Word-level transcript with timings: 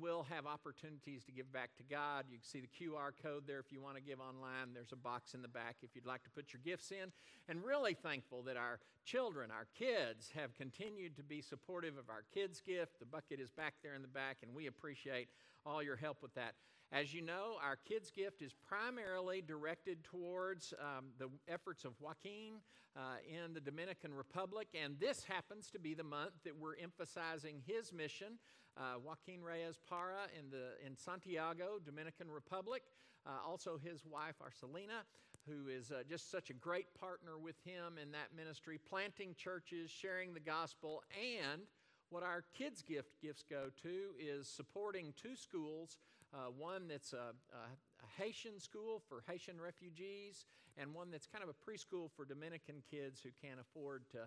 will 0.00 0.26
have 0.30 0.46
opportunities 0.46 1.24
to 1.24 1.32
give 1.32 1.52
back 1.52 1.70
to 1.76 1.82
God. 1.82 2.24
You 2.30 2.38
can 2.38 2.46
see 2.46 2.60
the 2.60 2.68
QR 2.68 3.10
code 3.22 3.44
there 3.46 3.58
if 3.58 3.70
you 3.70 3.80
want 3.80 3.96
to 3.96 4.02
give 4.02 4.20
online. 4.20 4.72
There's 4.74 4.92
a 4.92 4.96
box 4.96 5.34
in 5.34 5.42
the 5.42 5.48
back 5.48 5.76
if 5.82 5.90
you'd 5.94 6.06
like 6.06 6.24
to 6.24 6.30
put 6.30 6.52
your 6.52 6.60
gifts 6.64 6.90
in. 6.90 7.12
And 7.48 7.64
really 7.64 7.94
thankful 7.94 8.42
that 8.44 8.56
our 8.56 8.80
children, 9.04 9.50
our 9.50 9.66
kids, 9.78 10.30
have 10.34 10.56
continued 10.56 11.16
to 11.16 11.22
be 11.22 11.40
supportive 11.40 11.98
of 11.98 12.08
our 12.08 12.24
kids' 12.32 12.60
gift. 12.60 12.98
The 12.98 13.06
bucket 13.06 13.40
is 13.40 13.50
back 13.50 13.74
there 13.82 13.94
in 13.94 14.02
the 14.02 14.08
back, 14.08 14.38
and 14.42 14.54
we 14.54 14.66
appreciate 14.66 15.28
all 15.66 15.82
your 15.82 15.96
help 15.96 16.22
with 16.22 16.34
that. 16.34 16.54
As 16.92 17.14
you 17.14 17.22
know, 17.22 17.54
our 17.64 17.76
kids' 17.76 18.10
gift 18.10 18.42
is 18.42 18.52
primarily 18.66 19.40
directed 19.40 20.02
towards 20.02 20.74
um, 20.80 21.06
the 21.18 21.28
efforts 21.46 21.84
of 21.84 21.92
Joaquin 22.00 22.54
uh, 22.96 23.00
in 23.28 23.54
the 23.54 23.60
Dominican 23.60 24.12
Republic, 24.12 24.66
and 24.74 24.98
this 24.98 25.22
happens 25.22 25.70
to 25.70 25.78
be 25.78 25.94
the 25.94 26.02
month 26.02 26.32
that 26.44 26.58
we're 26.58 26.74
emphasizing 26.82 27.62
his 27.64 27.92
mission. 27.92 28.40
Uh, 28.76 28.98
Joaquin 29.04 29.40
Reyes 29.40 29.78
Para 29.88 30.26
in, 30.36 30.50
the, 30.50 30.84
in 30.84 30.96
Santiago, 30.96 31.78
Dominican 31.84 32.28
Republic. 32.28 32.82
Uh, 33.24 33.30
also, 33.46 33.78
his 33.78 34.04
wife, 34.04 34.34
Arcelina, 34.42 35.06
who 35.46 35.68
is 35.68 35.92
uh, 35.92 36.02
just 36.08 36.28
such 36.28 36.50
a 36.50 36.54
great 36.54 36.92
partner 36.98 37.38
with 37.38 37.56
him 37.64 37.98
in 38.02 38.10
that 38.10 38.34
ministry, 38.36 38.80
planting 38.88 39.36
churches, 39.36 39.92
sharing 39.92 40.34
the 40.34 40.40
gospel, 40.40 41.04
and 41.14 41.62
what 42.08 42.24
our 42.24 42.42
kids' 42.52 42.82
gift 42.82 43.20
gifts 43.22 43.44
go 43.48 43.66
to 43.82 44.10
is 44.18 44.48
supporting 44.48 45.14
two 45.16 45.36
schools 45.36 45.98
uh, 46.32 46.50
one 46.56 46.88
that's 46.88 47.12
a, 47.12 47.34
a, 47.52 47.62
a, 47.62 48.22
Haitian 48.22 48.60
school 48.60 49.02
for 49.08 49.24
Haitian 49.28 49.60
refugees, 49.60 50.46
and 50.76 50.94
one 50.94 51.10
that's 51.10 51.26
kind 51.26 51.42
of 51.42 51.50
a 51.50 51.70
preschool 51.70 52.10
for 52.14 52.24
Dominican 52.24 52.82
kids 52.88 53.20
who 53.20 53.30
can't 53.42 53.60
afford 53.60 54.02
to 54.12 54.18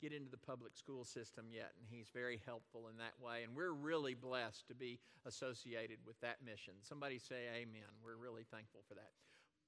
get 0.00 0.12
into 0.12 0.30
the 0.30 0.36
public 0.36 0.76
school 0.76 1.04
system 1.04 1.46
yet. 1.52 1.70
And 1.78 1.86
he's 1.88 2.08
very 2.12 2.40
helpful 2.44 2.88
in 2.90 2.98
that 2.98 3.14
way. 3.24 3.44
And 3.44 3.54
we're 3.54 3.72
really 3.72 4.14
blessed 4.14 4.66
to 4.66 4.74
be 4.74 4.98
associated 5.24 5.98
with 6.04 6.20
that 6.20 6.38
mission. 6.44 6.74
Somebody 6.82 7.18
say 7.18 7.46
amen. 7.54 7.86
We're 8.04 8.16
really 8.16 8.42
thankful 8.50 8.82
for 8.88 8.94
that. 8.94 9.12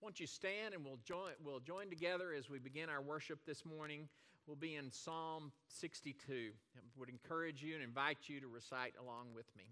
Won't 0.00 0.18
you 0.18 0.26
stand 0.26 0.74
and 0.74 0.84
we'll 0.84 0.98
join, 1.04 1.32
we'll 1.42 1.60
join 1.60 1.88
together 1.88 2.34
as 2.36 2.50
we 2.50 2.58
begin 2.58 2.88
our 2.88 3.00
worship 3.00 3.38
this 3.46 3.64
morning. 3.64 4.08
We'll 4.46 4.56
be 4.56 4.74
in 4.74 4.90
Psalm 4.90 5.52
62. 5.68 6.50
I 6.76 6.80
would 6.98 7.08
encourage 7.08 7.62
you 7.62 7.74
and 7.74 7.82
invite 7.82 8.18
you 8.26 8.40
to 8.40 8.48
recite 8.48 8.94
along 9.00 9.28
with 9.34 9.46
me. 9.56 9.64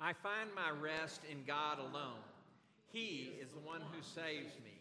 I 0.00 0.12
find 0.12 0.48
my 0.54 0.70
rest 0.70 1.22
in 1.30 1.42
God 1.46 1.78
alone. 1.78 2.22
He 2.92 3.32
is 3.42 3.50
the 3.50 3.66
one 3.66 3.80
who 3.92 4.00
saves 4.00 4.54
me. 4.64 4.78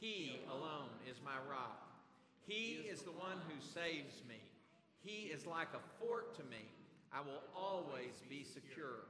He 0.00 0.40
alone 0.50 0.90
is 1.08 1.16
my 1.24 1.38
rock. 1.48 1.86
He 2.46 2.86
is 2.90 3.02
the 3.02 3.12
one 3.12 3.38
who 3.48 3.54
saves 3.60 4.22
me. 4.28 4.40
He 5.04 5.30
is 5.30 5.46
like 5.46 5.68
a 5.74 5.86
fort 5.98 6.34
to 6.36 6.42
me. 6.44 6.66
I 7.12 7.20
will 7.20 7.42
always 7.54 8.22
be 8.28 8.42
secure. 8.42 9.06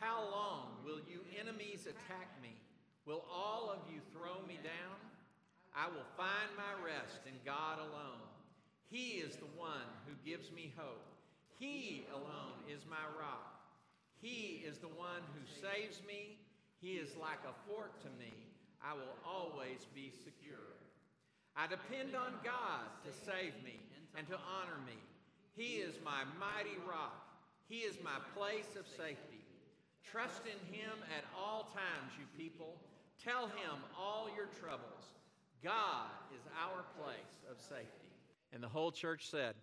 How 0.00 0.22
long 0.30 0.68
will 0.84 1.00
you 1.10 1.20
enemies 1.38 1.86
attack 1.86 2.30
me? 2.40 2.54
Will 3.06 3.24
all 3.30 3.70
of 3.70 3.92
you 3.92 4.00
throw 4.12 4.46
me 4.46 4.58
down? 4.62 4.96
I 5.76 5.88
will 5.88 6.06
find 6.16 6.48
my 6.56 6.78
rest 6.84 7.20
in 7.26 7.34
God 7.44 7.78
alone. 7.78 8.22
He 8.88 9.18
is 9.18 9.36
the 9.36 9.50
one 9.58 9.90
who 10.06 10.14
gives 10.28 10.52
me 10.52 10.72
hope. 10.76 11.02
He 11.58 12.06
alone 12.12 12.62
is 12.70 12.82
my 12.88 13.04
rock. 13.18 13.53
He 14.24 14.64
is 14.64 14.78
the 14.78 14.88
one 14.88 15.20
who 15.36 15.44
saves 15.60 16.00
me. 16.08 16.40
He 16.80 16.96
is 16.96 17.12
like 17.20 17.44
a 17.44 17.52
fort 17.68 18.00
to 18.00 18.08
me. 18.16 18.32
I 18.80 18.96
will 18.96 19.12
always 19.20 19.84
be 19.94 20.08
secure. 20.24 20.80
I 21.52 21.68
depend 21.68 22.16
on 22.16 22.32
God 22.40 22.88
to 23.04 23.12
save 23.12 23.52
me 23.60 23.76
and 24.16 24.26
to 24.28 24.40
honor 24.40 24.80
me. 24.88 24.96
He 25.52 25.84
is 25.84 26.00
my 26.02 26.24
mighty 26.40 26.80
rock. 26.88 27.20
He 27.68 27.84
is 27.84 28.00
my 28.02 28.16
place 28.32 28.72
of 28.80 28.88
safety. 28.88 29.44
Trust 30.00 30.48
in 30.48 30.56
him 30.72 30.96
at 31.12 31.28
all 31.36 31.68
times, 31.76 32.16
you 32.16 32.24
people. 32.32 32.80
Tell 33.22 33.44
him 33.44 33.76
all 33.92 34.32
your 34.34 34.48
troubles. 34.58 35.04
God 35.62 36.08
is 36.32 36.48
our 36.56 36.80
place 36.96 37.44
of 37.50 37.60
safety. 37.60 38.08
And 38.54 38.62
the 38.62 38.72
whole 38.72 38.90
church 38.90 39.28
said, 39.28 39.54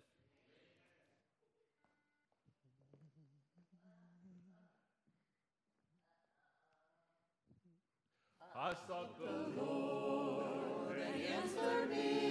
I 8.72 8.74
sought 8.88 9.18
the 9.18 9.60
Lord, 9.62 10.96
and 10.96 11.14
he 11.14 11.26
answered 11.26 11.90
me, 11.90 12.21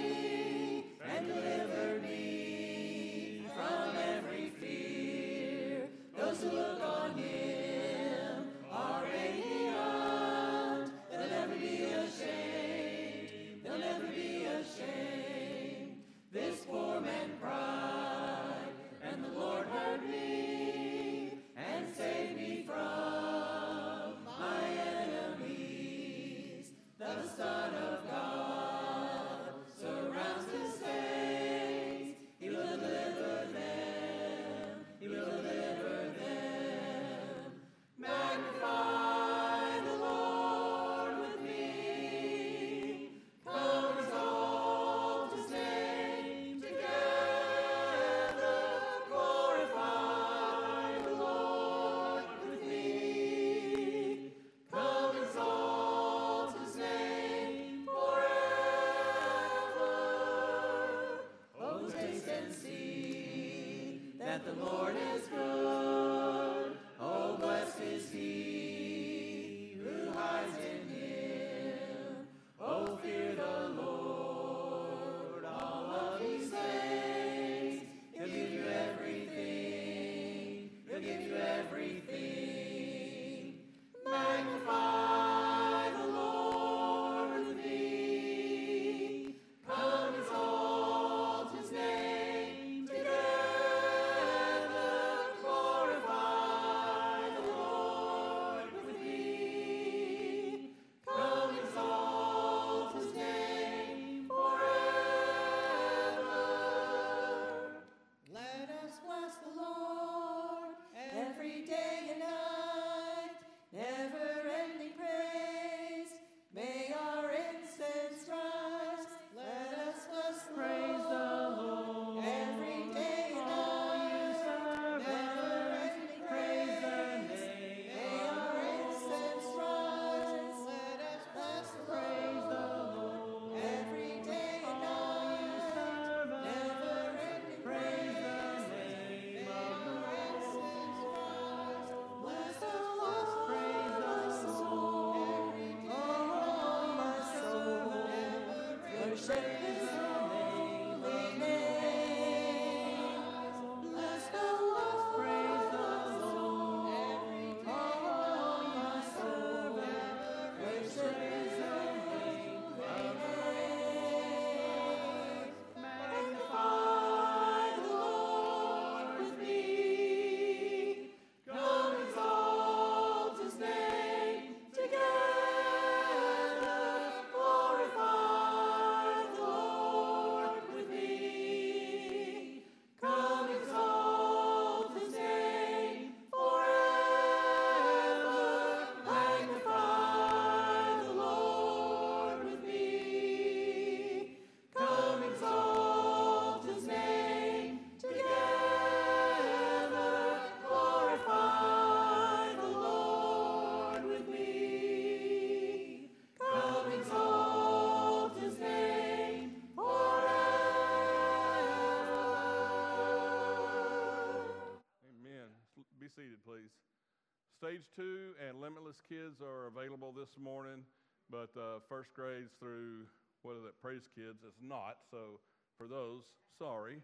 limitless 218.71 219.01
kids 219.09 219.41
are 219.41 219.67
available 219.67 220.13
this 220.15 220.39
morning, 220.39 220.85
but 221.29 221.51
uh, 221.59 221.83
first 221.89 222.13
grades 222.13 222.51
through 222.57 223.03
what 223.43 223.57
is 223.57 223.65
it, 223.65 223.75
praise 223.81 224.07
kids 224.15 224.43
is 224.47 224.55
not. 224.63 225.03
So 225.11 225.41
for 225.77 225.87
those, 225.87 226.23
sorry. 226.57 227.03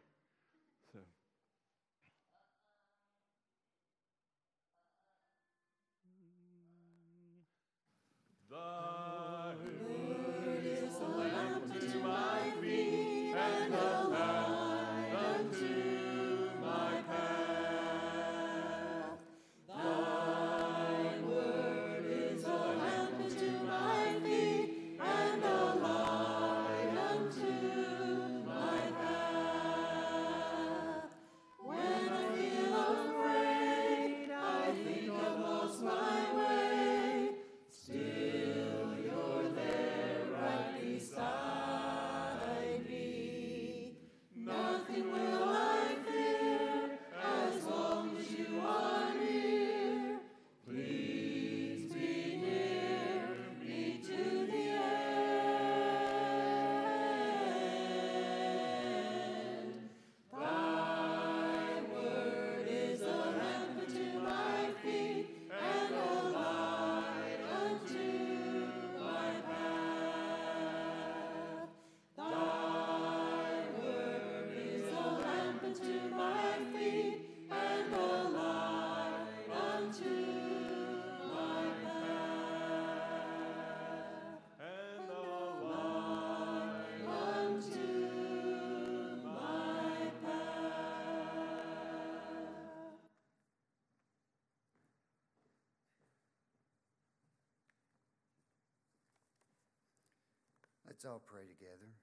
Let's 100.98 101.14
all 101.14 101.22
pray 101.30 101.46
together. 101.46 101.94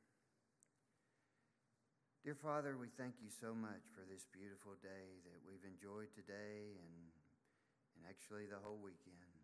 Dear 2.23 2.39
Father, 2.39 2.79
we 2.79 2.87
thank 2.95 3.19
you 3.19 3.27
so 3.27 3.51
much 3.51 3.91
for 3.91 4.07
this 4.07 4.23
beautiful 4.31 4.79
day 4.79 5.19
that 5.27 5.43
we've 5.43 5.67
enjoyed 5.67 6.15
today 6.15 6.79
and, 6.79 7.11
and 7.99 8.07
actually 8.07 8.47
the 8.47 8.63
whole 8.63 8.79
weekend. 8.79 9.35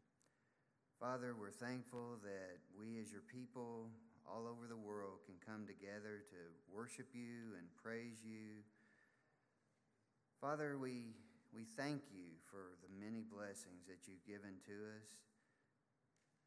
Father, 1.03 1.35
we're 1.35 1.51
thankful 1.51 2.23
that 2.23 2.63
we 2.79 3.03
as 3.03 3.11
your 3.11 3.27
people 3.27 3.91
all 4.23 4.47
over 4.47 4.71
the 4.71 4.79
world 4.79 5.27
can 5.27 5.35
come 5.43 5.67
together 5.67 6.23
to 6.31 6.39
worship 6.71 7.11
you 7.11 7.59
and 7.59 7.67
praise 7.75 8.23
you. 8.23 8.63
Father, 10.39 10.79
we, 10.79 11.11
we 11.51 11.67
thank 11.67 12.07
you 12.15 12.39
for 12.47 12.79
the 12.87 12.93
many 13.03 13.27
blessings 13.27 13.83
that 13.91 14.07
you've 14.07 14.23
given 14.23 14.63
to 14.71 14.79
us. 14.95 15.11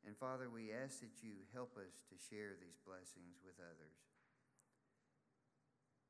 And 0.05 0.17
Father, 0.17 0.49
we 0.51 0.71
ask 0.71 0.99
that 0.99 1.23
you 1.23 1.47
help 1.53 1.77
us 1.79 2.03
to 2.11 2.15
share 2.29 2.59
these 2.59 2.75
blessings 2.83 3.39
with 3.43 3.55
others. 3.59 3.97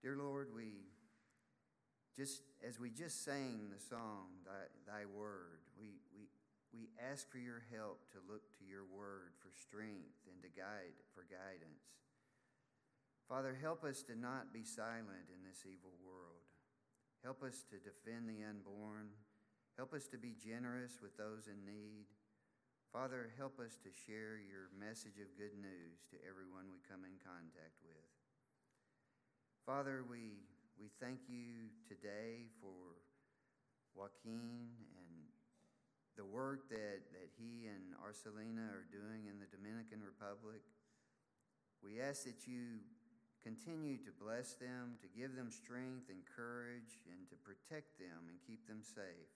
Dear 0.02 0.18
Lord, 0.18 0.50
we 0.54 0.90
just 2.18 2.42
as 2.66 2.80
we 2.80 2.90
just 2.90 3.24
sang 3.26 3.70
the 3.74 3.82
song, 3.82 4.46
Thy, 4.46 4.70
Thy 4.86 5.04
Word, 5.06 5.66
we, 5.78 6.02
we, 6.14 6.30
we 6.74 6.90
ask 6.98 7.30
for 7.30 7.38
your 7.38 7.62
help 7.74 8.06
to 8.14 8.20
look 8.30 8.46
to 8.58 8.66
your 8.66 8.86
word 8.86 9.34
for 9.42 9.50
strength 9.54 10.22
and 10.30 10.42
to 10.42 10.50
guide 10.50 10.98
for 11.14 11.26
guidance. 11.30 11.86
Father, 13.30 13.58
help 13.58 13.84
us 13.84 14.04
to 14.04 14.16
not 14.16 14.54
be 14.54 14.64
silent 14.64 15.32
in 15.34 15.42
this 15.46 15.66
evil 15.66 15.94
world. 16.06 16.46
Help 17.24 17.42
us 17.42 17.64
to 17.72 17.78
defend 17.82 18.30
the 18.30 18.44
unborn. 18.44 19.10
Help 19.78 19.94
us 19.94 20.08
to 20.12 20.18
be 20.18 20.36
generous 20.38 21.00
with 21.02 21.18
those 21.18 21.48
in 21.48 21.66
need. 21.66 22.06
Father, 22.94 23.34
help 23.42 23.58
us 23.58 23.74
to 23.82 23.90
share 23.90 24.38
your 24.38 24.70
message 24.78 25.18
of 25.18 25.26
good 25.34 25.58
news 25.58 26.06
to 26.14 26.16
everyone 26.30 26.70
we 26.70 26.78
come 26.86 27.02
in 27.02 27.18
contact 27.26 27.82
with. 27.82 28.06
Father, 29.66 30.06
we, 30.06 30.46
we 30.78 30.94
thank 31.02 31.26
you 31.26 31.74
today 31.90 32.46
for 32.62 33.02
Joaquin 33.98 34.78
and 34.78 35.26
the 36.14 36.22
work 36.22 36.70
that, 36.70 37.02
that 37.18 37.34
he 37.34 37.66
and 37.66 37.98
Arcelina 37.98 38.70
are 38.70 38.86
doing 38.94 39.26
in 39.26 39.42
the 39.42 39.50
Dominican 39.50 40.06
Republic. 40.06 40.62
We 41.82 41.98
ask 41.98 42.30
that 42.30 42.46
you 42.46 42.78
continue 43.42 43.98
to 44.06 44.14
bless 44.22 44.54
them, 44.62 45.02
to 45.02 45.10
give 45.10 45.34
them 45.34 45.50
strength 45.50 46.14
and 46.14 46.22
courage, 46.30 47.02
and 47.10 47.26
to 47.34 47.42
protect 47.42 47.98
them 47.98 48.30
and 48.30 48.38
keep 48.46 48.70
them 48.70 48.86
safe. 48.86 49.34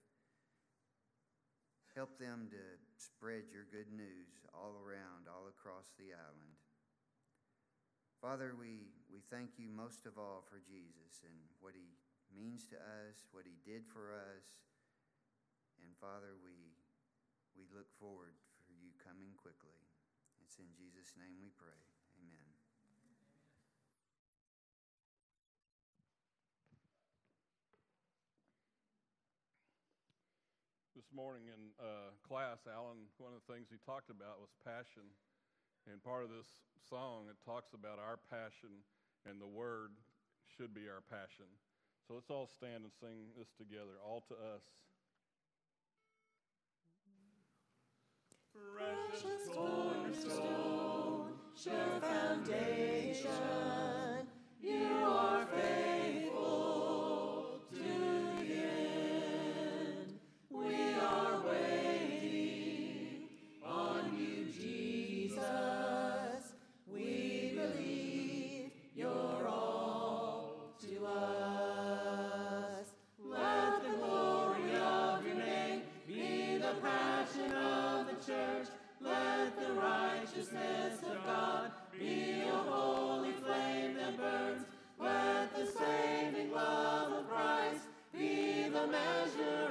Help 1.97 2.21
them 2.21 2.45
to 2.53 2.61
spread 2.93 3.49
your 3.49 3.65
good 3.73 3.89
news 3.89 4.45
all 4.53 4.77
around, 4.85 5.25
all 5.25 5.49
across 5.49 5.89
the 5.97 6.13
island. 6.13 6.53
Father, 8.21 8.53
we, 8.53 8.93
we 9.09 9.25
thank 9.33 9.57
you 9.57 9.65
most 9.65 10.05
of 10.05 10.13
all 10.13 10.45
for 10.45 10.61
Jesus 10.61 11.25
and 11.25 11.33
what 11.57 11.73
he 11.73 11.97
means 12.29 12.69
to 12.69 12.77
us, 12.77 13.25
what 13.33 13.49
he 13.49 13.57
did 13.65 13.81
for 13.89 14.13
us. 14.13 14.45
And 15.81 15.89
Father, 15.97 16.37
we, 16.37 16.77
we 17.57 17.65
look 17.73 17.89
forward 17.97 18.37
for 18.61 18.77
you 18.77 18.93
coming 19.01 19.33
quickly. 19.33 19.81
It's 20.45 20.61
in 20.61 20.69
Jesus' 20.77 21.17
name 21.17 21.33
we 21.41 21.49
pray. 21.57 21.81
Amen. 22.21 22.47
This 30.93 31.06
morning 31.17 31.49
in 31.49 31.73
uh, 31.81 32.13
class, 32.21 32.61
Alan, 32.69 33.09
one 33.17 33.33
of 33.33 33.41
the 33.41 33.49
things 33.49 33.73
he 33.73 33.81
talked 33.81 34.13
about 34.13 34.37
was 34.37 34.53
passion. 34.61 35.01
And 35.89 35.97
part 36.05 36.21
of 36.21 36.29
this 36.29 36.45
song, 36.77 37.25
it 37.25 37.41
talks 37.41 37.73
about 37.73 37.97
our 37.97 38.21
passion, 38.29 38.85
and 39.25 39.41
the 39.41 39.49
word 39.49 39.97
should 40.45 40.77
be 40.77 40.85
our 40.85 41.01
passion. 41.09 41.49
So 42.05 42.13
let's 42.13 42.29
all 42.29 42.45
stand 42.45 42.85
and 42.85 42.93
sing 43.01 43.33
this 43.33 43.49
together, 43.57 43.97
all 44.05 44.21
to 44.29 44.35
us. 44.37 44.61
Precious 48.53 49.49
cornerstone, 49.49 51.33
sure 51.57 51.97
foundation, 51.97 53.25
you 54.61 54.85
are 55.01 55.47
faithful 55.49 55.76
the 88.77 88.87
measure 88.87 89.66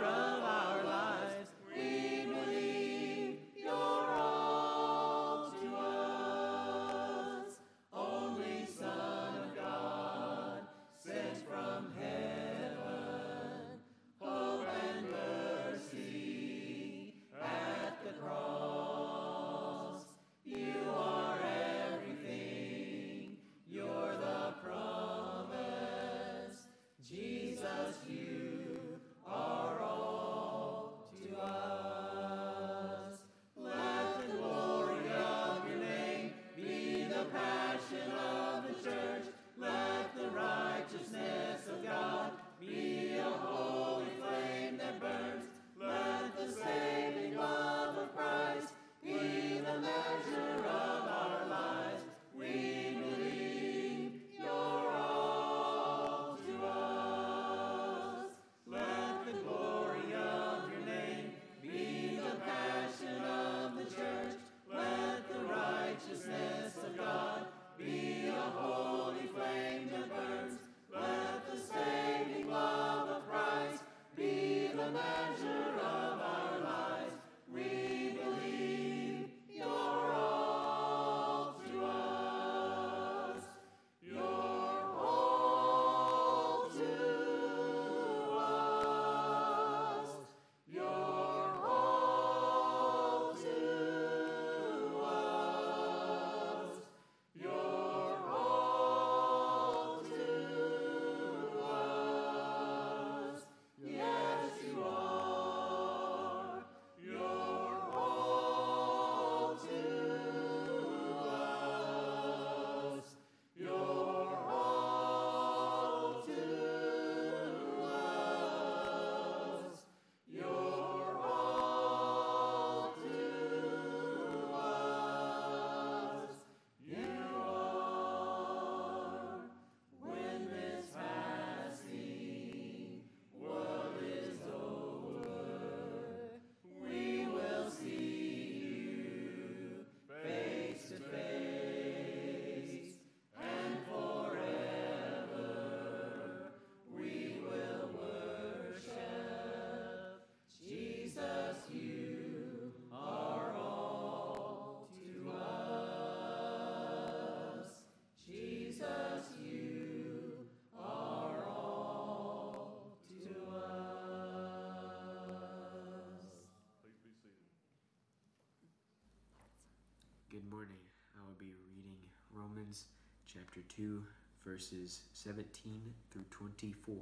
chapter 173.36 173.60
2, 173.76 174.02
verses 174.46 175.00
17 175.12 175.80
through 176.10 176.24
24. 176.30 176.96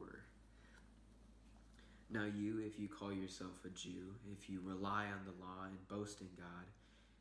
Now, 2.11 2.25
you, 2.25 2.61
if 2.67 2.79
you 2.79 2.89
call 2.89 3.13
yourself 3.13 3.53
a 3.65 3.69
Jew, 3.69 4.15
if 4.33 4.51
you 4.51 4.61
rely 4.65 5.05
on 5.05 5.25
the 5.25 5.45
law 5.45 5.67
and 5.67 5.89
boast 5.89 6.21
in 6.21 6.29
God, 6.37 6.67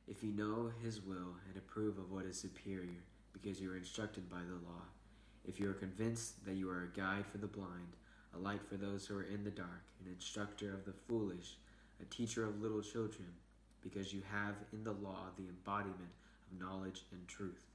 if 0.08 0.24
you 0.24 0.32
know 0.32 0.72
His 0.84 1.02
will 1.02 1.36
and 1.48 1.58
approve 1.58 1.98
of 2.00 2.12
what 2.12 2.26
is 2.26 2.40
superior, 2.40 3.04
because 3.34 3.62
you 3.62 3.72
are 3.72 3.78
instructed 3.78 4.30
by 4.30 4.40
the 4.40 4.68
law, 4.68 4.82
if 5.46 5.60
you 5.60 5.70
are 5.70 5.74
convinced 5.74 6.44
that 6.46 6.56
you 6.56 6.70
are 6.70 6.90
a 6.92 6.98
guide 6.98 7.26
for 7.32 7.38
the 7.38 7.48
blind, 7.48 7.98
a 8.36 8.40
light 8.40 8.62
for 8.68 8.78
those 8.78 9.06
who 9.06 9.18
are 9.18 9.24
in 9.24 9.44
the 9.44 9.52
dark, 9.52 9.84
an 10.04 10.12
instructor 10.12 10.74
of 10.74 10.86
the 10.86 10.94
foolish, 11.08 11.58
a 12.02 12.06
teacher 12.06 12.46
of 12.46 12.62
little 12.62 12.82
children, 12.82 13.28
because 13.82 14.12
you 14.12 14.24
have 14.32 14.56
in 14.72 14.84
the 14.84 14.92
law 14.92 15.26
the 15.38 15.48
embodiment 15.50 16.14
of 16.52 16.60
knowledge 16.60 17.04
and 17.12 17.28
truth. 17.28 17.73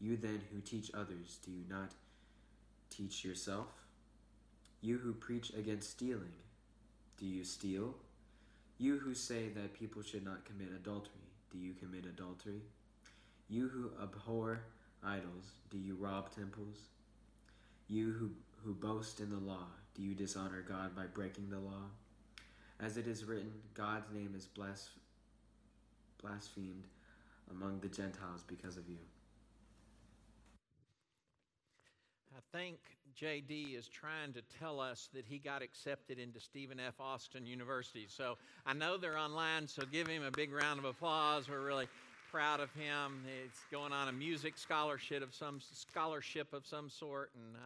You 0.00 0.16
then 0.16 0.40
who 0.52 0.60
teach 0.60 0.90
others, 0.94 1.38
do 1.44 1.50
you 1.50 1.64
not 1.68 1.92
teach 2.90 3.24
yourself? 3.24 3.68
You 4.80 4.98
who 4.98 5.12
preach 5.12 5.50
against 5.56 5.90
stealing, 5.90 6.34
do 7.18 7.26
you 7.26 7.44
steal? 7.44 7.94
You 8.78 8.98
who 8.98 9.14
say 9.14 9.48
that 9.54 9.74
people 9.74 10.02
should 10.02 10.24
not 10.24 10.44
commit 10.44 10.68
adultery, 10.74 11.12
do 11.50 11.58
you 11.58 11.72
commit 11.74 12.04
adultery? 12.06 12.60
You 13.48 13.68
who 13.68 13.90
abhor 14.02 14.60
idols, 15.02 15.52
do 15.70 15.78
you 15.78 15.94
rob 15.94 16.34
temples? 16.34 16.88
You 17.88 18.12
who, 18.12 18.30
who 18.64 18.74
boast 18.74 19.20
in 19.20 19.30
the 19.30 19.38
law, 19.38 19.66
do 19.94 20.02
you 20.02 20.14
dishonor 20.14 20.64
God 20.66 20.96
by 20.96 21.04
breaking 21.04 21.50
the 21.50 21.58
law? 21.58 21.84
As 22.80 22.96
it 22.96 23.06
is 23.06 23.24
written, 23.24 23.52
God's 23.74 24.10
name 24.12 24.34
is 24.36 24.46
blas- 24.46 24.90
blasphemed 26.20 26.84
among 27.50 27.80
the 27.80 27.88
Gentiles 27.88 28.42
because 28.46 28.76
of 28.76 28.88
you. 28.88 28.98
I 32.36 32.56
think 32.56 32.78
JD 33.16 33.78
is 33.78 33.86
trying 33.86 34.32
to 34.32 34.42
tell 34.58 34.80
us 34.80 35.08
that 35.14 35.24
he 35.24 35.38
got 35.38 35.62
accepted 35.62 36.18
into 36.18 36.40
Stephen 36.40 36.80
F. 36.80 36.94
Austin 36.98 37.46
University. 37.46 38.06
So 38.08 38.36
I 38.66 38.72
know 38.72 38.96
they're 38.96 39.16
online, 39.16 39.68
so 39.68 39.84
give 39.92 40.08
him 40.08 40.24
a 40.24 40.32
big 40.32 40.52
round 40.52 40.80
of 40.80 40.84
applause. 40.84 41.48
We're 41.48 41.64
really 41.64 41.86
proud 42.32 42.58
of 42.58 42.72
him. 42.72 43.22
He's 43.24 43.60
going 43.70 43.92
on 43.92 44.08
a 44.08 44.12
music 44.12 44.58
scholarship 44.58 45.22
of 45.22 45.32
some 45.32 45.60
scholarship 45.60 46.52
of 46.52 46.66
some 46.66 46.90
sort, 46.90 47.30
and 47.36 47.56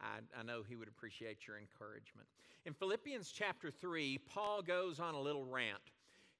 I, 0.00 0.04
I, 0.04 0.40
I 0.40 0.42
know 0.42 0.62
he 0.68 0.74
would 0.74 0.88
appreciate 0.88 1.46
your 1.46 1.58
encouragement. 1.58 2.26
In 2.66 2.74
Philippians 2.74 3.30
chapter 3.30 3.70
3, 3.70 4.18
Paul 4.28 4.62
goes 4.62 4.98
on 4.98 5.14
a 5.14 5.20
little 5.20 5.44
rant 5.44 5.78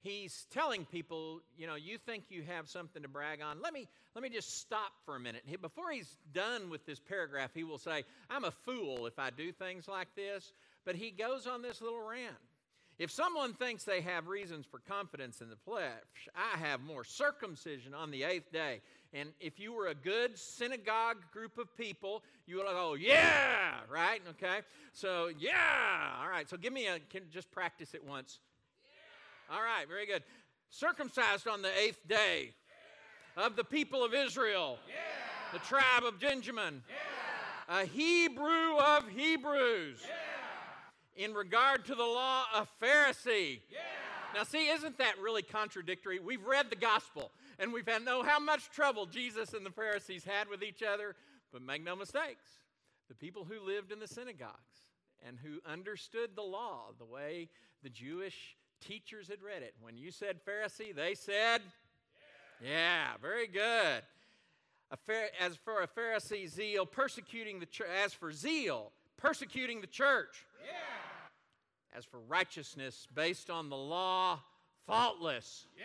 he's 0.03 0.47
telling 0.53 0.85
people, 0.85 1.41
you 1.57 1.67
know, 1.67 1.75
you 1.75 1.99
think 1.99 2.25
you 2.29 2.43
have 2.43 2.69
something 2.69 3.03
to 3.03 3.09
brag 3.09 3.41
on. 3.41 3.61
Let 3.63 3.73
me 3.73 3.89
let 4.15 4.23
me 4.23 4.29
just 4.29 4.61
stop 4.61 4.93
for 5.05 5.17
a 5.17 5.21
minute. 5.21 5.43
Before 5.61 5.91
he's 5.91 6.17
done 6.35 6.71
with 6.71 6.85
this 6.87 7.01
paragraph, 7.01 7.51
he 7.55 7.65
will 7.65 7.79
say, 7.79 8.05
"I'm 8.29 8.45
a 8.45 8.51
fool 8.51 9.07
if 9.07 9.19
I 9.19 9.31
do 9.31 9.53
things 9.53 9.89
like 9.89 10.15
this." 10.15 10.53
But 10.85 10.97
he 10.97 11.11
goes 11.11 11.47
on 11.47 11.63
this 11.63 11.81
little 11.81 12.01
rant. 12.01 12.37
If 12.99 13.11
someone 13.11 13.55
thinks 13.55 13.85
they 13.85 14.01
have 14.03 14.29
reasons 14.29 14.67
for 14.67 14.79
confidence 14.79 15.41
in 15.41 15.49
the 15.49 15.57
flesh, 15.57 16.29
I 16.37 16.59
have 16.59 16.81
more 16.81 17.05
circumcision 17.05 17.95
on 17.95 18.11
the 18.11 18.23
eighth 18.23 18.53
day. 18.53 18.81
And 19.15 19.31
if 19.41 19.59
you 19.59 19.73
were 19.73 19.89
a 19.89 19.95
good 19.95 20.39
synagogue 20.39 21.19
group 21.33 21.59
of 21.59 21.75
people, 21.77 22.23
you 22.47 22.57
would 22.57 22.67
go, 22.67 22.95
yeah, 22.95 23.81
right? 23.91 24.21
Okay. 24.31 24.61
So, 24.93 25.31
yeah. 25.39 26.21
All 26.21 26.29
right. 26.29 26.49
So 26.49 26.57
give 26.57 26.73
me 26.73 26.87
a, 26.87 26.99
can 27.11 27.23
just 27.31 27.51
practice 27.51 27.95
it 27.95 28.05
once. 28.05 28.39
All 29.53 29.61
right, 29.61 29.87
very 29.87 30.07
good. 30.07 30.23
Circumcised 30.71 31.47
on 31.47 31.61
the 31.61 31.69
eighth 31.79 32.09
day 32.09 32.53
of 33.37 33.55
the 33.55 33.65
people 33.65 34.03
of 34.03 34.15
Israel, 34.15 34.79
the 35.53 35.59
tribe 35.59 36.05
of 36.07 36.19
Benjamin, 36.19 36.83
a 37.69 37.85
Hebrew 37.85 38.79
of 38.79 39.07
Hebrews. 39.11 40.01
In 41.17 41.35
regard 41.35 41.85
to 41.85 41.95
the 41.95 42.03
law, 42.03 42.45
a 42.55 42.67
Pharisee. 42.83 43.61
Now, 44.35 44.45
see, 44.45 44.71
isn't 44.71 44.97
that 44.97 45.19
really 45.21 45.43
contradictory? 45.43 46.19
We've 46.19 46.47
read 46.47 46.71
the 46.71 46.77
gospel 46.77 47.31
and 47.59 47.75
we've 47.75 47.87
had 47.87 48.07
know 48.07 48.23
how 48.23 48.39
much 48.39 48.71
trouble 48.71 49.05
Jesus 49.05 49.53
and 49.53 49.67
the 49.67 49.71
Pharisees 49.71 50.25
had 50.25 50.49
with 50.49 50.63
each 50.63 50.83
other, 50.83 51.15
but 51.53 51.61
make 51.61 51.85
no 51.85 51.95
mistakes. 51.95 52.47
The 53.09 53.15
people 53.15 53.45
who 53.45 53.61
lived 53.61 53.93
in 53.93 53.99
the 53.99 54.09
synagogues 54.09 54.89
and 55.23 55.37
who 55.37 55.61
understood 55.71 56.31
the 56.37 56.43
law 56.43 56.93
the 56.99 57.05
way 57.05 57.51
the 57.83 57.91
Jewish 57.91 58.57
teachers 58.83 59.29
had 59.29 59.43
read 59.43 59.63
it. 59.63 59.75
When 59.81 59.97
you 59.97 60.11
said 60.11 60.39
Pharisee, 60.45 60.95
they 60.95 61.15
said, 61.15 61.63
Yeah, 62.61 62.71
yeah 62.71 63.07
very 63.21 63.47
good. 63.47 64.03
as 65.41 65.57
for 65.57 65.83
a 65.83 65.89
Pharisee 65.89 66.49
zeal, 66.49 66.87
persecuting 66.87 67.61
the 67.61 67.67
church, 67.67 67.89
as 68.05 68.13
for 68.13 68.33
zeal, 68.33 68.93
persecuting 69.17 69.81
the 69.81 69.87
church. 69.87 70.45
Yeah. 70.65 71.99
As 71.99 72.05
for 72.05 72.21
righteousness 72.21 73.07
based 73.15 73.51
on 73.51 73.69
the 73.69 73.77
law, 73.77 74.41
faultless. 74.87 75.67
Yeah. 75.77 75.85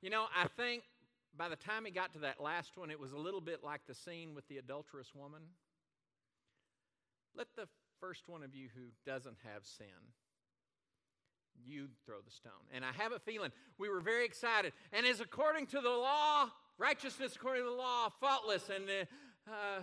You 0.00 0.10
know, 0.10 0.26
I 0.36 0.48
think 0.48 0.82
by 1.36 1.48
the 1.48 1.56
time 1.56 1.84
he 1.84 1.90
got 1.90 2.12
to 2.14 2.20
that 2.20 2.40
last 2.40 2.76
one, 2.76 2.90
it 2.90 2.98
was 2.98 3.12
a 3.12 3.18
little 3.18 3.40
bit 3.40 3.64
like 3.64 3.80
the 3.86 3.94
scene 3.94 4.34
with 4.34 4.46
the 4.48 4.58
adulterous 4.58 5.14
woman. 5.14 5.42
Let 7.36 7.48
the 7.56 7.66
first 8.00 8.28
one 8.28 8.42
of 8.42 8.54
you 8.54 8.68
who 8.74 8.82
doesn't 9.06 9.36
have 9.52 9.64
sin 9.64 9.86
you 11.64 11.88
throw 12.06 12.16
the 12.24 12.30
stone. 12.30 12.52
And 12.72 12.84
I 12.84 12.92
have 12.92 13.12
a 13.12 13.18
feeling 13.18 13.50
we 13.78 13.88
were 13.88 14.00
very 14.00 14.24
excited. 14.24 14.72
And 14.92 15.06
as 15.06 15.20
according 15.20 15.66
to 15.68 15.80
the 15.80 15.90
law, 15.90 16.48
righteousness 16.78 17.36
according 17.36 17.64
to 17.64 17.70
the 17.70 17.76
law, 17.76 18.08
faultless. 18.20 18.68
And 18.68 18.84
uh, 18.88 19.50
uh, 19.50 19.82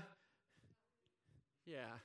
yeah. 1.65 1.99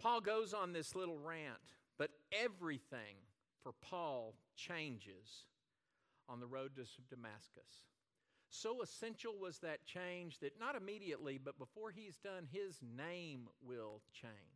Paul 0.00 0.20
goes 0.20 0.54
on 0.54 0.72
this 0.72 0.94
little 0.94 1.18
rant, 1.18 1.58
but 1.98 2.10
everything 2.32 3.16
for 3.62 3.72
Paul 3.72 4.34
changes 4.54 5.44
on 6.28 6.40
the 6.40 6.46
road 6.46 6.76
to 6.76 6.84
Damascus. 7.10 7.86
So 8.48 8.82
essential 8.82 9.34
was 9.38 9.58
that 9.58 9.84
change 9.84 10.38
that 10.38 10.58
not 10.60 10.76
immediately, 10.76 11.38
but 11.42 11.58
before 11.58 11.90
he's 11.90 12.16
done, 12.16 12.46
his 12.50 12.78
name 12.96 13.48
will 13.60 14.02
change. 14.12 14.55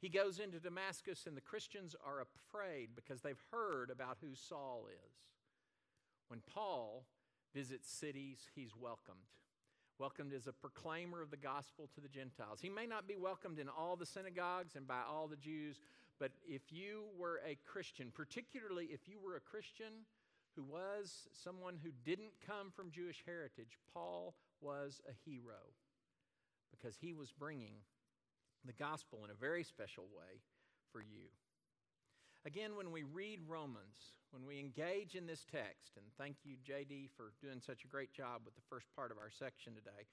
He 0.00 0.08
goes 0.08 0.38
into 0.38 0.58
Damascus, 0.58 1.26
and 1.26 1.36
the 1.36 1.42
Christians 1.42 1.94
are 2.04 2.22
afraid 2.22 2.90
because 2.96 3.20
they've 3.20 3.42
heard 3.50 3.90
about 3.90 4.16
who 4.20 4.34
Saul 4.34 4.86
is. 4.90 5.12
When 6.28 6.40
Paul 6.52 7.04
visits 7.54 7.90
cities, 7.90 8.48
he's 8.54 8.74
welcomed. 8.74 9.18
Welcomed 9.98 10.32
as 10.32 10.46
a 10.46 10.52
proclaimer 10.52 11.20
of 11.20 11.30
the 11.30 11.36
gospel 11.36 11.90
to 11.94 12.00
the 12.00 12.08
Gentiles. 12.08 12.60
He 12.62 12.70
may 12.70 12.86
not 12.86 13.06
be 13.06 13.16
welcomed 13.16 13.58
in 13.58 13.68
all 13.68 13.96
the 13.96 14.06
synagogues 14.06 14.74
and 14.74 14.86
by 14.86 15.00
all 15.06 15.28
the 15.28 15.36
Jews, 15.36 15.80
but 16.18 16.32
if 16.48 16.62
you 16.70 17.04
were 17.18 17.40
a 17.46 17.58
Christian, 17.66 18.10
particularly 18.14 18.86
if 18.86 19.06
you 19.06 19.18
were 19.22 19.36
a 19.36 19.40
Christian 19.40 20.06
who 20.56 20.62
was 20.62 21.28
someone 21.32 21.78
who 21.82 21.90
didn't 22.04 22.32
come 22.46 22.70
from 22.70 22.90
Jewish 22.90 23.22
heritage, 23.26 23.76
Paul 23.92 24.34
was 24.62 25.02
a 25.08 25.30
hero 25.30 25.74
because 26.70 26.96
he 27.00 27.12
was 27.12 27.32
bringing 27.32 27.74
the 28.64 28.72
gospel 28.72 29.20
in 29.24 29.30
a 29.30 29.34
very 29.34 29.64
special 29.64 30.04
way 30.04 30.42
for 30.92 31.00
you. 31.00 31.28
Again, 32.46 32.76
when 32.76 32.90
we 32.90 33.02
read 33.02 33.40
Romans, 33.46 34.16
when 34.30 34.46
we 34.46 34.58
engage 34.58 35.14
in 35.14 35.26
this 35.26 35.44
text, 35.50 35.96
and 35.96 36.06
thank 36.18 36.36
you, 36.44 36.56
JD, 36.66 37.10
for 37.16 37.32
doing 37.42 37.60
such 37.60 37.84
a 37.84 37.88
great 37.88 38.12
job 38.12 38.42
with 38.44 38.54
the 38.54 38.68
first 38.70 38.86
part 38.96 39.10
of 39.10 39.18
our 39.18 39.30
section 39.30 39.74
today, 39.74 40.06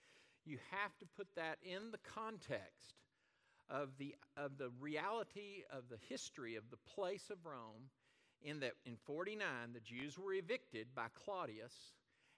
you 0.46 0.58
have 0.72 0.98
to 1.00 1.06
put 1.16 1.28
that 1.36 1.58
in 1.64 1.92
the 1.92 2.00
context 2.00 2.96
of 3.70 3.90
the, 3.98 4.16
of 4.36 4.58
the 4.58 4.72
reality 4.80 5.64
of 5.72 5.84
the 5.90 5.98
history 6.10 6.56
of 6.56 6.70
the 6.70 6.78
place 6.96 7.30
of 7.30 7.46
Rome, 7.46 7.90
in 8.44 8.60
that 8.60 8.74
in 8.86 8.98
49, 9.06 9.48
the 9.74 9.80
Jews 9.80 10.18
were 10.18 10.34
evicted 10.34 10.88
by 10.96 11.08
Claudius. 11.14 11.74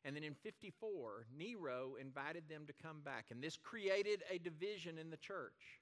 And 0.05 0.15
then 0.15 0.23
in 0.23 0.33
54, 0.33 1.25
Nero 1.37 1.95
invited 1.99 2.43
them 2.47 2.65
to 2.67 2.73
come 2.73 3.01
back. 3.03 3.25
And 3.31 3.43
this 3.43 3.57
created 3.57 4.23
a 4.31 4.37
division 4.37 4.97
in 4.97 5.09
the 5.09 5.17
church. 5.17 5.81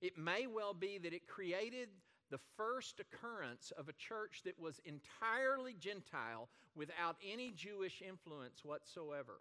It 0.00 0.18
may 0.18 0.46
well 0.46 0.74
be 0.74 0.98
that 0.98 1.12
it 1.12 1.26
created 1.26 1.88
the 2.30 2.38
first 2.56 3.00
occurrence 3.00 3.72
of 3.78 3.88
a 3.88 3.92
church 3.94 4.42
that 4.44 4.58
was 4.58 4.80
entirely 4.84 5.74
Gentile 5.78 6.48
without 6.74 7.16
any 7.26 7.52
Jewish 7.52 8.02
influence 8.06 8.64
whatsoever. 8.64 9.40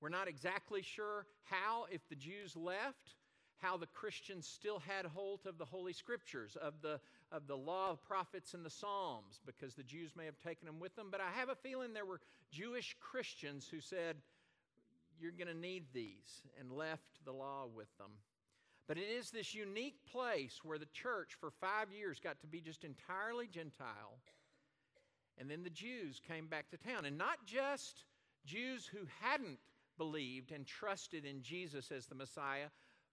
We're 0.00 0.08
not 0.08 0.28
exactly 0.28 0.82
sure 0.82 1.26
how, 1.44 1.86
if 1.90 2.06
the 2.08 2.14
Jews 2.14 2.56
left, 2.56 3.16
how 3.58 3.76
the 3.76 3.86
Christians 3.86 4.46
still 4.46 4.78
had 4.78 5.06
hold 5.06 5.40
of 5.46 5.58
the 5.58 5.64
Holy 5.64 5.92
Scriptures, 5.92 6.56
of 6.60 6.74
the, 6.82 7.00
of 7.32 7.46
the 7.46 7.56
law 7.56 7.90
of 7.90 8.04
prophets 8.04 8.54
and 8.54 8.64
the 8.64 8.70
Psalms, 8.70 9.40
because 9.46 9.74
the 9.74 9.82
Jews 9.82 10.12
may 10.16 10.26
have 10.26 10.38
taken 10.38 10.66
them 10.66 10.80
with 10.80 10.94
them. 10.96 11.08
But 11.10 11.20
I 11.20 11.30
have 11.38 11.48
a 11.48 11.54
feeling 11.54 11.92
there 11.92 12.04
were 12.04 12.20
Jewish 12.50 12.96
Christians 13.00 13.66
who 13.70 13.80
said, 13.80 14.16
You're 15.18 15.32
going 15.32 15.48
to 15.48 15.54
need 15.54 15.84
these, 15.92 16.42
and 16.60 16.70
left 16.70 17.24
the 17.24 17.32
law 17.32 17.66
with 17.74 17.88
them. 17.98 18.10
But 18.86 18.98
it 18.98 19.08
is 19.08 19.30
this 19.30 19.54
unique 19.54 19.96
place 20.10 20.60
where 20.62 20.78
the 20.78 20.86
church 20.86 21.36
for 21.40 21.50
five 21.50 21.90
years 21.90 22.20
got 22.20 22.40
to 22.40 22.46
be 22.46 22.60
just 22.60 22.84
entirely 22.84 23.46
Gentile. 23.46 24.18
And 25.38 25.50
then 25.50 25.62
the 25.62 25.70
Jews 25.70 26.20
came 26.26 26.46
back 26.46 26.70
to 26.70 26.76
town. 26.76 27.06
And 27.06 27.16
not 27.16 27.46
just 27.46 28.04
Jews 28.44 28.86
who 28.86 29.06
hadn't 29.20 29.58
believed 29.96 30.52
and 30.52 30.66
trusted 30.66 31.24
in 31.24 31.42
Jesus 31.42 31.90
as 31.90 32.06
the 32.06 32.14
Messiah, 32.14 32.68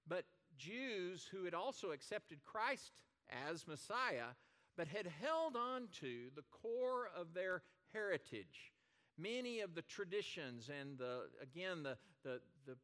but 0.07 0.25
Jews 0.57 1.27
who 1.31 1.45
had 1.45 1.53
also 1.53 1.91
accepted 1.91 2.43
Christ 2.43 2.91
as 3.49 3.67
Messiah, 3.67 4.35
but 4.77 4.87
had 4.87 5.07
held 5.21 5.55
on 5.55 5.87
to 6.01 6.29
the 6.35 6.43
core 6.51 7.09
of 7.15 7.33
their 7.33 7.63
heritage. 7.93 8.73
Many 9.17 9.61
of 9.61 9.75
the 9.75 9.81
traditions 9.83 10.69
and 10.69 10.97
the, 10.97 11.23
again, 11.41 11.83
the, 11.83 11.97
the, 12.23 12.39
the 12.65 12.77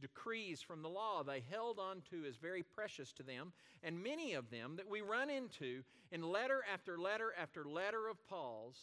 decrees 0.00 0.60
from 0.62 0.82
the 0.82 0.88
law 0.88 1.22
they 1.22 1.42
held 1.50 1.78
on 1.78 2.02
to 2.10 2.24
as 2.28 2.36
very 2.36 2.62
precious 2.62 3.12
to 3.12 3.22
them. 3.22 3.52
And 3.82 4.02
many 4.02 4.34
of 4.34 4.50
them 4.50 4.76
that 4.76 4.88
we 4.88 5.00
run 5.00 5.30
into 5.30 5.82
in 6.10 6.22
letter 6.22 6.62
after 6.72 6.98
letter 6.98 7.32
after 7.40 7.64
letter 7.64 8.08
of 8.08 8.24
Paul's 8.28 8.78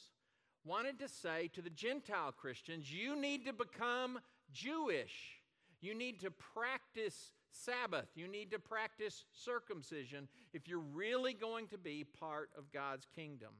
wanted 0.63 0.99
to 0.99 1.07
say 1.07 1.49
to 1.53 1.61
the 1.61 1.69
Gentile 1.69 2.31
Christians, 2.31 2.91
you 2.91 3.15
need 3.15 3.45
to 3.45 3.53
become 3.53 4.19
Jewish. 4.53 5.41
You 5.81 5.95
need 5.95 6.19
to 6.21 6.31
practice 6.31 7.31
Sabbath. 7.51 8.07
You 8.15 8.27
need 8.27 8.51
to 8.51 8.59
practice 8.59 9.25
circumcision 9.33 10.27
if 10.53 10.67
you're 10.67 10.79
really 10.79 11.33
going 11.33 11.67
to 11.67 11.77
be 11.77 12.05
part 12.19 12.49
of 12.57 12.71
God's 12.71 13.07
kingdom. 13.15 13.53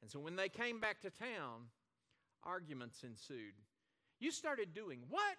And 0.00 0.10
so 0.10 0.18
when 0.18 0.36
they 0.36 0.48
came 0.48 0.80
back 0.80 1.00
to 1.02 1.10
town, 1.10 1.68
arguments 2.44 3.02
ensued. 3.02 3.54
You 4.20 4.30
started 4.30 4.74
doing 4.74 5.00
what 5.08 5.36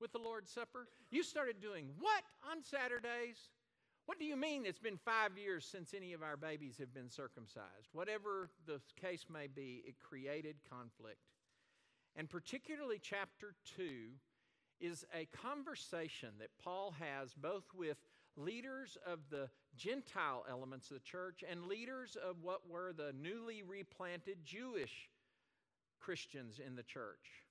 with 0.00 0.12
the 0.12 0.18
Lord's 0.18 0.50
Supper? 0.50 0.88
You 1.10 1.22
started 1.22 1.60
doing 1.60 1.88
what 1.98 2.22
on 2.50 2.62
Saturdays? 2.62 3.50
What 4.06 4.18
do 4.18 4.24
you 4.24 4.36
mean 4.36 4.66
it's 4.66 4.78
been 4.78 4.98
five 4.98 5.38
years 5.38 5.64
since 5.64 5.94
any 5.94 6.12
of 6.12 6.22
our 6.22 6.36
babies 6.36 6.76
have 6.78 6.92
been 6.92 7.08
circumcised? 7.08 7.88
Whatever 7.92 8.50
the 8.66 8.80
case 9.00 9.26
may 9.32 9.46
be, 9.46 9.82
it 9.86 9.94
created 9.98 10.56
conflict. 10.68 11.18
And 12.16 12.28
particularly, 12.28 13.00
chapter 13.02 13.54
2 13.76 13.84
is 14.80 15.04
a 15.14 15.26
conversation 15.26 16.30
that 16.38 16.50
Paul 16.62 16.94
has 16.98 17.32
both 17.34 17.64
with 17.74 17.96
leaders 18.36 18.98
of 19.06 19.20
the 19.30 19.48
Gentile 19.76 20.44
elements 20.50 20.90
of 20.90 20.96
the 20.98 21.02
church 21.02 21.42
and 21.48 21.66
leaders 21.66 22.16
of 22.16 22.36
what 22.42 22.68
were 22.68 22.92
the 22.92 23.12
newly 23.20 23.62
replanted 23.62 24.38
Jewish 24.44 25.08
Christians 26.00 26.60
in 26.64 26.76
the 26.76 26.82
church. 26.82 27.43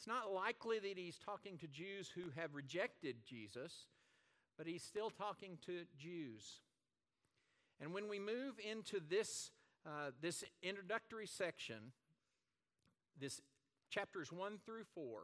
It's 0.00 0.06
not 0.06 0.32
likely 0.32 0.78
that 0.78 0.96
he's 0.96 1.18
talking 1.18 1.58
to 1.58 1.66
Jews 1.66 2.10
who 2.14 2.30
have 2.34 2.54
rejected 2.54 3.16
Jesus, 3.22 3.84
but 4.56 4.66
he's 4.66 4.82
still 4.82 5.10
talking 5.10 5.58
to 5.66 5.82
Jews. 5.98 6.60
And 7.82 7.92
when 7.92 8.08
we 8.08 8.18
move 8.18 8.54
into 8.66 8.98
this, 9.10 9.50
uh, 9.84 10.12
this 10.22 10.42
introductory 10.62 11.26
section, 11.26 11.92
this 13.20 13.42
chapters 13.90 14.32
1 14.32 14.60
through 14.64 14.84
4, 14.94 15.20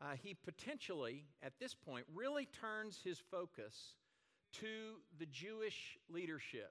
uh, 0.00 0.04
he 0.22 0.34
potentially, 0.34 1.24
at 1.42 1.58
this 1.58 1.74
point, 1.74 2.06
really 2.14 2.46
turns 2.60 3.00
his 3.02 3.18
focus 3.32 3.94
to 4.60 5.00
the 5.18 5.26
Jewish 5.26 5.98
leadership. 6.08 6.70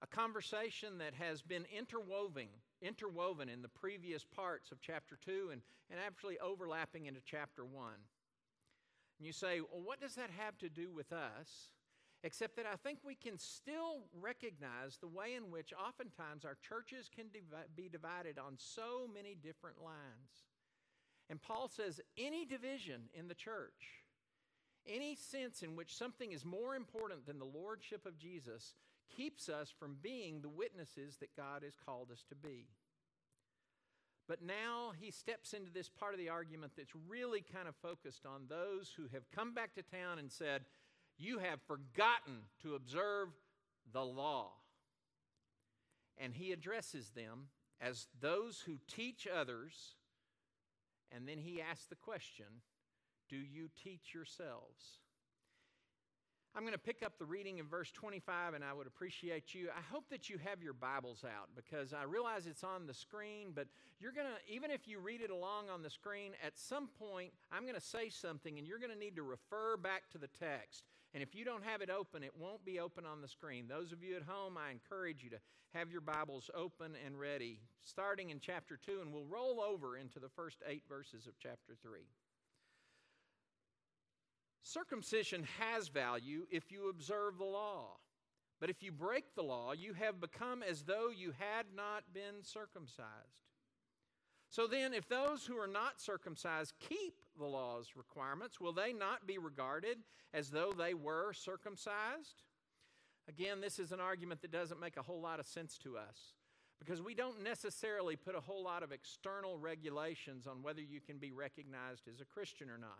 A 0.00 0.06
conversation 0.06 0.96
that 1.00 1.12
has 1.12 1.42
been 1.42 1.66
interwoven, 1.70 2.48
interwoven 2.82 3.48
in 3.48 3.62
the 3.62 3.68
previous 3.68 4.24
parts 4.24 4.70
of 4.72 4.80
chapter 4.80 5.18
2 5.24 5.50
and, 5.52 5.62
and 5.90 6.00
actually 6.04 6.38
overlapping 6.38 7.06
into 7.06 7.20
chapter 7.24 7.64
1. 7.64 7.92
And 9.18 9.26
you 9.26 9.32
say, 9.32 9.60
well, 9.60 9.82
what 9.84 10.00
does 10.00 10.14
that 10.14 10.30
have 10.38 10.56
to 10.58 10.68
do 10.68 10.90
with 10.90 11.12
us? 11.12 11.72
Except 12.22 12.56
that 12.56 12.66
I 12.66 12.76
think 12.76 12.98
we 13.02 13.14
can 13.14 13.38
still 13.38 14.04
recognize 14.20 14.98
the 14.98 15.08
way 15.08 15.34
in 15.34 15.50
which 15.50 15.72
oftentimes 15.72 16.44
our 16.44 16.56
churches 16.66 17.08
can 17.14 17.26
be 17.76 17.88
divided 17.88 18.38
on 18.38 18.54
so 18.56 19.08
many 19.12 19.34
different 19.34 19.82
lines. 19.82 20.44
And 21.30 21.40
Paul 21.40 21.68
says 21.68 22.00
any 22.18 22.44
division 22.44 23.02
in 23.14 23.28
the 23.28 23.34
church, 23.34 24.04
any 24.86 25.14
sense 25.14 25.62
in 25.62 25.76
which 25.76 25.96
something 25.96 26.32
is 26.32 26.44
more 26.44 26.74
important 26.74 27.26
than 27.26 27.38
the 27.38 27.44
lordship 27.44 28.04
of 28.04 28.18
Jesus, 28.18 28.74
keeps 29.16 29.48
us 29.48 29.72
from 29.78 29.96
being 30.02 30.40
the 30.40 30.48
witnesses 30.48 31.16
that 31.18 31.36
God 31.36 31.62
has 31.62 31.74
called 31.84 32.10
us 32.10 32.24
to 32.28 32.34
be. 32.34 32.66
But 34.28 34.42
now 34.42 34.92
he 35.00 35.10
steps 35.10 35.52
into 35.52 35.72
this 35.72 35.88
part 35.88 36.14
of 36.14 36.18
the 36.18 36.28
argument 36.28 36.72
that's 36.76 36.94
really 37.08 37.42
kind 37.52 37.66
of 37.66 37.74
focused 37.76 38.24
on 38.26 38.42
those 38.48 38.92
who 38.96 39.08
have 39.12 39.30
come 39.34 39.54
back 39.54 39.74
to 39.74 39.82
town 39.82 40.18
and 40.18 40.30
said, 40.30 40.62
You 41.18 41.38
have 41.38 41.60
forgotten 41.62 42.44
to 42.62 42.76
observe 42.76 43.28
the 43.92 44.04
law. 44.04 44.52
And 46.16 46.34
he 46.34 46.52
addresses 46.52 47.10
them 47.10 47.48
as 47.80 48.06
those 48.20 48.60
who 48.66 48.78
teach 48.86 49.26
others 49.26 49.94
and 51.12 51.26
then 51.26 51.38
he 51.38 51.60
asks 51.60 51.86
the 51.86 51.96
question 51.96 52.46
Do 53.28 53.36
you 53.36 53.68
teach 53.82 54.14
yourselves? 54.14 55.00
I'm 56.56 56.62
going 56.62 56.72
to 56.72 56.78
pick 56.78 57.04
up 57.04 57.16
the 57.16 57.24
reading 57.24 57.58
in 57.58 57.66
verse 57.66 57.92
25, 57.92 58.54
and 58.54 58.64
I 58.64 58.72
would 58.72 58.88
appreciate 58.88 59.54
you. 59.54 59.68
I 59.70 59.82
hope 59.92 60.08
that 60.10 60.28
you 60.28 60.36
have 60.38 60.62
your 60.62 60.72
Bibles 60.72 61.24
out 61.24 61.48
because 61.54 61.92
I 61.92 62.02
realize 62.02 62.46
it's 62.46 62.64
on 62.64 62.88
the 62.88 62.94
screen, 62.94 63.52
but 63.54 63.68
you're 64.00 64.12
going 64.12 64.26
to, 64.26 64.52
even 64.52 64.72
if 64.72 64.88
you 64.88 64.98
read 64.98 65.20
it 65.20 65.30
along 65.30 65.68
on 65.68 65.82
the 65.82 65.90
screen, 65.90 66.32
at 66.44 66.58
some 66.58 66.88
point 66.98 67.30
I'm 67.52 67.62
going 67.62 67.76
to 67.76 67.80
say 67.80 68.08
something, 68.08 68.58
and 68.58 68.66
you're 68.66 68.80
going 68.80 68.92
to 68.92 68.98
need 68.98 69.14
to 69.16 69.22
refer 69.22 69.76
back 69.76 70.10
to 70.10 70.18
the 70.18 70.26
text. 70.26 70.82
And 71.14 71.22
if 71.22 71.36
you 71.36 71.44
don't 71.44 71.64
have 71.64 71.82
it 71.82 71.90
open, 71.90 72.24
it 72.24 72.32
won't 72.36 72.64
be 72.64 72.80
open 72.80 73.06
on 73.06 73.20
the 73.22 73.28
screen. 73.28 73.66
Those 73.68 73.92
of 73.92 74.02
you 74.02 74.16
at 74.16 74.22
home, 74.22 74.58
I 74.58 74.72
encourage 74.72 75.22
you 75.22 75.30
to 75.30 75.38
have 75.72 75.92
your 75.92 76.00
Bibles 76.00 76.50
open 76.52 76.96
and 77.06 77.18
ready, 77.18 77.60
starting 77.84 78.30
in 78.30 78.40
chapter 78.40 78.76
2, 78.76 79.00
and 79.02 79.12
we'll 79.12 79.24
roll 79.24 79.60
over 79.60 79.96
into 79.96 80.18
the 80.18 80.28
first 80.28 80.58
eight 80.66 80.82
verses 80.88 81.28
of 81.28 81.34
chapter 81.40 81.76
3. 81.80 82.00
Circumcision 84.62 85.46
has 85.58 85.88
value 85.88 86.46
if 86.50 86.70
you 86.70 86.88
observe 86.88 87.38
the 87.38 87.44
law. 87.44 87.96
But 88.60 88.70
if 88.70 88.82
you 88.82 88.92
break 88.92 89.34
the 89.34 89.42
law, 89.42 89.72
you 89.72 89.94
have 89.94 90.20
become 90.20 90.62
as 90.62 90.82
though 90.82 91.08
you 91.08 91.32
had 91.38 91.66
not 91.74 92.04
been 92.12 92.42
circumcised. 92.42 93.40
So 94.50 94.66
then, 94.66 94.92
if 94.92 95.08
those 95.08 95.46
who 95.46 95.56
are 95.56 95.68
not 95.68 96.00
circumcised 96.00 96.74
keep 96.80 97.14
the 97.38 97.46
law's 97.46 97.96
requirements, 97.96 98.60
will 98.60 98.72
they 98.72 98.92
not 98.92 99.26
be 99.26 99.38
regarded 99.38 99.98
as 100.34 100.50
though 100.50 100.72
they 100.72 100.92
were 100.92 101.32
circumcised? 101.32 102.42
Again, 103.28 103.60
this 103.60 103.78
is 103.78 103.92
an 103.92 104.00
argument 104.00 104.42
that 104.42 104.50
doesn't 104.50 104.80
make 104.80 104.96
a 104.96 105.02
whole 105.02 105.20
lot 105.20 105.38
of 105.38 105.46
sense 105.46 105.78
to 105.78 105.96
us 105.96 106.34
because 106.80 107.00
we 107.00 107.14
don't 107.14 107.44
necessarily 107.44 108.16
put 108.16 108.34
a 108.34 108.40
whole 108.40 108.64
lot 108.64 108.82
of 108.82 108.90
external 108.90 109.56
regulations 109.56 110.46
on 110.46 110.62
whether 110.62 110.80
you 110.80 111.00
can 111.00 111.18
be 111.18 111.30
recognized 111.30 112.08
as 112.12 112.20
a 112.20 112.24
Christian 112.24 112.68
or 112.68 112.78
not. 112.78 112.98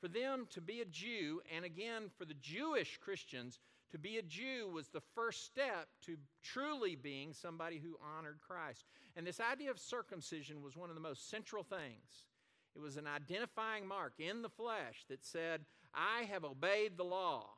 For 0.00 0.08
them 0.08 0.46
to 0.50 0.60
be 0.60 0.80
a 0.80 0.86
Jew, 0.86 1.42
and 1.54 1.64
again 1.64 2.10
for 2.16 2.24
the 2.24 2.34
Jewish 2.34 2.98
Christians, 2.98 3.58
to 3.90 3.98
be 3.98 4.18
a 4.18 4.22
Jew 4.22 4.70
was 4.72 4.88
the 4.88 5.02
first 5.14 5.44
step 5.44 5.88
to 6.06 6.16
truly 6.42 6.96
being 6.96 7.32
somebody 7.32 7.78
who 7.78 7.98
honored 8.16 8.38
Christ. 8.46 8.84
And 9.16 9.26
this 9.26 9.40
idea 9.40 9.70
of 9.70 9.78
circumcision 9.78 10.62
was 10.62 10.76
one 10.76 10.88
of 10.88 10.94
the 10.94 11.02
most 11.02 11.28
central 11.28 11.64
things. 11.64 12.26
It 12.74 12.80
was 12.80 12.96
an 12.96 13.06
identifying 13.06 13.86
mark 13.86 14.14
in 14.18 14.42
the 14.42 14.48
flesh 14.48 15.04
that 15.08 15.24
said, 15.24 15.62
I 15.92 16.22
have 16.30 16.44
obeyed 16.44 16.96
the 16.96 17.04
law. 17.04 17.50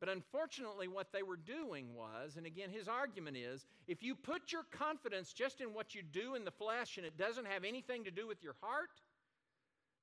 But 0.00 0.08
unfortunately, 0.08 0.88
what 0.88 1.12
they 1.12 1.22
were 1.22 1.36
doing 1.36 1.94
was, 1.94 2.36
and 2.36 2.44
again, 2.44 2.70
his 2.70 2.88
argument 2.88 3.36
is 3.36 3.66
if 3.86 4.02
you 4.02 4.16
put 4.16 4.50
your 4.50 4.64
confidence 4.72 5.32
just 5.32 5.60
in 5.60 5.74
what 5.74 5.94
you 5.94 6.02
do 6.02 6.34
in 6.34 6.44
the 6.44 6.50
flesh 6.50 6.96
and 6.96 7.06
it 7.06 7.16
doesn't 7.16 7.46
have 7.46 7.62
anything 7.62 8.02
to 8.04 8.10
do 8.10 8.26
with 8.26 8.42
your 8.42 8.56
heart, 8.60 8.90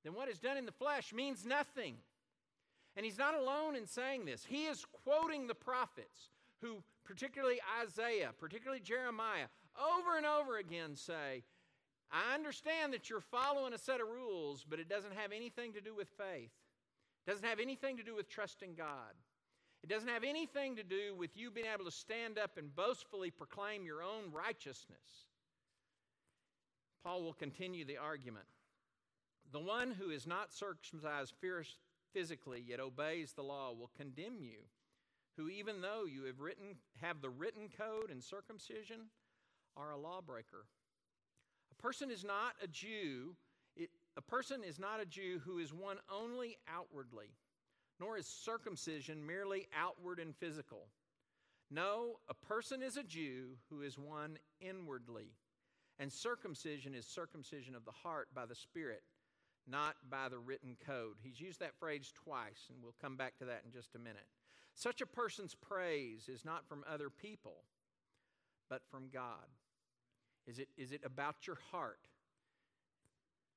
then 0.03 0.13
what 0.13 0.29
is 0.29 0.39
done 0.39 0.57
in 0.57 0.65
the 0.65 0.71
flesh 0.71 1.13
means 1.13 1.45
nothing. 1.45 1.95
And 2.95 3.05
he's 3.05 3.17
not 3.17 3.35
alone 3.35 3.75
in 3.75 3.85
saying 3.85 4.25
this. 4.25 4.45
He 4.45 4.65
is 4.65 4.85
quoting 5.03 5.47
the 5.47 5.55
prophets 5.55 6.31
who, 6.61 6.83
particularly 7.05 7.59
Isaiah, 7.81 8.31
particularly 8.39 8.81
Jeremiah, 8.81 9.47
over 9.77 10.17
and 10.17 10.25
over 10.25 10.57
again 10.57 10.95
say, 10.95 11.43
I 12.11 12.33
understand 12.33 12.93
that 12.93 13.09
you're 13.09 13.21
following 13.21 13.73
a 13.73 13.77
set 13.77 14.01
of 14.01 14.07
rules, 14.07 14.65
but 14.67 14.79
it 14.79 14.89
doesn't 14.89 15.13
have 15.13 15.31
anything 15.31 15.73
to 15.73 15.81
do 15.81 15.93
with 15.93 16.07
faith. 16.09 16.51
It 17.25 17.29
doesn't 17.29 17.45
have 17.45 17.59
anything 17.59 17.97
to 17.97 18.03
do 18.03 18.15
with 18.15 18.29
trusting 18.29 18.73
God. 18.75 19.13
It 19.83 19.89
doesn't 19.89 20.09
have 20.09 20.23
anything 20.23 20.75
to 20.75 20.83
do 20.83 21.15
with 21.15 21.37
you 21.37 21.51
being 21.51 21.67
able 21.71 21.85
to 21.85 21.91
stand 21.91 22.37
up 22.37 22.57
and 22.57 22.75
boastfully 22.75 23.31
proclaim 23.31 23.85
your 23.85 24.01
own 24.01 24.31
righteousness. 24.33 25.27
Paul 27.03 27.23
will 27.23 27.33
continue 27.33 27.85
the 27.85 27.97
argument. 27.97 28.45
The 29.51 29.59
one 29.59 29.91
who 29.91 30.11
is 30.11 30.27
not 30.27 30.53
circumcised 30.53 31.33
physically 32.13 32.63
yet 32.67 32.79
obeys 32.79 33.33
the 33.33 33.43
law 33.43 33.73
will 33.73 33.89
condemn 33.97 34.43
you, 34.43 34.59
who 35.37 35.49
even 35.49 35.81
though 35.81 36.05
you 36.05 36.23
have 36.23 36.39
written 36.39 36.75
have 37.01 37.21
the 37.21 37.29
written 37.29 37.69
code 37.75 38.11
and 38.11 38.23
circumcision 38.23 39.07
are 39.75 39.91
a 39.91 39.97
lawbreaker. 39.97 40.65
A 41.71 41.81
person 41.81 42.11
is 42.11 42.23
not 42.23 42.53
a 42.61 42.67
Jew, 42.67 43.35
it, 43.75 43.89
a 44.17 44.21
person 44.21 44.63
is 44.63 44.79
not 44.79 44.99
a 44.99 45.05
Jew 45.05 45.39
who 45.45 45.59
is 45.59 45.73
one 45.73 45.97
only 46.13 46.57
outwardly, 46.67 47.31
nor 47.99 48.17
is 48.17 48.27
circumcision 48.27 49.25
merely 49.25 49.67
outward 49.75 50.19
and 50.19 50.35
physical. 50.35 50.89
No, 51.71 52.19
a 52.27 52.33
person 52.33 52.81
is 52.81 52.97
a 52.97 53.03
Jew 53.03 53.57
who 53.69 53.81
is 53.81 53.97
one 53.97 54.37
inwardly, 54.59 55.33
and 55.97 56.11
circumcision 56.11 56.93
is 56.93 57.05
circumcision 57.05 57.75
of 57.75 57.85
the 57.85 57.91
heart 57.91 58.27
by 58.33 58.45
the 58.45 58.55
Spirit, 58.55 59.03
not 59.69 59.95
by 60.09 60.29
the 60.29 60.39
written 60.39 60.75
code. 60.85 61.15
He's 61.21 61.39
used 61.39 61.59
that 61.59 61.79
phrase 61.79 62.11
twice, 62.13 62.69
and 62.69 62.81
we'll 62.81 62.95
come 63.01 63.15
back 63.15 63.37
to 63.37 63.45
that 63.45 63.61
in 63.65 63.71
just 63.71 63.95
a 63.95 63.99
minute. 63.99 64.27
Such 64.73 65.01
a 65.01 65.05
person's 65.05 65.55
praise 65.55 66.29
is 66.29 66.45
not 66.45 66.67
from 66.67 66.83
other 66.91 67.09
people, 67.09 67.63
but 68.69 68.81
from 68.89 69.09
God. 69.11 69.47
Is 70.47 70.59
it, 70.59 70.69
is 70.77 70.91
it 70.91 71.01
about 71.03 71.47
your 71.47 71.57
heart? 71.71 71.99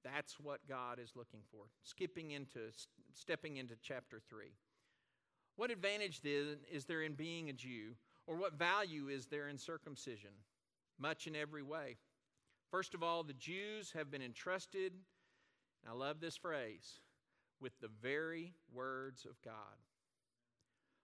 That's 0.04 0.40
what 0.40 0.66
God 0.68 0.98
is 0.98 1.12
looking 1.14 1.40
for. 1.50 1.64
Skipping 1.82 2.32
into, 2.32 2.60
stepping 3.14 3.56
into 3.56 3.74
chapter 3.82 4.20
3. 4.28 4.46
What 5.56 5.70
advantage 5.70 6.20
then 6.22 6.56
is 6.70 6.86
there 6.86 7.02
in 7.02 7.14
being 7.14 7.48
a 7.48 7.52
Jew, 7.52 7.94
or 8.26 8.36
what 8.36 8.54
value 8.54 9.08
is 9.08 9.26
there 9.26 9.48
in 9.48 9.58
circumcision? 9.58 10.30
Much 10.98 11.26
in 11.26 11.36
every 11.36 11.62
way. 11.62 11.96
First 12.70 12.94
of 12.94 13.02
all, 13.02 13.22
the 13.22 13.34
Jews 13.34 13.92
have 13.92 14.10
been 14.10 14.22
entrusted, 14.22 14.92
I 15.88 15.92
love 15.92 16.20
this 16.20 16.36
phrase, 16.36 17.00
with 17.60 17.72
the 17.80 17.90
very 18.00 18.54
words 18.72 19.24
of 19.24 19.40
God. 19.42 19.54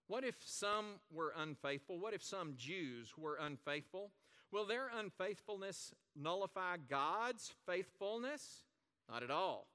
What 0.06 0.24
if 0.24 0.36
some 0.44 1.00
were 1.12 1.34
unfaithful? 1.36 1.98
What 1.98 2.14
if 2.14 2.22
some 2.22 2.54
Jews 2.56 3.12
were 3.18 3.38
unfaithful? 3.40 4.10
Will 4.50 4.64
their 4.64 4.88
unfaithfulness 4.94 5.92
nullify 6.16 6.76
God's 6.88 7.52
faithfulness? 7.66 8.62
Not 9.10 9.22
at 9.22 9.30
all. 9.30 9.66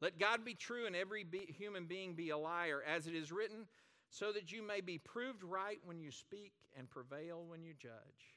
Let 0.00 0.18
God 0.18 0.44
be 0.44 0.54
true 0.54 0.86
and 0.86 0.96
every 0.96 1.24
be, 1.24 1.40
human 1.58 1.84
being 1.84 2.14
be 2.14 2.30
a 2.30 2.38
liar, 2.38 2.82
as 2.86 3.06
it 3.06 3.14
is 3.14 3.32
written, 3.32 3.66
so 4.10 4.32
that 4.32 4.50
you 4.50 4.66
may 4.66 4.80
be 4.80 4.98
proved 4.98 5.42
right 5.42 5.78
when 5.84 6.00
you 6.00 6.10
speak 6.10 6.52
and 6.76 6.90
prevail 6.90 7.44
when 7.46 7.62
you 7.62 7.74
judge. 7.78 8.34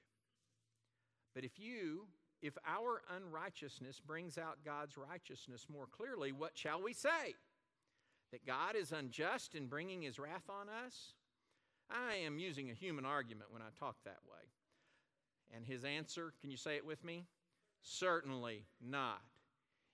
But 1.34 1.44
if 1.44 1.58
you, 1.58 2.06
if 2.44 2.58
our 2.68 3.02
unrighteousness 3.16 4.02
brings 4.06 4.38
out 4.38 4.66
God's 4.66 4.98
righteousness 4.98 5.66
more 5.72 5.88
clearly, 5.88 6.34
what 6.34 6.52
shall 6.56 6.82
we 6.84 6.92
say? 6.92 7.36
That 8.34 8.46
God 8.46 8.76
is 8.76 8.92
unjust 8.92 9.56
in 9.56 9.68
bringing 9.68 10.02
his 10.02 10.20
wrath 10.20 10.50
on 10.50 10.68
us? 10.86 11.14
I 11.90 12.16
am 12.16 12.40
using 12.40 12.70
a 12.70 12.76
human 12.76 13.06
argument 13.06 13.52
when 13.52 13.62
I 13.62 13.70
talk 13.80 13.96
that 14.04 14.20
way. 14.30 14.44
And 15.56 15.66
his 15.66 15.86
answer, 15.86 16.34
can 16.42 16.52
you 16.52 16.58
say 16.58 16.76
it 16.76 16.86
with 16.86 17.04
me? 17.06 17.28
Certainly 17.82 18.66
not. 18.82 19.22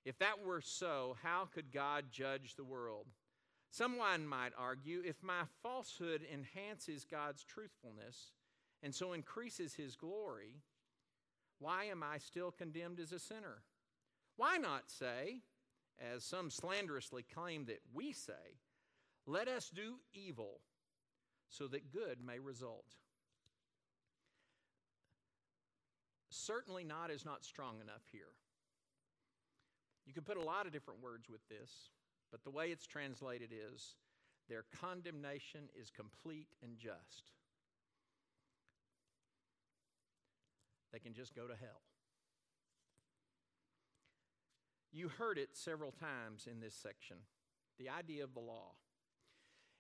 If 0.03 0.17
that 0.17 0.43
were 0.43 0.62
so, 0.62 1.17
how 1.21 1.47
could 1.53 1.71
God 1.71 2.05
judge 2.12 2.55
the 2.55 2.63
world? 2.63 3.05
Someone 3.69 4.25
might 4.25 4.53
argue 4.57 5.03
if 5.05 5.21
my 5.21 5.43
falsehood 5.62 6.25
enhances 6.33 7.05
God's 7.05 7.43
truthfulness 7.43 8.31
and 8.81 8.95
so 8.95 9.13
increases 9.13 9.75
his 9.75 9.95
glory, 9.95 10.55
why 11.60 11.86
am 11.86 12.04
I 12.04 12.17
still 12.17 12.52
condemned 12.52 13.00
as 13.00 13.12
a 13.12 13.19
sinner? 13.19 13.63
Why 14.38 14.58
not 14.58 14.89
say, 14.89 15.41
as 16.00 16.24
some 16.24 16.50
slanderously 16.50 17.24
claim 17.24 17.65
that 17.65 17.82
we 17.93 18.13
say, 18.13 18.58
let 19.26 19.48
us 19.48 19.69
do 19.69 19.95
evil 20.13 20.62
so 21.50 21.67
that 21.67 21.91
good 21.91 22.19
may 22.26 22.39
result? 22.39 22.95
Certainly 26.30 26.86
not 26.86 27.12
is 27.12 27.26
not 27.26 27.43
strong 27.43 27.82
enough 27.82 28.04
here. 28.12 28.34
You 30.06 30.13
could 30.13 30.26
put 30.26 30.38
a 30.38 30.43
lot 30.43 30.65
of 30.65 30.72
different 30.72 31.04
words 31.04 31.30
with 31.30 31.48
this, 31.50 31.91
but 32.32 32.43
the 32.43 32.50
way 32.50 32.67
it's 32.67 32.88
translated 32.88 33.52
is 33.52 33.95
their 34.48 34.63
condemnation 34.80 35.69
is 35.80 35.91
complete 35.91 36.48
and 36.63 36.78
just. 36.78 37.32
They 40.91 40.99
can 40.99 41.13
just 41.13 41.36
go 41.36 41.47
to 41.47 41.56
hell. 41.56 41.82
You 44.91 45.10
heard 45.10 45.38
it 45.38 45.49
several 45.54 45.91
times 45.91 46.47
in 46.49 46.60
this 46.60 46.73
section 46.73 47.17
the 47.78 47.89
idea 47.89 48.23
of 48.23 48.34
the 48.34 48.39
law. 48.39 48.73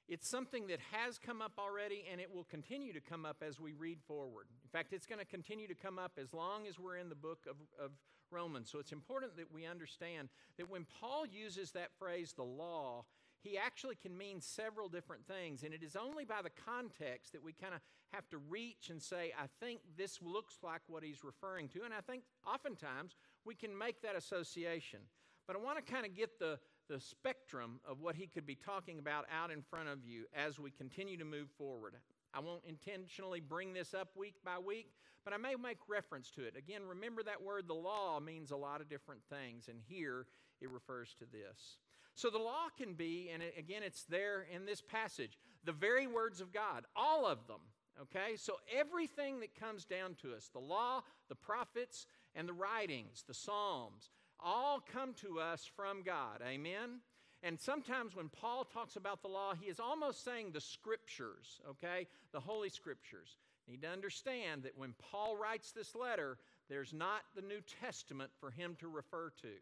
It's 0.07 0.27
something 0.27 0.67
that 0.67 0.79
has 0.91 1.19
come 1.19 1.41
up 1.41 1.53
already 1.59 2.05
and 2.11 2.19
it 2.19 2.33
will 2.33 2.45
continue 2.45 2.93
to 2.93 3.01
come 3.01 3.25
up 3.25 3.43
as 3.45 3.59
we 3.59 3.73
read 3.73 3.99
forward. 4.07 4.47
In 4.63 4.69
fact, 4.69 4.93
it's 4.93 5.05
going 5.05 5.19
to 5.19 5.25
continue 5.25 5.67
to 5.67 5.75
come 5.75 5.99
up 5.99 6.13
as 6.19 6.33
long 6.33 6.65
as 6.65 6.79
we're 6.79 6.97
in 6.97 7.09
the 7.09 7.15
book 7.15 7.45
of, 7.47 7.57
of 7.83 7.91
Romans. 8.31 8.71
So 8.71 8.79
it's 8.79 8.91
important 8.91 9.37
that 9.37 9.53
we 9.53 9.65
understand 9.65 10.29
that 10.57 10.69
when 10.69 10.85
Paul 10.99 11.25
uses 11.27 11.71
that 11.71 11.89
phrase, 11.99 12.33
the 12.35 12.43
law, 12.43 13.05
he 13.41 13.57
actually 13.57 13.95
can 13.95 14.17
mean 14.17 14.41
several 14.41 14.89
different 14.89 15.25
things. 15.25 15.63
And 15.63 15.73
it 15.73 15.83
is 15.83 15.95
only 15.95 16.25
by 16.25 16.41
the 16.41 16.49
context 16.49 17.31
that 17.33 17.43
we 17.43 17.53
kind 17.53 17.73
of 17.73 17.81
have 18.13 18.27
to 18.29 18.37
reach 18.37 18.89
and 18.89 19.01
say, 19.01 19.33
I 19.37 19.45
think 19.59 19.81
this 19.97 20.19
looks 20.21 20.57
like 20.63 20.81
what 20.87 21.03
he's 21.03 21.23
referring 21.23 21.69
to. 21.69 21.83
And 21.83 21.93
I 21.93 22.01
think 22.01 22.23
oftentimes 22.45 23.15
we 23.45 23.55
can 23.55 23.77
make 23.77 24.01
that 24.01 24.15
association. 24.15 24.99
But 25.47 25.55
I 25.55 25.59
want 25.59 25.83
to 25.83 25.91
kind 25.91 26.05
of 26.05 26.15
get 26.15 26.37
the, 26.39 26.59
the 26.89 26.99
spectrum 26.99 27.79
of 27.87 28.01
what 28.01 28.15
he 28.15 28.27
could 28.27 28.45
be 28.45 28.55
talking 28.55 28.99
about 28.99 29.25
out 29.31 29.51
in 29.51 29.61
front 29.61 29.89
of 29.89 30.05
you 30.05 30.25
as 30.35 30.59
we 30.59 30.71
continue 30.71 31.17
to 31.17 31.25
move 31.25 31.49
forward. 31.57 31.95
I 32.33 32.39
won't 32.39 32.63
intentionally 32.67 33.39
bring 33.39 33.73
this 33.73 33.93
up 33.93 34.09
week 34.15 34.35
by 34.45 34.59
week, 34.59 34.91
but 35.23 35.33
I 35.33 35.37
may 35.37 35.55
make 35.55 35.77
reference 35.87 36.29
to 36.31 36.43
it. 36.43 36.55
Again, 36.55 36.81
remember 36.87 37.23
that 37.23 37.41
word, 37.41 37.67
the 37.67 37.73
law, 37.73 38.19
means 38.19 38.51
a 38.51 38.57
lot 38.57 38.81
of 38.81 38.89
different 38.89 39.21
things, 39.29 39.67
and 39.67 39.79
here 39.87 40.27
it 40.61 40.69
refers 40.69 41.15
to 41.19 41.25
this. 41.25 41.77
So 42.19 42.29
the 42.29 42.37
law 42.37 42.67
can 42.77 42.95
be, 42.95 43.29
and 43.33 43.41
again, 43.57 43.81
it's 43.81 44.03
there 44.03 44.45
in 44.53 44.65
this 44.65 44.81
passage, 44.81 45.39
the 45.63 45.71
very 45.71 46.05
words 46.05 46.41
of 46.41 46.51
God, 46.51 46.83
all 46.93 47.25
of 47.25 47.47
them. 47.47 47.61
Okay, 48.01 48.35
so 48.35 48.55
everything 48.77 49.39
that 49.39 49.57
comes 49.57 49.85
down 49.85 50.17
to 50.21 50.33
us, 50.33 50.49
the 50.51 50.59
law, 50.59 51.01
the 51.29 51.35
prophets, 51.35 52.07
and 52.35 52.45
the 52.45 52.51
writings, 52.51 53.23
the 53.25 53.33
Psalms, 53.33 54.09
all 54.37 54.83
come 54.91 55.13
to 55.21 55.39
us 55.39 55.69
from 55.77 56.03
God. 56.03 56.41
Amen? 56.45 56.99
And 57.41 57.57
sometimes 57.57 58.17
when 58.17 58.27
Paul 58.27 58.65
talks 58.65 58.97
about 58.97 59.21
the 59.21 59.29
law, 59.29 59.53
he 59.53 59.69
is 59.69 59.79
almost 59.79 60.25
saying 60.25 60.51
the 60.51 60.59
scriptures, 60.59 61.61
okay? 61.69 62.05
The 62.33 62.41
Holy 62.41 62.69
Scriptures. 62.69 63.37
Need 63.65 63.83
to 63.83 63.89
understand 63.89 64.63
that 64.63 64.77
when 64.77 64.93
Paul 65.09 65.37
writes 65.37 65.71
this 65.71 65.95
letter, 65.95 66.37
there's 66.67 66.91
not 66.91 67.21
the 67.33 67.43
New 67.43 67.61
Testament 67.81 68.31
for 68.41 68.51
him 68.51 68.75
to 68.81 68.89
refer 68.89 69.31
to. 69.41 69.55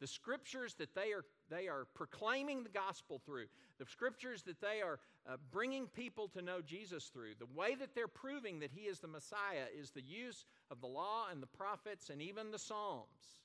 The 0.00 0.06
scriptures 0.06 0.74
that 0.74 0.94
they 0.94 1.12
are, 1.12 1.24
they 1.50 1.68
are 1.68 1.86
proclaiming 1.94 2.62
the 2.62 2.68
gospel 2.68 3.20
through, 3.24 3.46
the 3.78 3.86
scriptures 3.86 4.42
that 4.42 4.60
they 4.60 4.80
are 4.80 5.00
uh, 5.28 5.36
bringing 5.50 5.86
people 5.86 6.28
to 6.28 6.42
know 6.42 6.60
Jesus 6.60 7.06
through, 7.06 7.32
the 7.38 7.58
way 7.58 7.74
that 7.74 7.94
they're 7.94 8.08
proving 8.08 8.60
that 8.60 8.70
he 8.72 8.82
is 8.82 9.00
the 9.00 9.08
Messiah 9.08 9.66
is 9.76 9.90
the 9.90 10.02
use 10.02 10.44
of 10.70 10.80
the 10.80 10.86
law 10.86 11.26
and 11.30 11.42
the 11.42 11.46
prophets 11.46 12.10
and 12.10 12.22
even 12.22 12.50
the 12.50 12.58
Psalms. 12.58 13.42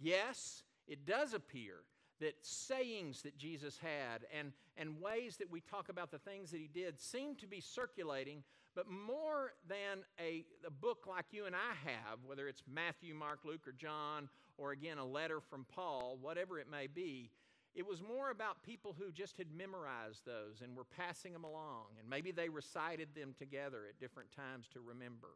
Yes, 0.00 0.62
it 0.88 1.06
does 1.06 1.34
appear 1.34 1.76
that 2.20 2.34
sayings 2.42 3.22
that 3.22 3.36
Jesus 3.36 3.78
had 3.78 4.26
and, 4.36 4.52
and 4.76 5.00
ways 5.00 5.36
that 5.38 5.50
we 5.50 5.60
talk 5.60 5.88
about 5.88 6.10
the 6.10 6.18
things 6.18 6.50
that 6.50 6.60
he 6.60 6.68
did 6.72 7.00
seem 7.00 7.36
to 7.36 7.46
be 7.46 7.60
circulating, 7.60 8.42
but 8.74 8.90
more 8.90 9.52
than 9.68 10.04
a, 10.20 10.44
a 10.66 10.70
book 10.70 11.06
like 11.08 11.26
you 11.30 11.46
and 11.46 11.54
I 11.54 11.74
have, 11.88 12.18
whether 12.26 12.48
it's 12.48 12.62
Matthew, 12.72 13.14
Mark, 13.14 13.40
Luke, 13.44 13.66
or 13.66 13.72
John, 13.72 14.28
or 14.58 14.72
again 14.72 14.98
a 14.98 15.04
letter 15.04 15.40
from 15.40 15.64
Paul, 15.74 16.18
whatever 16.20 16.58
it 16.58 16.70
may 16.70 16.86
be, 16.86 17.30
it 17.74 17.86
was 17.86 18.00
more 18.00 18.30
about 18.30 18.62
people 18.62 18.94
who 18.96 19.10
just 19.10 19.36
had 19.36 19.48
memorized 19.56 20.24
those 20.24 20.60
and 20.62 20.76
were 20.76 20.84
passing 20.84 21.32
them 21.32 21.44
along, 21.44 21.86
and 21.98 22.08
maybe 22.08 22.30
they 22.30 22.48
recited 22.48 23.08
them 23.14 23.34
together 23.36 23.82
at 23.88 23.98
different 23.98 24.30
times 24.30 24.68
to 24.72 24.80
remember 24.80 25.30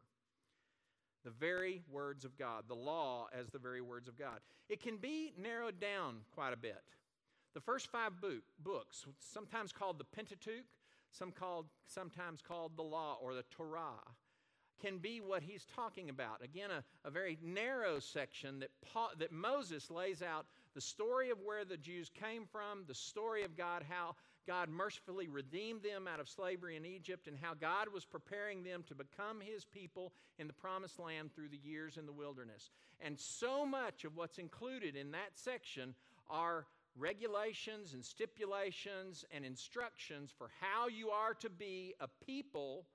the 1.25 1.31
very 1.31 1.81
words 1.91 2.23
of 2.23 2.37
God, 2.37 2.63
the 2.67 2.75
law 2.75 3.27
as 3.37 3.49
the 3.49 3.59
very 3.59 3.81
words 3.81 4.07
of 4.07 4.17
God. 4.17 4.39
It 4.69 4.81
can 4.81 4.97
be 4.97 5.33
narrowed 5.37 5.79
down 5.79 6.19
quite 6.33 6.53
a 6.53 6.57
bit. 6.57 6.81
The 7.53 7.59
first 7.59 7.91
five 7.91 8.21
book, 8.21 8.43
books, 8.63 9.05
sometimes 9.19 9.73
called 9.73 9.97
the 9.97 10.05
Pentateuch, 10.05 10.63
some 11.11 11.31
called, 11.31 11.65
sometimes 11.85 12.41
called 12.41 12.75
the 12.75 12.83
law 12.83 13.17
or 13.21 13.33
the 13.33 13.43
Torah, 13.51 13.99
can 14.81 14.97
be 14.97 15.19
what 15.19 15.43
he's 15.43 15.65
talking 15.75 16.09
about. 16.09 16.43
Again, 16.43 16.69
a, 16.71 16.83
a 17.07 17.11
very 17.11 17.37
narrow 17.43 17.99
section 17.99 18.59
that, 18.59 18.69
Paul, 18.81 19.11
that 19.19 19.31
Moses 19.31 19.91
lays 19.91 20.21
out 20.21 20.45
the 20.73 20.81
story 20.81 21.29
of 21.29 21.39
where 21.43 21.65
the 21.65 21.77
Jews 21.77 22.09
came 22.09 22.45
from, 22.45 22.85
the 22.87 22.95
story 22.95 23.43
of 23.43 23.57
God, 23.57 23.83
how 23.87 24.15
God 24.47 24.69
mercifully 24.69 25.27
redeemed 25.27 25.83
them 25.83 26.07
out 26.07 26.19
of 26.19 26.29
slavery 26.29 26.75
in 26.75 26.85
Egypt 26.85 27.27
and 27.27 27.37
how 27.39 27.53
God 27.53 27.87
was 27.93 28.05
preparing 28.05 28.63
them 28.63 28.83
to 28.87 28.95
become 28.95 29.41
His 29.41 29.65
people 29.65 30.13
in 30.37 30.47
the 30.47 30.53
promised 30.53 30.97
land 30.97 31.33
through 31.33 31.49
the 31.49 31.59
years 31.63 31.97
in 31.97 32.05
the 32.05 32.11
wilderness. 32.11 32.71
And 33.01 33.19
so 33.19 33.65
much 33.65 34.05
of 34.05 34.15
what's 34.15 34.37
included 34.37 34.95
in 34.95 35.11
that 35.11 35.31
section 35.35 35.93
are 36.29 36.65
regulations 36.99 37.93
and 37.93 38.03
stipulations 38.03 39.25
and 39.31 39.45
instructions 39.45 40.31
for 40.37 40.49
how 40.59 40.87
you 40.87 41.09
are 41.09 41.33
to 41.35 41.49
be 41.49 41.93
a 41.99 42.07
people 42.25 42.85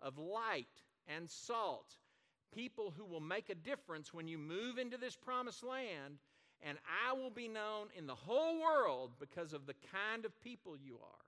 of 0.00 0.18
light 0.18 0.66
and 1.06 1.30
salt, 1.30 1.96
people 2.54 2.92
who 2.96 3.04
will 3.04 3.20
make 3.20 3.48
a 3.48 3.54
difference 3.54 4.12
when 4.12 4.26
you 4.26 4.38
move 4.38 4.78
into 4.78 4.96
this 4.96 5.16
promised 5.16 5.62
land 5.62 6.18
and 6.64 6.78
I 7.08 7.12
will 7.12 7.30
be 7.30 7.48
known 7.48 7.88
in 7.96 8.06
the 8.06 8.14
whole 8.14 8.60
world 8.60 9.12
because 9.18 9.52
of 9.52 9.66
the 9.66 9.74
kind 9.92 10.24
of 10.24 10.40
people 10.42 10.76
you 10.76 10.94
are. 10.94 11.24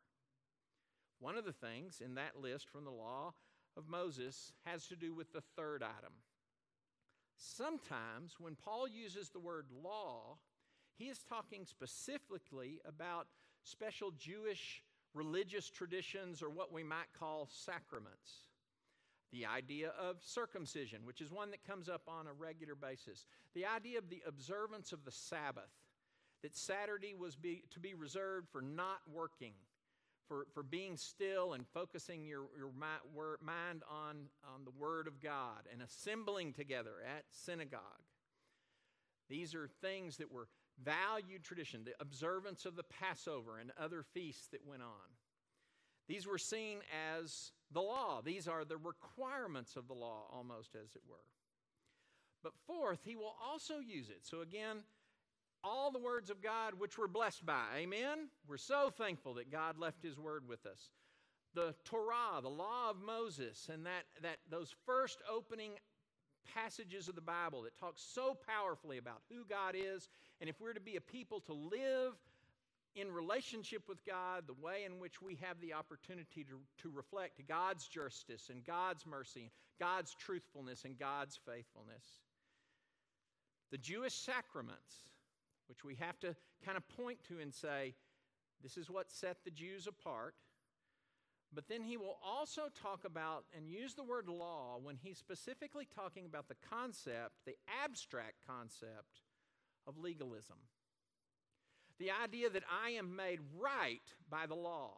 One 1.19 1.37
of 1.37 1.45
the 1.45 1.53
things 1.53 2.01
in 2.05 2.15
that 2.15 2.41
list 2.41 2.69
from 2.69 2.85
the 2.85 2.91
law 2.91 3.35
of 3.77 3.89
Moses 3.89 4.53
has 4.65 4.87
to 4.87 4.97
do 4.97 5.13
with 5.13 5.33
the 5.33 5.43
third 5.57 5.83
item. 5.83 6.13
Sometimes 7.37 8.37
when 8.39 8.55
Paul 8.55 8.87
uses 8.87 9.31
the 9.31 9.41
word 9.41 9.67
law, 9.83 10.37
he 10.97 11.07
is 11.07 11.19
talking 11.19 11.65
specifically 11.65 12.81
about 12.87 13.27
special 13.63 14.13
Jewish 14.13 14.83
religious 15.15 15.71
traditions 15.71 16.43
or 16.43 16.51
what 16.51 16.73
we 16.73 16.83
might 16.83 17.13
call 17.19 17.49
sacraments. 17.51 18.49
The 19.33 19.47
idea 19.47 19.93
of 20.01 20.17
circumcision, 20.21 21.01
which 21.05 21.21
is 21.21 21.31
one 21.33 21.51
that 21.51 21.67
comes 21.67 21.89
up 21.89 22.03
on 22.07 22.27
a 22.27 22.33
regular 22.33 22.75
basis. 22.75 23.27
The 23.55 23.67
idea 23.67 23.99
of 23.99 24.09
the 24.09 24.23
observance 24.27 24.93
of 24.93 25.05
the 25.05 25.11
Sabbath, 25.11 25.71
that 26.43 26.57
Saturday 26.57 27.15
was 27.15 27.35
be, 27.35 27.65
to 27.71 27.81
be 27.81 27.95
reserved 27.95 28.49
for 28.51 28.61
not 28.61 28.99
working, 29.13 29.55
for, 30.29 30.47
for 30.53 30.63
being 30.63 30.97
still 30.97 31.55
and 31.55 31.67
focusing 31.67 32.27
your, 32.27 32.45
your 32.57 32.71
mind 33.41 33.83
on, 33.91 34.17
on 34.55 34.65
the 34.65 34.71
Word 34.79 35.09
of 35.09 35.21
God 35.21 35.67
and 35.73 35.83
assembling 35.83 36.53
together 36.53 36.93
at 37.05 37.25
synagogue. 37.31 37.81
These 39.29 39.55
are 39.55 39.69
things 39.81 40.19
that 40.19 40.31
were 40.31 40.49
valued 40.83 41.45
tradition, 41.45 41.85
the 41.85 41.95
observance 42.01 42.65
of 42.65 42.77
the 42.77 42.83
Passover 42.83 43.59
and 43.59 43.73
other 43.79 44.03
feasts 44.03 44.49
that 44.49 44.67
went 44.67 44.83
on. 44.83 45.11
These 46.09 46.27
were 46.27 46.39
seen 46.39 46.79
as 47.19 47.53
the 47.73 47.81
law. 47.81 48.21
These 48.23 48.47
are 48.49 48.65
the 48.65 48.77
requirements 48.77 49.77
of 49.77 49.89
the 49.89 49.95
law, 49.95 50.27
almost 50.33 50.75
as 50.75 50.95
it 50.95 51.03
were. 51.09 51.17
But 52.43 52.53
fourth, 52.67 53.01
he 53.05 53.17
will 53.17 53.35
also 53.43 53.79
use 53.79 54.11
it. 54.11 54.21
So 54.23 54.43
again, 54.43 54.83
all 55.65 55.91
the 55.91 55.99
words 55.99 56.29
of 56.29 56.43
God 56.43 56.75
which 56.79 56.99
we're 56.99 57.09
blessed 57.09 57.47
by. 57.47 57.65
Amen? 57.77 58.29
We're 58.47 58.59
so 58.59 58.91
thankful 58.95 59.35
that 59.35 59.51
God 59.51 59.79
left 59.79 60.03
his 60.03 60.19
word 60.19 60.47
with 60.47 60.67
us. 60.67 60.91
The 61.55 61.75
Torah, 61.85 62.43
the 62.43 62.51
law 62.51 62.91
of 62.91 63.01
Moses, 63.01 63.71
and 63.73 63.87
that, 63.87 64.05
that 64.23 64.39
those 64.51 64.75
first 64.85 65.23
opening 65.31 65.73
passages 66.55 67.09
of 67.09 67.15
the 67.15 67.21
Bible 67.23 67.63
that 67.63 67.79
talk 67.79 67.95
so 67.97 68.37
powerfully 68.47 68.99
about 68.99 69.23
who 69.31 69.45
God 69.49 69.75
is, 69.75 70.09
and 70.45 70.51
if 70.51 70.61
we're 70.61 70.75
to 70.75 70.81
be 70.81 70.97
a 70.97 71.01
people 71.01 71.41
to 71.41 71.55
live 71.55 72.13
in 72.95 73.11
relationship 73.11 73.89
with 73.89 74.05
God, 74.05 74.45
the 74.47 74.63
way 74.63 74.85
in 74.85 74.99
which 74.99 75.23
we 75.23 75.39
have 75.41 75.59
the 75.63 75.73
opportunity 75.73 76.45
to, 76.45 76.61
to 76.83 76.95
reflect 76.95 77.41
God's 77.49 77.89
justice 77.89 78.51
and 78.51 78.63
God's 78.63 79.07
mercy, 79.07 79.51
God's 79.81 80.15
truthfulness 80.15 80.85
and 80.85 80.99
God's 80.99 81.41
faithfulness. 81.47 82.05
The 83.71 83.79
Jewish 83.79 84.13
sacraments, 84.13 85.07
which 85.67 85.83
we 85.83 85.95
have 85.95 86.21
to 86.21 86.37
kind 86.63 86.77
of 86.77 86.87
point 86.89 87.21
to 87.29 87.41
and 87.41 87.55
say, 87.55 87.95
this 88.63 88.77
is 88.77 88.91
what 88.91 89.11
set 89.11 89.39
the 89.47 89.51
Jews 89.51 89.87
apart. 89.87 90.35
But 91.55 91.69
then 91.69 91.81
he 91.81 91.97
will 91.97 92.19
also 92.23 92.65
talk 92.83 93.07
about 93.07 93.45
and 93.57 93.67
use 93.67 93.95
the 93.95 94.05
word 94.05 94.29
law 94.29 94.79
when 94.83 94.97
he's 95.03 95.17
specifically 95.17 95.89
talking 95.97 96.27
about 96.27 96.49
the 96.49 96.57
concept, 96.69 97.33
the 97.47 97.57
abstract 97.83 98.47
concept 98.47 99.23
of 99.87 99.99
legalism. 99.99 100.57
The 101.99 102.11
idea 102.11 102.51
that 102.51 102.65
I 102.85 102.91
am 102.91 103.15
made 103.15 103.41
right 103.59 104.03
by 104.29 104.47
the 104.47 104.55
law, 104.55 104.93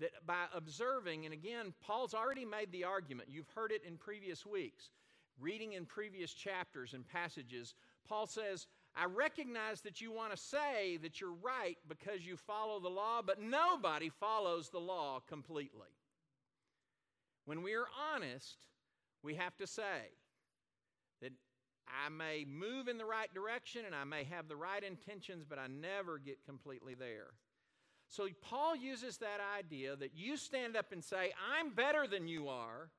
that 0.00 0.10
by 0.26 0.44
observing, 0.54 1.24
and 1.24 1.34
again, 1.34 1.74
Paul's 1.82 2.14
already 2.14 2.44
made 2.44 2.72
the 2.72 2.84
argument, 2.84 3.28
you've 3.30 3.50
heard 3.54 3.72
it 3.72 3.82
in 3.86 3.96
previous 3.96 4.46
weeks, 4.46 4.90
reading 5.38 5.74
in 5.74 5.84
previous 5.84 6.32
chapters 6.32 6.94
and 6.94 7.06
passages, 7.06 7.74
Paul 8.08 8.26
says, 8.26 8.66
I 8.96 9.06
recognize 9.06 9.80
that 9.82 10.00
you 10.00 10.12
want 10.12 10.30
to 10.30 10.36
say 10.36 10.98
that 10.98 11.20
you're 11.20 11.34
right 11.42 11.76
because 11.88 12.24
you 12.24 12.36
follow 12.36 12.78
the 12.78 12.88
law, 12.88 13.22
but 13.24 13.42
nobody 13.42 14.08
follows 14.08 14.68
the 14.68 14.78
law 14.78 15.20
completely. 15.28 15.88
When 17.44 17.62
we 17.62 17.74
are 17.74 17.86
honest, 18.14 18.66
we 19.22 19.34
have 19.34 19.56
to 19.56 19.66
say 19.66 20.12
I 21.88 22.08
may 22.08 22.44
move 22.44 22.88
in 22.88 22.98
the 22.98 23.04
right 23.04 23.32
direction 23.32 23.84
and 23.86 23.94
I 23.94 24.04
may 24.04 24.24
have 24.24 24.48
the 24.48 24.56
right 24.56 24.82
intentions, 24.82 25.44
but 25.48 25.58
I 25.58 25.66
never 25.66 26.18
get 26.18 26.44
completely 26.44 26.94
there. 26.94 27.34
So 28.08 28.28
Paul 28.42 28.76
uses 28.76 29.18
that 29.18 29.40
idea 29.58 29.96
that 29.96 30.12
you 30.14 30.36
stand 30.36 30.76
up 30.76 30.92
and 30.92 31.02
say, 31.02 31.32
I'm 31.52 31.70
better 31.70 32.06
than 32.06 32.28
you 32.28 32.48
are 32.48 32.90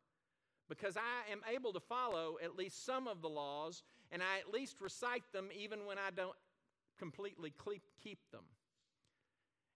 because 0.67 0.98
I 0.98 1.32
am 1.32 1.41
able 1.54 1.74
to 1.74 1.80
follow 1.80 2.38
at 2.43 2.58
least 2.58 2.86
some 2.86 3.08
of 3.08 3.21
the 3.21 3.30
laws 3.30 3.84
and 4.12 4.21
I 4.21 4.39
at 4.39 4.54
least 4.54 4.82
recite 4.82 5.24
them 5.32 5.50
even 5.58 5.86
when 5.86 5.98
I 5.98 6.10
don't 6.15 6.36
completely 6.98 7.54
keep 8.04 8.19
them. 8.32 8.43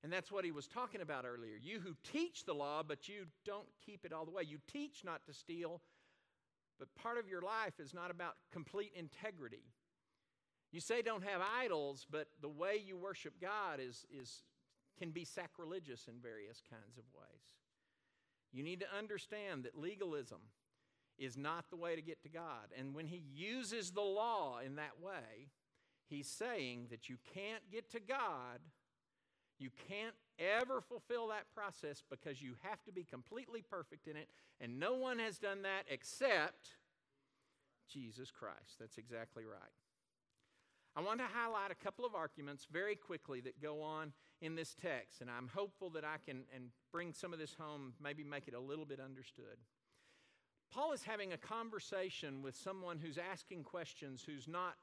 And 0.04 0.12
that's 0.14 0.32
what 0.32 0.46
he 0.46 0.52
was 0.52 0.68
talking 0.68 1.02
about 1.02 1.26
earlier. 1.26 1.58
You 1.62 1.80
who 1.80 1.94
teach 2.12 2.46
the 2.46 2.54
law, 2.54 2.84
but 2.84 3.10
you 3.10 3.26
don't 3.46 3.68
keep 3.86 4.06
it 4.06 4.14
all 4.14 4.26
the 4.26 4.32
way. 4.32 4.44
You 4.48 4.58
teach 4.72 5.04
not 5.04 5.26
to 5.26 5.34
steal, 5.34 5.82
but 6.80 6.94
part 6.96 7.18
of 7.18 7.28
your 7.28 7.42
life 7.42 7.80
is 7.80 7.94
not 7.94 8.10
about 8.10 8.36
complete 8.52 8.94
integrity. 8.96 9.66
You 10.72 10.80
say 10.80 11.02
don't 11.02 11.24
have 11.24 11.42
idols, 11.60 12.08
but 12.10 12.28
the 12.42 12.50
way 12.50 12.82
you 12.84 12.98
worship 12.98 13.34
God 13.42 13.80
is, 13.80 14.06
is, 14.12 14.44
can 14.98 15.12
be 15.12 15.26
sacrilegious 15.26 16.08
in 16.08 16.22
various 16.22 16.62
kinds 16.70 16.98
of 16.98 17.04
ways. 17.14 17.58
You 18.52 18.64
need 18.64 18.80
to 18.80 18.98
understand 18.98 19.64
that 19.64 19.78
legalism 19.78 20.40
is 21.18 21.38
not 21.38 21.66
the 21.70 21.76
way 21.76 21.96
to 21.96 22.02
get 22.02 22.22
to 22.24 22.30
God. 22.30 22.72
And 22.78 22.96
when 22.96 23.06
he 23.06 23.24
uses 23.34 23.92
the 23.92 24.02
law 24.02 24.60
in 24.66 24.76
that 24.76 25.02
way, 25.02 25.50
he's 26.08 26.28
saying 26.28 26.88
that 26.90 27.10
you 27.10 27.18
can't 27.34 27.70
get 27.72 27.92
to 27.92 28.00
God, 28.00 28.60
you 29.60 29.70
can't 29.90 30.16
ever 30.40 30.82
fulfill 30.82 31.28
that 31.28 31.54
process 31.54 32.04
because 32.10 32.42
you 32.42 32.56
have 32.62 32.84
to 32.86 32.92
be 32.92 33.04
completely 33.04 33.62
perfect 33.62 34.08
in 34.08 34.16
it, 34.16 34.30
and 34.60 34.80
no 34.80 34.96
one 34.96 35.20
has 35.20 35.38
done 35.38 35.64
that 35.64 35.84
except 35.90 36.78
Jesus 37.92 38.32
Christ. 38.32 38.78
That's 38.80 38.98
exactly 38.98 39.44
right. 39.46 39.72
I 40.96 41.02
want 41.02 41.20
to 41.20 41.26
highlight 41.32 41.72
a 41.72 41.76
couple 41.76 42.06
of 42.06 42.16
arguments 42.16 42.68
very 42.72 42.96
quickly 42.96 43.42
that 43.42 43.62
go 43.62 43.82
on 43.82 44.12
in 44.42 44.56
this 44.56 44.76
text, 44.82 45.22
and 45.22 45.30
I'm 45.30 45.48
hopeful 45.48 45.90
that 45.92 46.04
I 46.04 46.18
can 46.26 46.44
and 46.56 46.70
bring 46.92 47.14
some 47.14 47.34
of 47.34 47.40
this 47.40 47.54
home, 47.54 47.94
maybe 48.02 48.24
make 48.24 48.48
it 48.48 48.54
a 48.54 48.60
little 48.60 48.86
bit 48.86 49.00
understood. 49.00 49.58
Paul 50.72 50.92
is 50.92 51.04
having 51.04 51.34
a 51.34 51.38
conversation 51.38 52.42
with 52.42 52.56
someone 52.56 53.00
who's 53.00 53.18
asking 53.18 53.64
questions 53.64 54.24
who's 54.26 54.48
not 54.48 54.76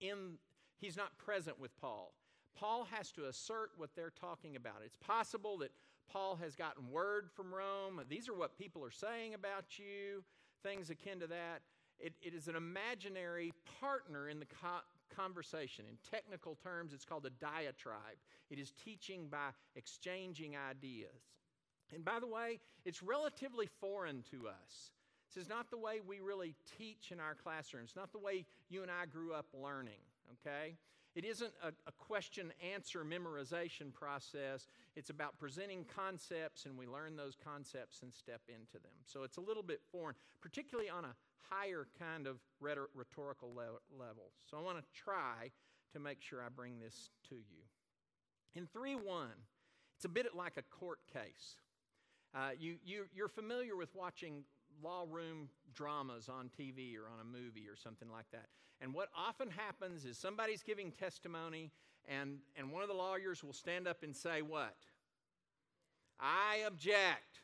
in, 0.00 0.38
he's 0.78 0.96
not 0.96 1.16
present 1.18 1.60
with 1.60 1.76
Paul. 1.78 2.14
Paul 2.58 2.86
has 2.90 3.10
to 3.12 3.26
assert 3.26 3.70
what 3.76 3.90
they're 3.94 4.10
talking 4.10 4.56
about. 4.56 4.76
It's 4.84 4.96
possible 4.96 5.58
that 5.58 5.70
Paul 6.10 6.36
has 6.36 6.54
gotten 6.54 6.90
word 6.90 7.28
from 7.34 7.54
Rome. 7.54 8.00
These 8.08 8.28
are 8.28 8.34
what 8.34 8.56
people 8.56 8.84
are 8.84 8.90
saying 8.90 9.34
about 9.34 9.78
you, 9.78 10.24
things 10.62 10.90
akin 10.90 11.20
to 11.20 11.26
that. 11.26 11.62
it, 11.98 12.14
it 12.22 12.34
is 12.34 12.48
an 12.48 12.56
imaginary 12.56 13.52
partner 13.80 14.28
in 14.28 14.38
the 14.38 14.46
co- 14.46 14.84
conversation. 15.14 15.84
In 15.88 15.96
technical 16.10 16.56
terms, 16.56 16.92
it's 16.92 17.04
called 17.04 17.26
a 17.26 17.30
diatribe. 17.30 18.18
It 18.50 18.58
is 18.58 18.72
teaching 18.72 19.28
by 19.30 19.50
exchanging 19.74 20.56
ideas. 20.56 21.22
And 21.94 22.04
by 22.04 22.20
the 22.20 22.26
way, 22.26 22.60
it's 22.84 23.02
relatively 23.02 23.68
foreign 23.80 24.22
to 24.30 24.48
us. 24.48 24.90
This 25.32 25.44
is 25.44 25.48
not 25.48 25.70
the 25.70 25.78
way 25.78 26.00
we 26.06 26.20
really 26.20 26.54
teach 26.78 27.12
in 27.12 27.20
our 27.20 27.34
classrooms, 27.34 27.94
not 27.96 28.12
the 28.12 28.18
way 28.18 28.44
you 28.68 28.82
and 28.82 28.90
I 28.90 29.06
grew 29.06 29.32
up 29.32 29.46
learning, 29.52 30.00
okay? 30.32 30.76
It 31.16 31.24
isn't 31.24 31.52
a, 31.62 31.68
a 31.68 31.92
question 31.92 32.52
answer 32.74 33.02
memorization 33.02 33.90
process. 33.90 34.68
It's 34.96 35.08
about 35.08 35.38
presenting 35.38 35.86
concepts, 35.96 36.66
and 36.66 36.76
we 36.76 36.86
learn 36.86 37.16
those 37.16 37.34
concepts 37.42 38.02
and 38.02 38.12
step 38.12 38.42
into 38.48 38.74
them. 38.74 38.92
So 39.06 39.22
it's 39.22 39.38
a 39.38 39.40
little 39.40 39.62
bit 39.62 39.80
foreign, 39.90 40.14
particularly 40.42 40.90
on 40.90 41.06
a 41.06 41.14
higher 41.48 41.86
kind 41.98 42.26
of 42.26 42.36
rhetorical 42.60 43.50
level. 43.54 44.30
So 44.50 44.58
I 44.58 44.60
want 44.60 44.76
to 44.76 44.84
try 44.92 45.50
to 45.94 45.98
make 45.98 46.20
sure 46.20 46.42
I 46.42 46.50
bring 46.54 46.80
this 46.80 47.08
to 47.30 47.34
you. 47.34 47.64
In 48.54 48.66
3 48.66 48.96
1, 48.96 49.28
it's 49.96 50.04
a 50.04 50.10
bit 50.10 50.34
like 50.34 50.58
a 50.58 50.62
court 50.62 50.98
case. 51.10 51.56
Uh, 52.34 52.50
you, 52.58 52.76
you, 52.84 53.06
you're 53.14 53.28
familiar 53.28 53.74
with 53.74 53.94
watching 53.94 54.44
law 54.82 55.04
room 55.10 55.48
dramas 55.74 56.28
on 56.28 56.50
TV 56.58 56.96
or 56.96 57.08
on 57.12 57.20
a 57.20 57.24
movie 57.24 57.68
or 57.68 57.76
something 57.76 58.10
like 58.10 58.30
that. 58.32 58.46
And 58.80 58.92
what 58.92 59.08
often 59.16 59.50
happens 59.50 60.04
is 60.04 60.18
somebody's 60.18 60.62
giving 60.62 60.92
testimony, 60.92 61.70
and, 62.08 62.38
and 62.56 62.70
one 62.70 62.82
of 62.82 62.88
the 62.88 62.94
lawyers 62.94 63.42
will 63.42 63.52
stand 63.52 63.88
up 63.88 64.02
and 64.02 64.14
say, 64.14 64.42
What? 64.42 64.76
I 66.20 66.64
object. 66.66 67.40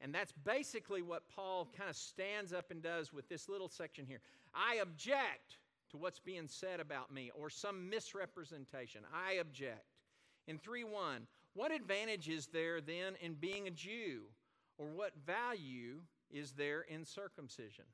And 0.00 0.14
that's 0.14 0.32
basically 0.44 1.02
what 1.02 1.22
Paul 1.34 1.68
kind 1.76 1.88
of 1.88 1.96
stands 1.96 2.52
up 2.52 2.70
and 2.70 2.82
does 2.82 3.12
with 3.12 3.28
this 3.28 3.48
little 3.48 3.68
section 3.68 4.04
here. 4.06 4.20
I 4.52 4.76
object 4.76 5.58
to 5.90 5.96
what's 5.96 6.18
being 6.18 6.48
said 6.48 6.80
about 6.80 7.12
me 7.12 7.30
or 7.34 7.48
some 7.48 7.88
misrepresentation. 7.88 9.02
I 9.14 9.34
object. 9.34 9.86
In 10.46 10.58
3 10.58 10.84
1, 10.84 11.26
what 11.54 11.72
advantage 11.72 12.28
is 12.28 12.48
there 12.48 12.80
then 12.80 13.14
in 13.20 13.34
being 13.34 13.66
a 13.66 13.70
Jew? 13.70 14.22
Or 14.76 14.88
what 14.88 15.12
value 15.24 16.00
is 16.30 16.52
there 16.52 16.82
in 16.82 17.04
circumcision. 17.04 17.84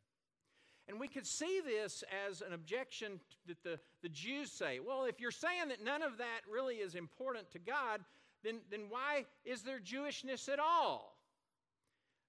And 0.88 0.98
we 0.98 1.08
could 1.08 1.26
see 1.26 1.60
this 1.64 2.02
as 2.28 2.40
an 2.40 2.52
objection 2.52 3.20
that 3.46 3.62
the, 3.62 3.78
the 4.02 4.08
Jews 4.08 4.50
say. 4.50 4.80
Well, 4.80 5.04
if 5.04 5.20
you're 5.20 5.30
saying 5.30 5.68
that 5.68 5.84
none 5.84 6.02
of 6.02 6.18
that 6.18 6.40
really 6.50 6.76
is 6.76 6.94
important 6.94 7.50
to 7.52 7.58
God, 7.58 8.00
then, 8.42 8.60
then 8.70 8.86
why 8.88 9.26
is 9.44 9.62
there 9.62 9.78
Jewishness 9.78 10.48
at 10.48 10.58
all? 10.58 11.16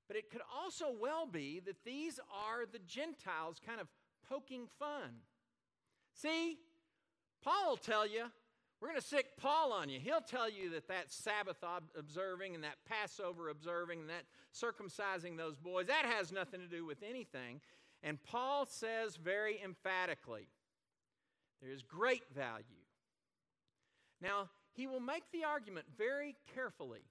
But 0.08 0.18
it 0.18 0.30
could 0.30 0.42
also 0.56 0.88
well 1.00 1.26
be 1.26 1.62
that 1.66 1.84
these 1.86 2.20
are 2.30 2.66
the 2.72 2.80
Gentiles 2.80 3.60
kind 3.66 3.80
of 3.80 3.88
poking 4.30 4.68
fun. 4.78 5.22
See, 6.14 6.58
Paul 7.44 7.70
will 7.70 7.78
tell 7.78 8.06
you, 8.06 8.26
we're 8.82 8.88
going 8.88 9.00
to 9.00 9.08
sic 9.08 9.38
Paul 9.38 9.74
on 9.74 9.90
you. 9.90 10.00
He'll 10.00 10.22
tell 10.22 10.50
you 10.50 10.72
that 10.72 10.88
that 10.88 11.12
Sabbath 11.12 11.64
observing 11.98 12.56
and 12.56 12.64
that 12.64 12.78
Passover 12.90 13.50
observing 13.50 14.02
and 14.02 14.10
that 14.10 14.26
circumcising 14.56 15.38
those 15.38 15.56
boys, 15.56 15.86
that 15.86 16.06
has 16.06 16.32
nothing 16.32 16.62
to 16.62 16.68
do 16.68 16.84
with 16.84 17.04
anything. 17.08 17.62
And 18.02 18.22
Paul 18.24 18.66
says 18.66 19.18
very 19.18 19.62
emphatically, 19.64 20.48
there 21.62 21.72
is 21.72 21.84
great 21.84 22.24
value. 22.36 22.66
Now, 24.20 24.50
he 24.74 24.88
will 24.88 25.00
make 25.00 25.24
the 25.32 25.44
argument 25.44 25.86
very 25.96 26.36
carefully. 26.56 27.02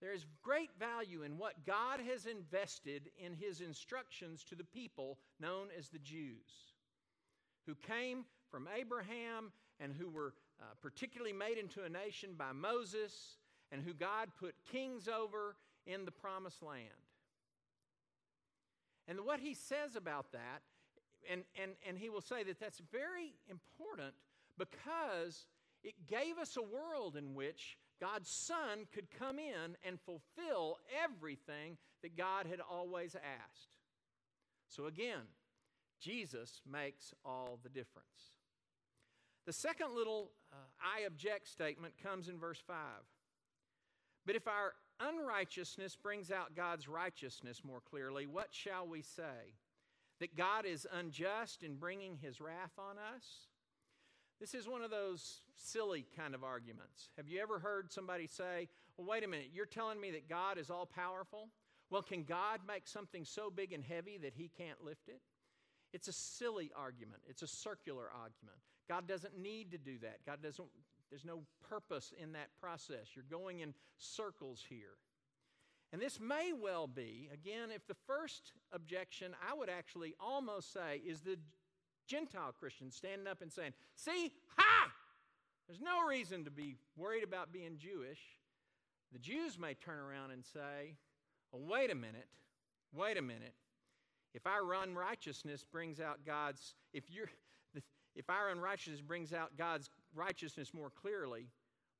There 0.00 0.12
is 0.12 0.26
great 0.42 0.70
value 0.78 1.22
in 1.22 1.38
what 1.38 1.64
God 1.64 2.00
has 2.00 2.26
invested 2.26 3.10
in 3.16 3.34
his 3.34 3.60
instructions 3.60 4.42
to 4.44 4.56
the 4.56 4.64
people 4.64 5.18
known 5.40 5.68
as 5.78 5.88
the 5.88 5.98
Jews, 5.98 6.74
who 7.66 7.76
came 7.76 8.24
from 8.50 8.68
Abraham 8.76 9.52
and 9.78 9.92
who 9.92 10.08
were 10.08 10.34
uh, 10.60 10.64
particularly 10.80 11.32
made 11.32 11.58
into 11.58 11.84
a 11.84 11.88
nation 11.88 12.30
by 12.36 12.52
Moses 12.52 13.36
and 13.72 13.82
who 13.82 13.92
God 13.92 14.28
put 14.38 14.54
kings 14.70 15.08
over 15.08 15.56
in 15.86 16.04
the 16.04 16.10
promised 16.10 16.62
land. 16.62 16.88
And 19.08 19.20
what 19.20 19.40
he 19.40 19.54
says 19.54 19.96
about 19.96 20.32
that, 20.32 20.62
and, 21.30 21.42
and, 21.60 21.72
and 21.86 21.98
he 21.98 22.08
will 22.08 22.20
say 22.20 22.42
that 22.44 22.58
that's 22.60 22.80
very 22.92 23.34
important 23.48 24.14
because 24.58 25.46
it 25.84 25.94
gave 26.08 26.38
us 26.38 26.56
a 26.56 26.62
world 26.62 27.16
in 27.16 27.34
which 27.34 27.76
God's 28.00 28.28
Son 28.28 28.86
could 28.92 29.06
come 29.18 29.38
in 29.38 29.76
and 29.84 29.98
fulfill 30.00 30.78
everything 31.04 31.76
that 32.02 32.16
God 32.16 32.46
had 32.46 32.60
always 32.60 33.14
asked. 33.14 33.76
So 34.68 34.86
again, 34.86 35.22
Jesus 36.00 36.60
makes 36.70 37.14
all 37.24 37.58
the 37.62 37.68
difference. 37.68 38.34
The 39.46 39.52
second 39.52 39.94
little 39.94 40.32
Uh, 40.56 40.58
I 40.80 41.04
object 41.06 41.48
statement 41.48 41.94
comes 42.02 42.28
in 42.28 42.38
verse 42.38 42.62
5. 42.66 42.76
But 44.24 44.36
if 44.36 44.48
our 44.48 44.72
unrighteousness 45.00 45.96
brings 45.96 46.30
out 46.30 46.56
God's 46.56 46.88
righteousness 46.88 47.62
more 47.64 47.80
clearly, 47.80 48.26
what 48.26 48.48
shall 48.50 48.86
we 48.86 49.02
say? 49.02 49.54
That 50.20 50.36
God 50.36 50.64
is 50.64 50.86
unjust 50.92 51.62
in 51.62 51.76
bringing 51.76 52.16
his 52.16 52.40
wrath 52.40 52.72
on 52.78 52.96
us? 53.14 53.48
This 54.40 54.54
is 54.54 54.68
one 54.68 54.82
of 54.82 54.90
those 54.90 55.40
silly 55.54 56.06
kind 56.16 56.34
of 56.34 56.42
arguments. 56.42 57.10
Have 57.16 57.28
you 57.28 57.40
ever 57.40 57.58
heard 57.58 57.92
somebody 57.92 58.26
say, 58.26 58.68
Well, 58.96 59.06
wait 59.06 59.24
a 59.24 59.28
minute, 59.28 59.50
you're 59.52 59.66
telling 59.66 60.00
me 60.00 60.10
that 60.12 60.28
God 60.28 60.58
is 60.58 60.70
all 60.70 60.86
powerful? 60.86 61.48
Well, 61.90 62.02
can 62.02 62.24
God 62.24 62.60
make 62.66 62.86
something 62.86 63.24
so 63.24 63.50
big 63.50 63.72
and 63.72 63.84
heavy 63.84 64.18
that 64.18 64.34
he 64.34 64.50
can't 64.58 64.82
lift 64.84 65.08
it? 65.08 65.20
It's 65.92 66.08
a 66.08 66.12
silly 66.12 66.72
argument. 66.76 67.22
It's 67.26 67.42
a 67.42 67.46
circular 67.46 68.04
argument. 68.04 68.58
God 68.88 69.06
doesn't 69.08 69.38
need 69.38 69.72
to 69.72 69.78
do 69.78 69.98
that. 70.02 70.18
God 70.24 70.42
doesn't 70.42 70.68
there's 71.10 71.24
no 71.24 71.42
purpose 71.68 72.12
in 72.20 72.32
that 72.32 72.48
process. 72.60 73.14
You're 73.14 73.24
going 73.30 73.60
in 73.60 73.74
circles 73.96 74.64
here. 74.68 74.98
And 75.92 76.02
this 76.02 76.18
may 76.18 76.52
well 76.52 76.88
be, 76.88 77.28
again, 77.32 77.70
if 77.72 77.86
the 77.86 77.96
first 78.08 78.52
objection 78.72 79.32
I 79.48 79.54
would 79.54 79.70
actually 79.70 80.14
almost 80.18 80.72
say 80.72 81.00
is 81.06 81.20
the 81.20 81.38
Gentile 82.08 82.52
Christian 82.58 82.90
standing 82.90 83.28
up 83.28 83.40
and 83.40 83.52
saying, 83.52 83.72
See, 83.94 84.32
ha! 84.56 84.90
There's 85.68 85.80
no 85.80 86.06
reason 86.06 86.44
to 86.44 86.50
be 86.50 86.76
worried 86.96 87.24
about 87.24 87.52
being 87.52 87.78
Jewish. 87.78 88.20
The 89.12 89.18
Jews 89.18 89.58
may 89.58 89.74
turn 89.74 89.98
around 89.98 90.30
and 90.30 90.44
say, 90.44 90.96
well, 91.52 91.62
wait 91.66 91.90
a 91.90 91.94
minute, 91.94 92.28
wait 92.92 93.16
a 93.16 93.22
minute. 93.22 93.54
If 94.34 94.46
I 94.46 94.58
run 94.58 94.94
righteousness 94.94 95.64
brings 95.64 95.98
out 95.98 96.24
God's, 96.26 96.74
if 96.92 97.04
you're, 97.10 97.30
if 98.16 98.30
our 98.30 98.48
unrighteousness 98.48 99.02
brings 99.02 99.32
out 99.34 99.58
God's 99.58 99.90
righteousness 100.14 100.72
more 100.72 100.90
clearly, 100.90 101.48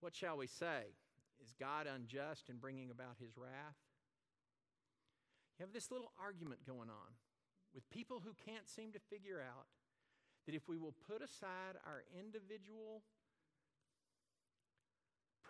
what 0.00 0.14
shall 0.14 0.38
we 0.38 0.46
say? 0.46 0.96
Is 1.44 1.54
God 1.60 1.86
unjust 1.86 2.48
in 2.48 2.56
bringing 2.56 2.90
about 2.90 3.16
his 3.20 3.36
wrath? 3.36 3.76
You 5.58 5.64
have 5.64 5.74
this 5.74 5.90
little 5.90 6.10
argument 6.20 6.66
going 6.66 6.88
on 6.88 7.12
with 7.74 7.88
people 7.90 8.22
who 8.24 8.32
can't 8.44 8.68
seem 8.68 8.92
to 8.92 8.98
figure 9.10 9.42
out 9.46 9.66
that 10.46 10.54
if 10.54 10.66
we 10.68 10.78
will 10.78 10.94
put 11.06 11.22
aside 11.22 11.76
our 11.86 12.02
individual 12.18 13.02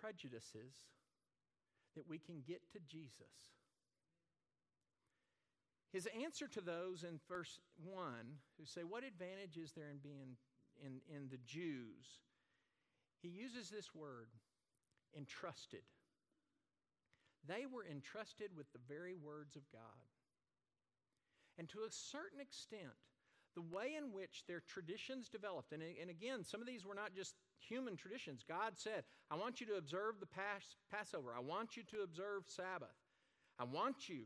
prejudices, 0.01 0.75
that 1.95 2.09
we 2.09 2.19
can 2.19 2.43
get 2.47 2.61
to 2.73 2.79
Jesus. 2.89 3.55
His 5.93 6.09
answer 6.21 6.49
to 6.49 6.61
those 6.61 7.05
in 7.05 7.21
verse 7.29 7.61
1 7.85 8.05
who 8.59 8.67
say, 8.67 8.83
What 8.83 9.05
advantage 9.05 9.57
is 9.57 9.73
there 9.73 9.91
in 9.91 9.99
being 10.03 10.37
in, 10.85 11.01
in 11.14 11.29
the 11.29 11.39
Jews? 11.45 12.20
He 13.22 13.29
uses 13.29 13.70
this 13.70 13.95
word, 13.95 14.29
entrusted. 15.16 15.83
They 17.47 17.66
were 17.66 17.87
entrusted 17.87 18.51
with 18.57 18.70
the 18.72 18.81
very 18.89 19.14
words 19.14 19.57
of 19.57 19.62
God. 19.72 19.81
And 21.59 21.68
to 21.70 21.79
a 21.81 21.91
certain 21.91 22.41
extent, 22.41 22.93
the 23.55 23.62
way 23.62 23.95
in 23.97 24.12
which 24.12 24.45
their 24.47 24.61
traditions 24.61 25.29
developed, 25.31 25.72
and, 25.72 25.83
and 25.83 26.11
again, 26.11 26.45
some 26.45 26.61
of 26.61 26.66
these 26.66 26.85
were 26.85 26.95
not 26.95 27.14
just 27.14 27.35
human 27.59 27.97
traditions. 27.97 28.45
God 28.47 28.72
said, 28.77 29.05
I 29.31 29.37
want 29.37 29.61
you 29.61 29.66
to 29.68 29.77
observe 29.77 30.20
the 30.20 30.27
Pas- 30.27 30.77
Passover, 30.93 31.33
I 31.35 31.41
want 31.41 31.77
you 31.77 31.83
to 31.85 32.03
observe 32.03 32.43
Sabbath, 32.47 32.95
I 33.59 33.64
want 33.64 34.09
you 34.09 34.24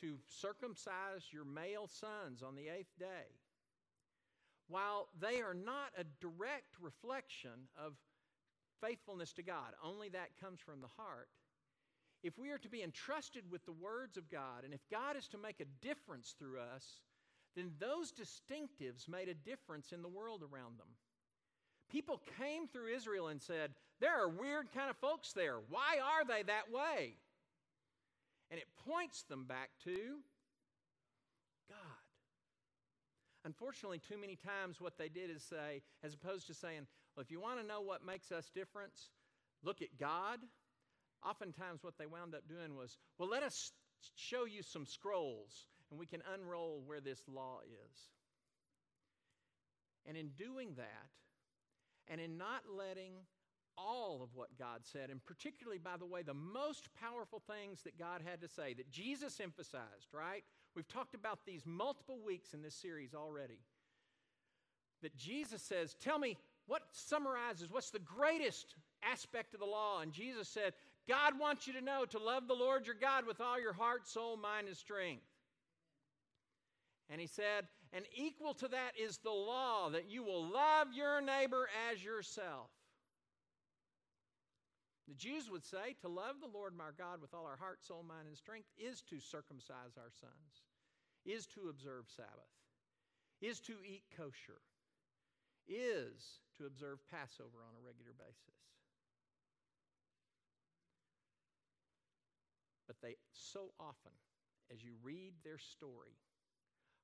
to 0.00 0.16
circumcise 0.26 1.28
your 1.30 1.44
male 1.44 1.86
sons 1.86 2.42
on 2.42 2.54
the 2.56 2.68
eighth 2.68 2.98
day. 2.98 3.28
While 4.70 5.08
they 5.20 5.42
are 5.42 5.54
not 5.54 5.90
a 5.98 6.04
direct 6.20 6.76
reflection 6.80 7.68
of 7.76 7.94
faithfulness 8.80 9.32
to 9.34 9.42
God, 9.42 9.74
only 9.84 10.08
that 10.10 10.38
comes 10.40 10.60
from 10.60 10.80
the 10.80 10.86
heart. 10.96 11.28
If 12.22 12.38
we 12.38 12.50
are 12.50 12.58
to 12.58 12.68
be 12.68 12.82
entrusted 12.82 13.50
with 13.50 13.64
the 13.66 13.72
words 13.72 14.16
of 14.16 14.30
God, 14.30 14.64
and 14.64 14.72
if 14.72 14.80
God 14.90 15.16
is 15.16 15.26
to 15.28 15.38
make 15.38 15.60
a 15.60 15.86
difference 15.86 16.34
through 16.38 16.60
us, 16.60 17.00
then 17.56 17.72
those 17.80 18.12
distinctives 18.12 19.08
made 19.08 19.28
a 19.28 19.34
difference 19.34 19.92
in 19.92 20.02
the 20.02 20.08
world 20.08 20.42
around 20.42 20.78
them. 20.78 20.88
People 21.90 22.22
came 22.38 22.68
through 22.68 22.94
Israel 22.94 23.28
and 23.28 23.42
said, 23.42 23.72
There 24.00 24.22
are 24.22 24.28
weird 24.28 24.72
kind 24.72 24.88
of 24.88 24.96
folks 24.98 25.32
there. 25.32 25.56
Why 25.68 25.98
are 26.02 26.24
they 26.24 26.44
that 26.44 26.70
way? 26.70 27.16
And 28.50 28.60
it 28.60 28.66
points 28.86 29.22
them 29.24 29.44
back 29.44 29.70
to 29.84 30.18
God. 31.68 32.00
Unfortunately, 33.44 33.98
too 33.98 34.18
many 34.18 34.36
times 34.36 34.80
what 34.80 34.98
they 34.98 35.08
did 35.08 35.30
is 35.30 35.42
say, 35.42 35.82
as 36.04 36.14
opposed 36.14 36.46
to 36.48 36.54
saying, 36.54 36.86
Well, 37.14 37.22
if 37.22 37.30
you 37.30 37.40
want 37.40 37.60
to 37.60 37.66
know 37.66 37.80
what 37.80 38.04
makes 38.04 38.30
us 38.32 38.50
different, 38.54 38.92
look 39.62 39.82
at 39.82 39.98
God. 39.98 40.40
Oftentimes, 41.26 41.82
what 41.82 41.98
they 41.98 42.06
wound 42.06 42.34
up 42.34 42.48
doing 42.48 42.76
was, 42.76 42.98
Well, 43.18 43.28
let 43.28 43.42
us 43.42 43.72
show 44.14 44.44
you 44.44 44.62
some 44.62 44.86
scrolls 44.86 45.66
and 45.90 45.98
we 45.98 46.06
can 46.06 46.22
unroll 46.34 46.82
where 46.86 47.00
this 47.00 47.20
law 47.28 47.60
is. 47.64 47.98
And 50.06 50.16
in 50.16 50.30
doing 50.38 50.74
that, 50.76 51.10
and 52.08 52.20
in 52.20 52.38
not 52.38 52.62
letting 52.68 53.12
all 53.76 54.22
of 54.22 54.30
what 54.34 54.58
God 54.58 54.80
said, 54.82 55.10
and 55.10 55.24
particularly, 55.24 55.78
by 55.78 55.96
the 55.96 56.06
way, 56.06 56.22
the 56.22 56.34
most 56.34 56.88
powerful 57.00 57.42
things 57.46 57.82
that 57.82 57.98
God 57.98 58.22
had 58.24 58.40
to 58.42 58.48
say, 58.48 58.74
that 58.74 58.90
Jesus 58.90 59.40
emphasized, 59.40 60.12
right? 60.12 60.44
We've 60.74 60.88
talked 60.88 61.14
about 61.14 61.40
these 61.44 61.62
multiple 61.66 62.18
weeks 62.24 62.54
in 62.54 62.62
this 62.62 62.74
series 62.74 63.14
already. 63.14 63.58
That 65.02 65.16
Jesus 65.16 65.62
says, 65.62 65.96
Tell 66.00 66.18
me 66.18 66.36
what 66.66 66.82
summarizes, 66.92 67.70
what's 67.70 67.90
the 67.90 67.98
greatest 67.98 68.76
aspect 69.02 69.54
of 69.54 69.60
the 69.60 69.66
law? 69.66 70.00
And 70.00 70.12
Jesus 70.12 70.48
said, 70.48 70.74
God 71.08 71.38
wants 71.38 71.66
you 71.66 71.72
to 71.72 71.80
know 71.80 72.04
to 72.04 72.18
love 72.18 72.46
the 72.46 72.54
Lord 72.54 72.86
your 72.86 72.94
God 72.94 73.26
with 73.26 73.40
all 73.40 73.60
your 73.60 73.72
heart, 73.72 74.06
soul, 74.06 74.36
mind, 74.36 74.68
and 74.68 74.76
strength. 74.76 75.24
And 77.08 77.20
he 77.20 77.26
said, 77.26 77.66
and 77.92 78.04
equal 78.14 78.54
to 78.54 78.68
that 78.68 78.92
is 78.96 79.18
the 79.18 79.30
law 79.30 79.90
that 79.90 80.08
you 80.08 80.22
will 80.22 80.46
love 80.46 80.88
your 80.94 81.20
neighbor 81.20 81.68
as 81.90 82.04
yourself. 82.04 82.70
The 85.08 85.14
Jews 85.14 85.50
would 85.50 85.64
say 85.64 85.96
to 86.00 86.08
love 86.08 86.36
the 86.40 86.46
Lord 86.52 86.74
our 86.80 86.94
God 86.96 87.20
with 87.20 87.34
all 87.34 87.46
our 87.46 87.56
heart, 87.56 87.82
soul, 87.82 88.04
mind, 88.06 88.28
and 88.28 88.36
strength 88.36 88.68
is 88.78 89.02
to 89.10 89.18
circumcise 89.18 89.98
our 89.98 90.12
sons, 90.20 90.62
is 91.26 91.46
to 91.54 91.68
observe 91.68 92.06
Sabbath, 92.08 92.54
is 93.40 93.60
to 93.60 93.74
eat 93.84 94.04
kosher, 94.16 94.62
is 95.66 96.40
to 96.58 96.66
observe 96.66 96.98
Passover 97.10 97.58
on 97.66 97.74
a 97.74 97.84
regular 97.84 98.14
basis. 98.18 98.60
But 102.86 102.96
they 103.02 103.16
so 103.32 103.70
often, 103.78 104.12
as 104.72 104.82
you 104.82 104.94
read 105.02 105.32
their 105.42 105.58
story, 105.58 106.18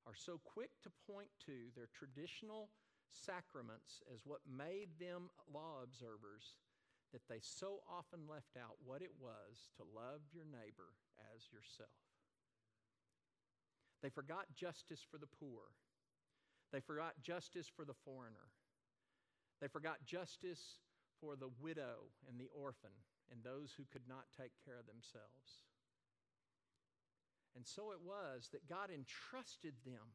are 0.05 0.15
so 0.15 0.39
quick 0.43 0.71
to 0.83 0.89
point 1.11 1.29
to 1.45 1.71
their 1.75 1.87
traditional 1.91 2.69
sacraments 3.11 4.03
as 4.13 4.25
what 4.25 4.39
made 4.47 4.89
them 4.99 5.29
law 5.51 5.83
observers 5.83 6.55
that 7.13 7.27
they 7.29 7.39
so 7.41 7.79
often 7.87 8.27
left 8.29 8.57
out 8.57 8.75
what 8.83 9.01
it 9.01 9.11
was 9.19 9.71
to 9.77 9.83
love 9.83 10.21
your 10.33 10.45
neighbor 10.45 10.95
as 11.33 11.47
yourself. 11.51 11.89
They 14.01 14.09
forgot 14.09 14.53
justice 14.53 15.01
for 15.09 15.17
the 15.17 15.27
poor. 15.39 15.73
They 16.71 16.81
forgot 16.81 17.13
justice 17.21 17.67
for 17.73 17.85
the 17.85 17.97
foreigner. 18.05 18.51
They 19.61 19.67
forgot 19.67 20.05
justice 20.05 20.79
for 21.19 21.35
the 21.35 21.49
widow 21.59 22.13
and 22.29 22.39
the 22.39 22.49
orphan 22.53 22.93
and 23.31 23.43
those 23.43 23.73
who 23.75 23.83
could 23.91 24.07
not 24.07 24.25
take 24.37 24.51
care 24.63 24.77
of 24.79 24.85
themselves. 24.85 25.65
And 27.55 27.65
so 27.65 27.91
it 27.91 27.99
was 28.05 28.49
that 28.53 28.69
God 28.69 28.93
entrusted 28.93 29.73
them, 29.83 30.13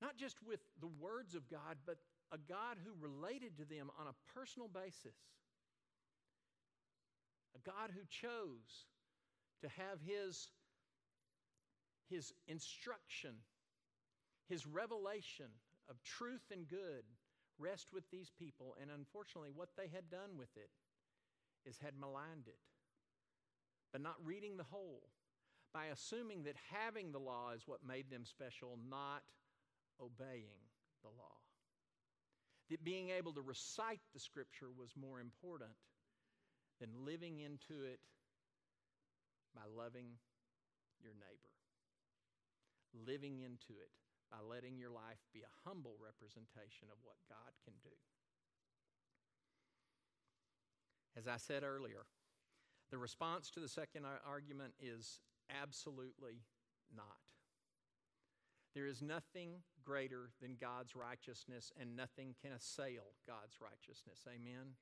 not 0.00 0.16
just 0.16 0.38
with 0.46 0.60
the 0.80 0.86
words 1.00 1.34
of 1.34 1.50
God, 1.50 1.82
but 1.84 1.98
a 2.30 2.38
God 2.38 2.78
who 2.84 2.94
related 3.02 3.58
to 3.58 3.64
them 3.64 3.90
on 3.98 4.06
a 4.06 4.18
personal 4.32 4.68
basis. 4.68 5.18
A 7.58 7.70
God 7.70 7.90
who 7.94 8.02
chose 8.10 8.86
to 9.62 9.68
have 9.68 9.98
his, 10.04 10.48
his 12.08 12.32
instruction, 12.46 13.34
his 14.48 14.66
revelation 14.66 15.46
of 15.88 16.02
truth 16.02 16.44
and 16.52 16.68
good 16.68 17.04
rest 17.58 17.88
with 17.92 18.04
these 18.10 18.30
people. 18.38 18.76
And 18.80 18.90
unfortunately, 18.90 19.50
what 19.54 19.70
they 19.76 19.88
had 19.88 20.10
done 20.10 20.36
with 20.36 20.54
it 20.56 20.70
is 21.68 21.78
had 21.78 21.98
maligned 21.98 22.46
it 22.46 22.58
by 23.92 23.98
not 23.98 24.16
reading 24.24 24.56
the 24.56 24.64
whole, 24.64 25.08
by 25.72 25.86
assuming 25.86 26.44
that 26.44 26.56
having 26.70 27.10
the 27.10 27.18
law 27.18 27.52
is 27.56 27.62
what 27.66 27.86
made 27.86 28.10
them 28.10 28.24
special, 28.24 28.78
not 28.88 29.22
obeying 30.00 30.62
the 31.02 31.08
law. 31.08 31.34
That 32.70 32.84
being 32.84 33.10
able 33.10 33.32
to 33.32 33.40
recite 33.40 34.00
the 34.12 34.20
scripture 34.20 34.68
was 34.76 34.90
more 34.94 35.20
important 35.20 35.70
than 36.80 37.04
living 37.04 37.40
into 37.40 37.84
it 37.84 38.00
by 39.54 39.62
loving 39.66 40.18
your 41.02 41.14
neighbor, 41.14 41.54
living 42.94 43.40
into 43.40 43.78
it 43.80 43.90
by 44.30 44.38
letting 44.44 44.76
your 44.76 44.90
life 44.90 45.24
be 45.32 45.40
a 45.40 45.68
humble 45.68 45.96
representation 45.98 46.88
of 46.92 46.98
what 47.02 47.16
God 47.28 47.52
can 47.64 47.74
do. 47.82 47.96
As 51.16 51.26
I 51.26 51.36
said 51.36 51.64
earlier, 51.64 52.04
the 52.90 52.98
response 52.98 53.50
to 53.50 53.60
the 53.60 53.68
second 53.68 54.04
argument 54.26 54.74
is 54.80 55.20
absolutely 55.50 56.44
not. 56.94 57.24
There 58.74 58.86
is 58.86 59.02
nothing 59.02 59.64
greater 59.84 60.30
than 60.40 60.56
God's 60.60 60.94
righteousness, 60.94 61.72
and 61.80 61.96
nothing 61.96 62.34
can 62.40 62.52
assail 62.52 63.16
God's 63.26 63.56
righteousness. 63.60 64.20
Amen? 64.28 64.76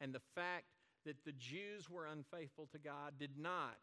And 0.00 0.12
the 0.12 0.24
fact 0.34 0.79
that 1.04 1.24
the 1.24 1.32
Jews 1.32 1.88
were 1.88 2.06
unfaithful 2.06 2.68
to 2.72 2.78
God 2.78 3.14
did 3.18 3.38
not 3.38 3.78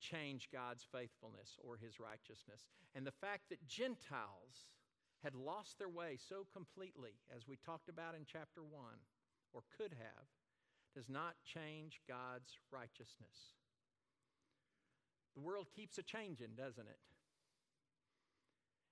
change 0.00 0.48
God's 0.52 0.86
faithfulness 0.90 1.56
or 1.62 1.76
his 1.76 2.00
righteousness. 2.00 2.66
And 2.94 3.06
the 3.06 3.12
fact 3.12 3.48
that 3.50 3.66
Gentiles 3.66 4.68
had 5.22 5.34
lost 5.34 5.78
their 5.78 5.88
way 5.88 6.18
so 6.18 6.46
completely, 6.52 7.12
as 7.34 7.48
we 7.48 7.56
talked 7.56 7.88
about 7.88 8.14
in 8.14 8.26
chapter 8.26 8.62
1, 8.62 8.82
or 9.52 9.62
could 9.78 9.92
have, 9.92 10.26
does 10.94 11.08
not 11.08 11.34
change 11.44 12.00
God's 12.06 12.58
righteousness. 12.70 13.56
The 15.34 15.40
world 15.40 15.68
keeps 15.74 15.98
a 15.98 16.02
changing, 16.02 16.54
doesn't 16.56 16.86
it? 16.86 16.98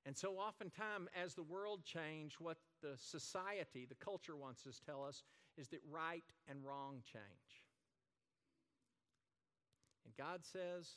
And 0.05 0.17
so, 0.17 0.33
oftentimes, 0.33 1.09
as 1.15 1.35
the 1.35 1.45
world 1.45 1.85
change, 1.85 2.35
what 2.41 2.57
the 2.83 2.95
society, 2.97 3.87
the 3.89 4.05
culture 4.05 4.35
wants 4.35 4.67
us 4.67 4.79
to 4.79 4.85
tell 4.85 5.05
us 5.05 5.23
is 5.57 5.69
that 5.69 5.81
right 5.89 6.25
and 6.49 6.65
wrong 6.65 7.03
change. 7.05 7.62
And 10.05 10.15
God 10.17 10.45
says, 10.45 10.97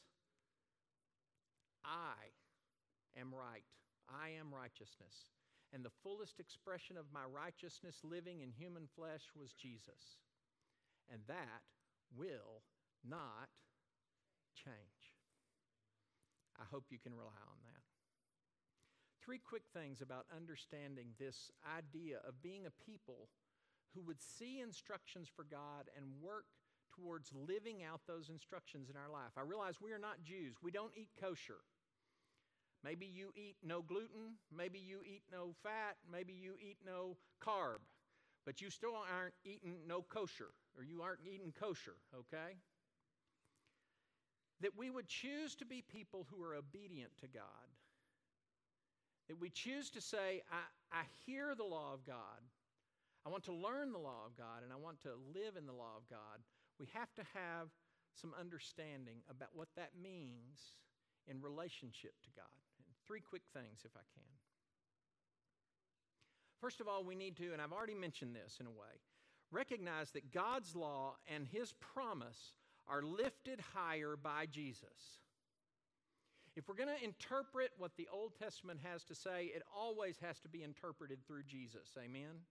I 1.83 2.33
am 3.19 3.33
right. 3.33 3.65
I 4.09 4.29
am 4.39 4.53
righteousness. 4.53 5.31
And 5.73 5.83
the 5.83 5.97
fullest 6.03 6.39
expression 6.39 6.97
of 6.97 7.13
my 7.13 7.25
righteousness 7.25 8.01
living 8.03 8.41
in 8.41 8.51
human 8.51 8.87
flesh 8.95 9.29
was 9.35 9.53
Jesus. 9.53 10.21
And 11.11 11.21
that 11.27 11.61
will 12.15 12.63
not 13.07 13.49
change. 14.55 15.13
I 16.59 16.63
hope 16.71 16.85
you 16.89 16.99
can 16.99 17.13
rely 17.13 17.43
on 17.49 17.59
that. 17.63 17.83
Three 19.21 19.39
quick 19.39 19.63
things 19.73 20.01
about 20.01 20.25
understanding 20.35 21.17
this 21.19 21.51
idea 21.65 22.17
of 22.27 22.41
being 22.41 22.65
a 22.65 22.83
people 22.85 23.27
who 23.93 24.01
would 24.03 24.21
see 24.21 24.61
instructions 24.61 25.27
for 25.33 25.43
God 25.43 25.89
and 25.97 26.21
work 26.21 26.45
towards 26.95 27.31
living 27.47 27.83
out 27.83 28.01
those 28.07 28.29
instructions 28.29 28.89
in 28.89 28.95
our 28.95 29.11
life. 29.11 29.31
I 29.37 29.41
realize 29.41 29.81
we 29.81 29.91
are 29.91 29.99
not 29.99 30.23
Jews, 30.23 30.55
we 30.61 30.71
don't 30.71 30.91
eat 30.95 31.09
kosher. 31.19 31.61
Maybe 32.83 33.07
you 33.07 33.31
eat 33.35 33.55
no 33.65 33.81
gluten, 33.81 34.37
maybe 34.55 34.77
you 34.77 34.99
eat 35.03 35.23
no 35.31 35.55
fat, 35.63 35.97
maybe 36.11 36.33
you 36.33 36.53
eat 36.61 36.77
no 36.85 37.17
carb, 37.43 37.79
but 38.45 38.61
you 38.61 38.69
still 38.69 38.93
aren't 38.95 39.33
eating 39.43 39.77
no 39.87 40.03
kosher, 40.03 40.53
or 40.77 40.83
you 40.83 41.01
aren't 41.01 41.21
eating 41.25 41.51
kosher, 41.59 41.95
okay? 42.13 42.57
That 44.61 44.77
we 44.77 44.91
would 44.91 45.07
choose 45.07 45.55
to 45.55 45.65
be 45.65 45.81
people 45.81 46.27
who 46.29 46.43
are 46.43 46.53
obedient 46.53 47.09
to 47.21 47.27
God. 47.27 47.43
That 49.29 49.41
we 49.41 49.49
choose 49.49 49.89
to 49.91 50.01
say, 50.01 50.43
I, 50.51 50.99
I 50.99 51.03
hear 51.25 51.55
the 51.55 51.63
law 51.63 51.93
of 51.93 52.05
God. 52.05 52.45
I 53.25 53.29
want 53.29 53.43
to 53.45 53.53
learn 53.53 53.91
the 53.91 53.97
law 53.97 54.21
of 54.27 54.37
God 54.37 54.61
and 54.63 54.71
I 54.71 54.75
want 54.75 55.01
to 55.01 55.09
live 55.33 55.57
in 55.57 55.65
the 55.65 55.73
law 55.73 55.97
of 55.97 56.07
God 56.07 56.45
we 56.79 56.87
have 56.93 57.13
to 57.15 57.23
have 57.33 57.69
some 58.13 58.33
understanding 58.39 59.17
about 59.29 59.49
what 59.53 59.67
that 59.75 59.91
means 60.01 60.75
in 61.27 61.41
relationship 61.41 62.13
to 62.23 62.29
God. 62.35 62.45
And 62.85 62.95
three 63.05 63.21
quick 63.21 63.43
things, 63.53 63.81
if 63.83 63.91
I 63.95 64.05
can. 64.13 64.23
First 66.61 66.81
of 66.81 66.87
all, 66.87 67.03
we 67.03 67.15
need 67.15 67.35
to, 67.37 67.51
and 67.51 67.61
I've 67.61 67.73
already 67.73 67.95
mentioned 67.95 68.35
this 68.35 68.57
in 68.59 68.65
a 68.65 68.71
way, 68.71 69.01
recognize 69.51 70.11
that 70.11 70.31
God's 70.31 70.75
law 70.75 71.15
and 71.27 71.45
His 71.45 71.73
promise 71.73 72.53
are 72.87 73.01
lifted 73.01 73.59
higher 73.73 74.15
by 74.21 74.45
Jesus. 74.45 75.19
If 76.55 76.69
we're 76.69 76.75
going 76.75 76.95
to 76.95 77.03
interpret 77.03 77.71
what 77.77 77.91
the 77.97 78.07
Old 78.11 78.31
Testament 78.39 78.79
has 78.83 79.03
to 79.05 79.15
say, 79.15 79.51
it 79.53 79.61
always 79.75 80.17
has 80.21 80.39
to 80.39 80.49
be 80.49 80.63
interpreted 80.63 81.19
through 81.27 81.43
Jesus. 81.43 81.89
Amen? 81.97 82.45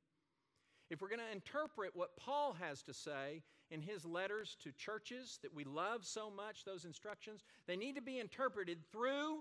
If 0.91 1.01
we're 1.01 1.09
going 1.09 1.27
to 1.27 1.33
interpret 1.33 1.97
what 1.97 2.17
Paul 2.17 2.55
has 2.61 2.83
to 2.83 2.93
say 2.93 3.43
in 3.75 3.83
his 3.83 4.07
letters 4.07 4.57
to 4.63 4.71
churches 4.73 5.41
that 5.43 5.53
we 5.53 5.65
love 5.65 6.05
so 6.05 6.31
much, 6.31 6.65
those 6.65 6.85
instructions, 6.85 7.43
they 7.67 7.77
need 7.77 7.97
to 7.97 8.03
be 8.03 8.21
interpreted 8.21 8.79
through 8.93 9.41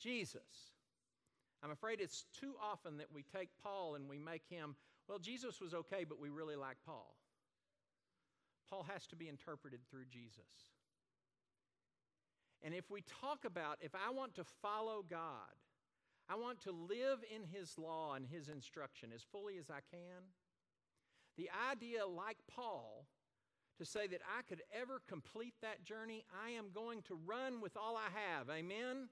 Jesus. 0.00 0.72
I'm 1.62 1.70
afraid 1.70 2.00
it's 2.00 2.24
too 2.40 2.54
often 2.62 2.96
that 2.98 3.12
we 3.12 3.22
take 3.22 3.50
Paul 3.62 3.96
and 3.96 4.08
we 4.08 4.18
make 4.18 4.42
him, 4.48 4.76
well, 5.08 5.18
Jesus 5.18 5.60
was 5.60 5.74
okay, 5.74 6.04
but 6.08 6.18
we 6.18 6.30
really 6.30 6.56
like 6.56 6.78
Paul. 6.86 7.14
Paul 8.70 8.86
has 8.92 9.06
to 9.08 9.16
be 9.16 9.28
interpreted 9.28 9.80
through 9.90 10.06
Jesus. 10.10 10.72
And 12.62 12.74
if 12.74 12.90
we 12.90 13.02
talk 13.20 13.44
about, 13.44 13.78
if 13.80 13.94
I 13.94 14.10
want 14.10 14.34
to 14.36 14.44
follow 14.62 15.04
God, 15.08 15.54
I 16.28 16.36
want 16.36 16.60
to 16.62 16.72
live 16.72 17.20
in 17.34 17.42
His 17.44 17.76
law 17.78 18.14
and 18.14 18.26
His 18.26 18.48
instruction 18.48 19.10
as 19.14 19.22
fully 19.22 19.58
as 19.58 19.70
I 19.70 19.80
can. 19.90 20.22
The 21.36 21.48
idea, 21.70 22.06
like 22.06 22.36
Paul, 22.54 23.06
to 23.78 23.84
say 23.84 24.06
that 24.08 24.20
I 24.38 24.42
could 24.42 24.62
ever 24.72 25.00
complete 25.08 25.54
that 25.62 25.84
journey, 25.84 26.24
I 26.44 26.50
am 26.50 26.66
going 26.74 27.02
to 27.02 27.18
run 27.26 27.60
with 27.60 27.76
all 27.76 27.96
I 27.96 28.08
have. 28.36 28.50
Amen? 28.50 29.08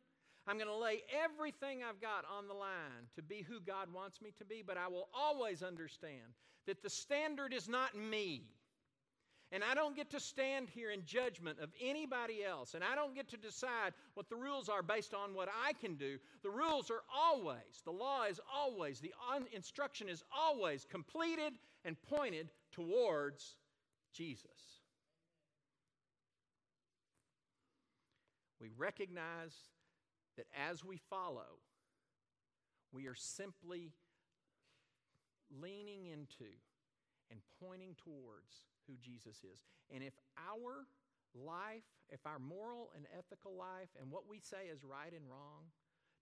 I'm 0.46 0.58
going 0.58 0.68
to 0.68 0.76
lay 0.76 1.02
everything 1.24 1.82
I've 1.82 2.00
got 2.00 2.24
on 2.36 2.46
the 2.46 2.54
line 2.54 3.08
to 3.16 3.22
be 3.22 3.42
who 3.42 3.60
God 3.60 3.92
wants 3.92 4.20
me 4.20 4.32
to 4.38 4.44
be, 4.44 4.62
but 4.64 4.76
I 4.76 4.88
will 4.88 5.08
always 5.14 5.62
understand 5.62 6.34
that 6.66 6.82
the 6.82 6.90
standard 6.90 7.52
is 7.52 7.68
not 7.68 7.96
me. 7.96 8.42
And 9.52 9.62
I 9.62 9.74
don't 9.74 9.94
get 9.94 10.10
to 10.10 10.20
stand 10.20 10.68
here 10.68 10.90
in 10.90 11.04
judgment 11.04 11.60
of 11.60 11.70
anybody 11.80 12.44
else. 12.44 12.74
And 12.74 12.82
I 12.82 12.96
don't 12.96 13.14
get 13.14 13.28
to 13.28 13.36
decide 13.36 13.92
what 14.14 14.28
the 14.28 14.34
rules 14.34 14.68
are 14.68 14.82
based 14.82 15.14
on 15.14 15.34
what 15.34 15.48
I 15.64 15.72
can 15.74 15.94
do. 15.94 16.18
The 16.42 16.50
rules 16.50 16.90
are 16.90 17.02
always, 17.14 17.82
the 17.84 17.92
law 17.92 18.24
is 18.24 18.40
always, 18.52 18.98
the 18.98 19.14
instruction 19.52 20.08
is 20.08 20.24
always 20.36 20.84
completed 20.84 21.52
and 21.84 21.96
pointed 22.02 22.50
towards 22.72 23.56
Jesus. 24.16 24.80
We 28.60 28.70
recognize 28.76 29.54
that 30.36 30.46
as 30.56 30.84
we 30.84 30.96
follow, 30.96 31.60
we 32.92 33.06
are 33.06 33.14
simply 33.14 33.92
leaning 35.60 36.06
into 36.06 36.50
and 37.30 37.40
pointing 37.62 37.94
towards 38.02 38.64
who 38.86 38.94
Jesus 39.02 39.44
is. 39.44 39.60
And 39.92 40.02
if 40.02 40.14
our 40.38 40.86
life, 41.34 41.84
if 42.08 42.24
our 42.26 42.38
moral 42.38 42.90
and 42.96 43.04
ethical 43.18 43.56
life, 43.56 43.88
and 44.00 44.10
what 44.10 44.28
we 44.28 44.40
say 44.40 44.68
is 44.72 44.82
right 44.82 45.12
and 45.12 45.28
wrong, 45.28 45.68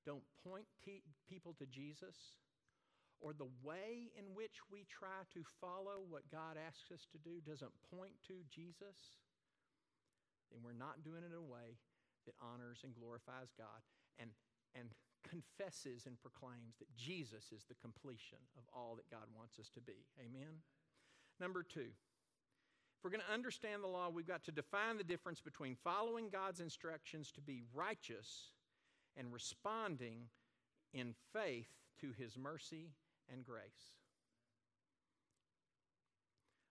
don't 0.04 0.24
point 0.46 0.66
te- 0.84 1.02
people 1.28 1.54
to 1.58 1.66
Jesus, 1.66 2.34
or 3.24 3.32
the 3.32 3.48
way 3.64 4.12
in 4.12 4.36
which 4.36 4.60
we 4.68 4.84
try 4.92 5.24
to 5.32 5.40
follow 5.56 6.04
what 6.04 6.28
God 6.28 6.60
asks 6.60 6.92
us 6.92 7.08
to 7.08 7.18
do 7.24 7.40
doesn't 7.40 7.72
point 7.88 8.12
to 8.28 8.44
Jesus, 8.52 9.16
then 10.52 10.60
we're 10.60 10.76
not 10.76 11.00
doing 11.00 11.24
it 11.24 11.32
in 11.32 11.40
a 11.40 11.40
way 11.40 11.80
that 12.28 12.36
honors 12.36 12.84
and 12.84 12.92
glorifies 12.92 13.56
God. 13.56 13.80
And 14.20 14.28
and 14.74 14.90
confesses 15.22 16.06
and 16.06 16.20
proclaims 16.20 16.76
that 16.78 16.94
Jesus 16.96 17.50
is 17.52 17.64
the 17.64 17.80
completion 17.80 18.38
of 18.58 18.64
all 18.74 18.96
that 18.96 19.10
God 19.10 19.26
wants 19.36 19.58
us 19.58 19.70
to 19.70 19.80
be. 19.80 20.04
Amen? 20.20 20.60
Number 21.40 21.62
two, 21.62 21.88
if 21.88 23.02
we're 23.02 23.10
going 23.10 23.24
to 23.26 23.32
understand 23.32 23.82
the 23.82 23.88
law, 23.88 24.10
we've 24.10 24.28
got 24.28 24.44
to 24.44 24.52
define 24.52 24.98
the 24.98 25.04
difference 25.04 25.40
between 25.40 25.76
following 25.82 26.28
God's 26.30 26.60
instructions 26.60 27.30
to 27.32 27.40
be 27.40 27.62
righteous 27.72 28.50
and 29.16 29.32
responding 29.32 30.28
in 30.92 31.14
faith 31.32 31.68
to 32.00 32.12
his 32.18 32.36
mercy 32.36 32.90
and 33.32 33.44
grace. 33.44 33.96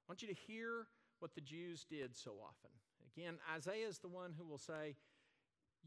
I 0.02 0.12
want 0.12 0.22
you 0.22 0.28
to 0.28 0.34
hear 0.34 0.88
what 1.20 1.36
the 1.36 1.42
Jews 1.42 1.86
did 1.90 2.16
so 2.16 2.32
often. 2.44 2.72
Again, 3.16 3.36
Isaiah 3.56 3.88
is 3.88 4.00
the 4.00 4.08
one 4.08 4.34
who 4.38 4.46
will 4.46 4.58
say, 4.58 4.96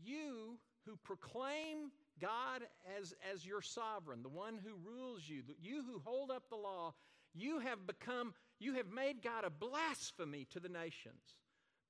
You 0.03 0.59
who 0.87 0.97
proclaim 1.05 1.91
God 2.21 2.63
as, 2.99 3.15
as 3.33 3.45
your 3.45 3.61
sovereign, 3.61 4.23
the 4.23 4.29
one 4.29 4.59
who 4.65 4.75
rules 4.83 5.29
you, 5.29 5.43
you 5.61 5.83
who 5.83 6.01
hold 6.05 6.31
up 6.31 6.49
the 6.49 6.57
law, 6.57 6.95
you 7.35 7.59
have 7.59 7.87
become, 7.87 8.33
you 8.59 8.75
have 8.75 8.91
made 8.91 9.23
God 9.23 9.45
a 9.45 9.51
blasphemy 9.51 10.47
to 10.53 10.61
the 10.61 10.69
nations, 10.69 11.37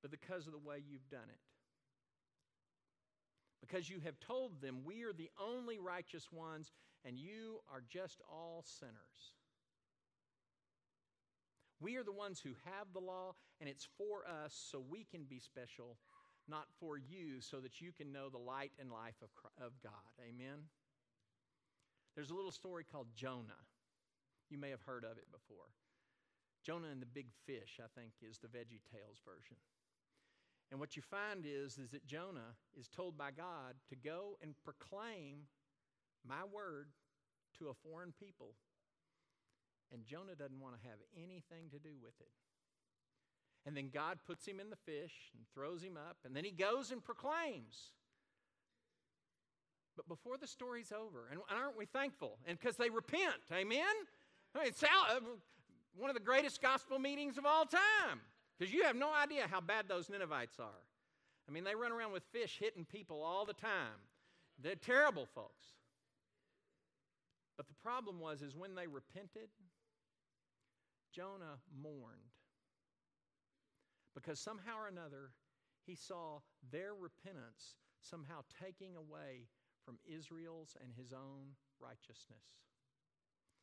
but 0.01 0.11
because 0.11 0.47
of 0.47 0.53
the 0.53 0.59
way 0.59 0.83
you've 0.85 1.09
done 1.09 1.29
it. 1.29 1.39
Because 3.61 3.89
you 3.89 3.99
have 4.03 4.19
told 4.19 4.61
them, 4.61 4.79
We 4.85 5.03
are 5.03 5.13
the 5.13 5.31
only 5.41 5.79
righteous 5.79 6.31
ones, 6.31 6.71
and 7.03 7.17
you 7.17 7.59
are 7.71 7.83
just 7.89 8.21
all 8.29 8.63
sinners. 8.65 9.33
We 11.79 11.95
are 11.97 12.03
the 12.03 12.11
ones 12.11 12.39
who 12.39 12.53
have 12.65 12.87
the 12.93 12.99
law, 12.99 13.35
and 13.59 13.69
it's 13.69 13.87
for 13.97 14.25
us 14.43 14.53
so 14.71 14.79
we 14.79 15.05
can 15.09 15.25
be 15.25 15.39
special, 15.39 15.97
not 16.47 16.65
for 16.79 16.97
you 16.97 17.39
so 17.39 17.59
that 17.59 17.81
you 17.81 17.91
can 17.91 18.11
know 18.11 18.29
the 18.29 18.37
light 18.37 18.71
and 18.79 18.91
life 18.91 19.15
of, 19.21 19.29
of 19.63 19.73
God. 19.83 19.91
Amen? 20.19 20.65
There's 22.15 22.31
a 22.31 22.35
little 22.35 22.51
story 22.51 22.83
called 22.83 23.07
Jonah. 23.15 23.61
You 24.49 24.57
may 24.57 24.71
have 24.71 24.81
heard 24.81 25.03
of 25.03 25.17
it 25.17 25.31
before. 25.31 25.69
Jonah 26.65 26.87
and 26.91 27.01
the 27.01 27.05
big 27.05 27.27
fish, 27.45 27.79
I 27.79 27.87
think, 27.99 28.13
is 28.21 28.39
the 28.39 28.47
Veggie 28.47 28.81
Tales 28.91 29.21
version. 29.23 29.57
And 30.71 30.79
what 30.79 30.95
you 30.95 31.01
find 31.01 31.45
is, 31.45 31.77
is 31.77 31.91
that 31.91 32.05
Jonah 32.05 32.55
is 32.77 32.87
told 32.89 33.17
by 33.17 33.31
God 33.31 33.75
to 33.89 33.95
go 33.95 34.37
and 34.41 34.53
proclaim 34.63 35.47
my 36.27 36.43
word 36.53 36.87
to 37.59 37.69
a 37.69 37.73
foreign 37.73 38.13
people 38.19 38.53
and 39.91 40.05
Jonah 40.05 40.35
doesn't 40.35 40.59
want 40.59 40.75
to 40.75 40.87
have 40.87 40.99
anything 41.15 41.69
to 41.71 41.79
do 41.79 41.95
with 42.01 42.13
it. 42.19 42.31
And 43.65 43.75
then 43.75 43.89
God 43.93 44.19
puts 44.25 44.45
him 44.45 44.59
in 44.59 44.69
the 44.69 44.77
fish 44.77 45.31
and 45.35 45.45
throws 45.53 45.81
him 45.81 45.97
up, 45.97 46.17
and 46.25 46.35
then 46.35 46.45
he 46.45 46.51
goes 46.51 46.91
and 46.91 47.03
proclaims. 47.03 47.91
But 49.95 50.07
before 50.07 50.37
the 50.37 50.47
story's 50.47 50.91
over, 50.91 51.27
and 51.31 51.39
aren't 51.49 51.77
we 51.77 51.85
thankful? 51.85 52.37
And 52.45 52.57
because 52.59 52.77
they 52.77 52.89
repent, 52.89 53.43
amen? 53.51 53.95
I 54.55 54.59
mean, 54.59 54.67
it's 54.67 54.83
uh, 54.83 55.19
one 55.95 56.09
of 56.09 56.15
the 56.15 56.21
greatest 56.21 56.61
gospel 56.61 56.99
meetings 56.99 57.37
of 57.37 57.45
all 57.45 57.65
time, 57.65 58.21
because 58.57 58.73
you 58.73 58.83
have 58.83 58.95
no 58.95 59.11
idea 59.13 59.47
how 59.49 59.61
bad 59.61 59.87
those 59.87 60.09
Ninevites 60.09 60.59
are. 60.59 60.83
I 61.47 61.51
mean, 61.51 61.63
they 61.63 61.75
run 61.75 61.91
around 61.91 62.11
with 62.11 62.23
fish 62.31 62.57
hitting 62.59 62.85
people 62.85 63.21
all 63.21 63.45
the 63.45 63.53
time. 63.53 63.99
They're 64.61 64.75
terrible 64.75 65.25
folks. 65.25 65.65
But 67.55 67.67
the 67.67 67.75
problem 67.75 68.19
was, 68.19 68.41
is 68.41 68.55
when 68.55 68.75
they 68.75 68.87
repented, 68.87 69.49
Jonah 71.13 71.57
mourned 71.81 72.33
because 74.13 74.39
somehow 74.39 74.77
or 74.79 74.87
another 74.87 75.31
he 75.85 75.95
saw 75.95 76.39
their 76.71 76.93
repentance 76.93 77.77
somehow 78.01 78.41
taking 78.61 78.95
away 78.95 79.47
from 79.85 79.97
Israel's 80.05 80.75
and 80.81 80.91
his 80.97 81.13
own 81.13 81.53
righteousness. 81.79 82.65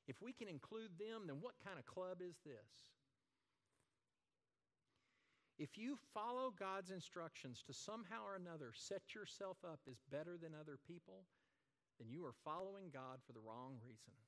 If 0.06 0.22
we 0.22 0.32
can 0.32 0.48
include 0.48 0.98
them, 0.98 1.26
then 1.26 1.36
what 1.40 1.54
kind 1.64 1.78
of 1.78 1.86
club 1.86 2.18
is 2.22 2.36
this? 2.44 2.86
If 5.58 5.78
you 5.78 5.96
follow 6.12 6.52
God's 6.58 6.90
instructions 6.90 7.62
to 7.66 7.72
somehow 7.72 8.26
or 8.26 8.34
another 8.34 8.72
set 8.74 9.14
yourself 9.14 9.58
up 9.64 9.80
as 9.88 10.02
better 10.10 10.36
than 10.36 10.52
other 10.54 10.78
people, 10.86 11.26
then 11.98 12.10
you 12.10 12.24
are 12.26 12.34
following 12.44 12.90
God 12.92 13.22
for 13.24 13.32
the 13.32 13.44
wrong 13.44 13.78
reason. 13.86 14.18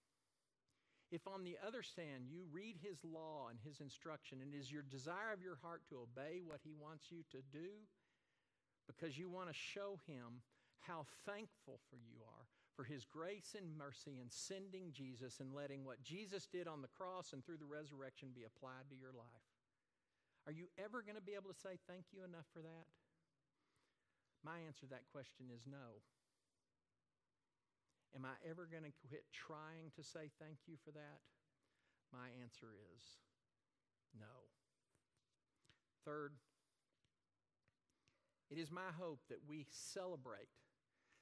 If, 1.10 1.26
on 1.26 1.42
the 1.42 1.56
other 1.64 1.82
hand, 1.96 2.26
you 2.30 2.42
read 2.50 2.76
His 2.82 2.98
law 3.02 3.46
and 3.50 3.58
His 3.62 3.80
instruction, 3.80 4.38
and 4.42 4.54
it 4.54 4.58
is 4.58 4.70
your 4.70 4.82
desire 4.82 5.32
of 5.32 5.42
your 5.42 5.58
heart 5.62 5.82
to 5.88 6.02
obey 6.02 6.42
what 6.44 6.60
He 6.62 6.74
wants 6.74 7.10
you 7.10 7.22
to 7.30 7.42
do 7.52 7.86
because 8.86 9.18
you 9.18 9.28
want 9.28 9.48
to 9.48 9.54
show 9.54 9.98
Him 10.06 10.42
how 10.80 11.06
thankful 11.26 11.78
for 11.90 11.96
you 11.96 12.22
are 12.22 12.46
for 12.74 12.84
His 12.84 13.04
grace 13.04 13.56
and 13.56 13.76
mercy 13.78 14.18
in 14.20 14.30
sending 14.30 14.92
Jesus 14.92 15.40
and 15.40 15.54
letting 15.54 15.84
what 15.84 16.02
Jesus 16.02 16.46
did 16.46 16.68
on 16.68 16.82
the 16.82 16.92
cross 16.92 17.32
and 17.32 17.44
through 17.44 17.58
the 17.58 17.64
resurrection 17.64 18.28
be 18.34 18.44
applied 18.44 18.90
to 18.90 18.96
your 18.96 19.12
life. 19.16 19.55
Are 20.46 20.54
you 20.54 20.70
ever 20.78 21.02
going 21.02 21.18
to 21.18 21.24
be 21.24 21.34
able 21.34 21.50
to 21.50 21.58
say 21.58 21.74
thank 21.90 22.14
you 22.14 22.22
enough 22.22 22.46
for 22.54 22.62
that? 22.62 22.86
My 24.46 24.62
answer 24.62 24.86
to 24.86 24.94
that 24.94 25.10
question 25.10 25.50
is 25.50 25.66
no. 25.66 25.98
Am 28.14 28.24
I 28.24 28.38
ever 28.48 28.70
going 28.70 28.86
to 28.86 28.94
quit 29.10 29.26
trying 29.34 29.90
to 29.98 30.06
say 30.06 30.30
thank 30.38 30.70
you 30.70 30.78
for 30.86 30.94
that? 30.94 31.18
My 32.14 32.30
answer 32.40 32.70
is 32.94 33.02
no. 34.14 34.46
Third, 36.06 36.38
it 38.48 38.58
is 38.58 38.70
my 38.70 38.94
hope 38.96 39.18
that 39.28 39.42
we 39.48 39.66
celebrate. 39.70 40.48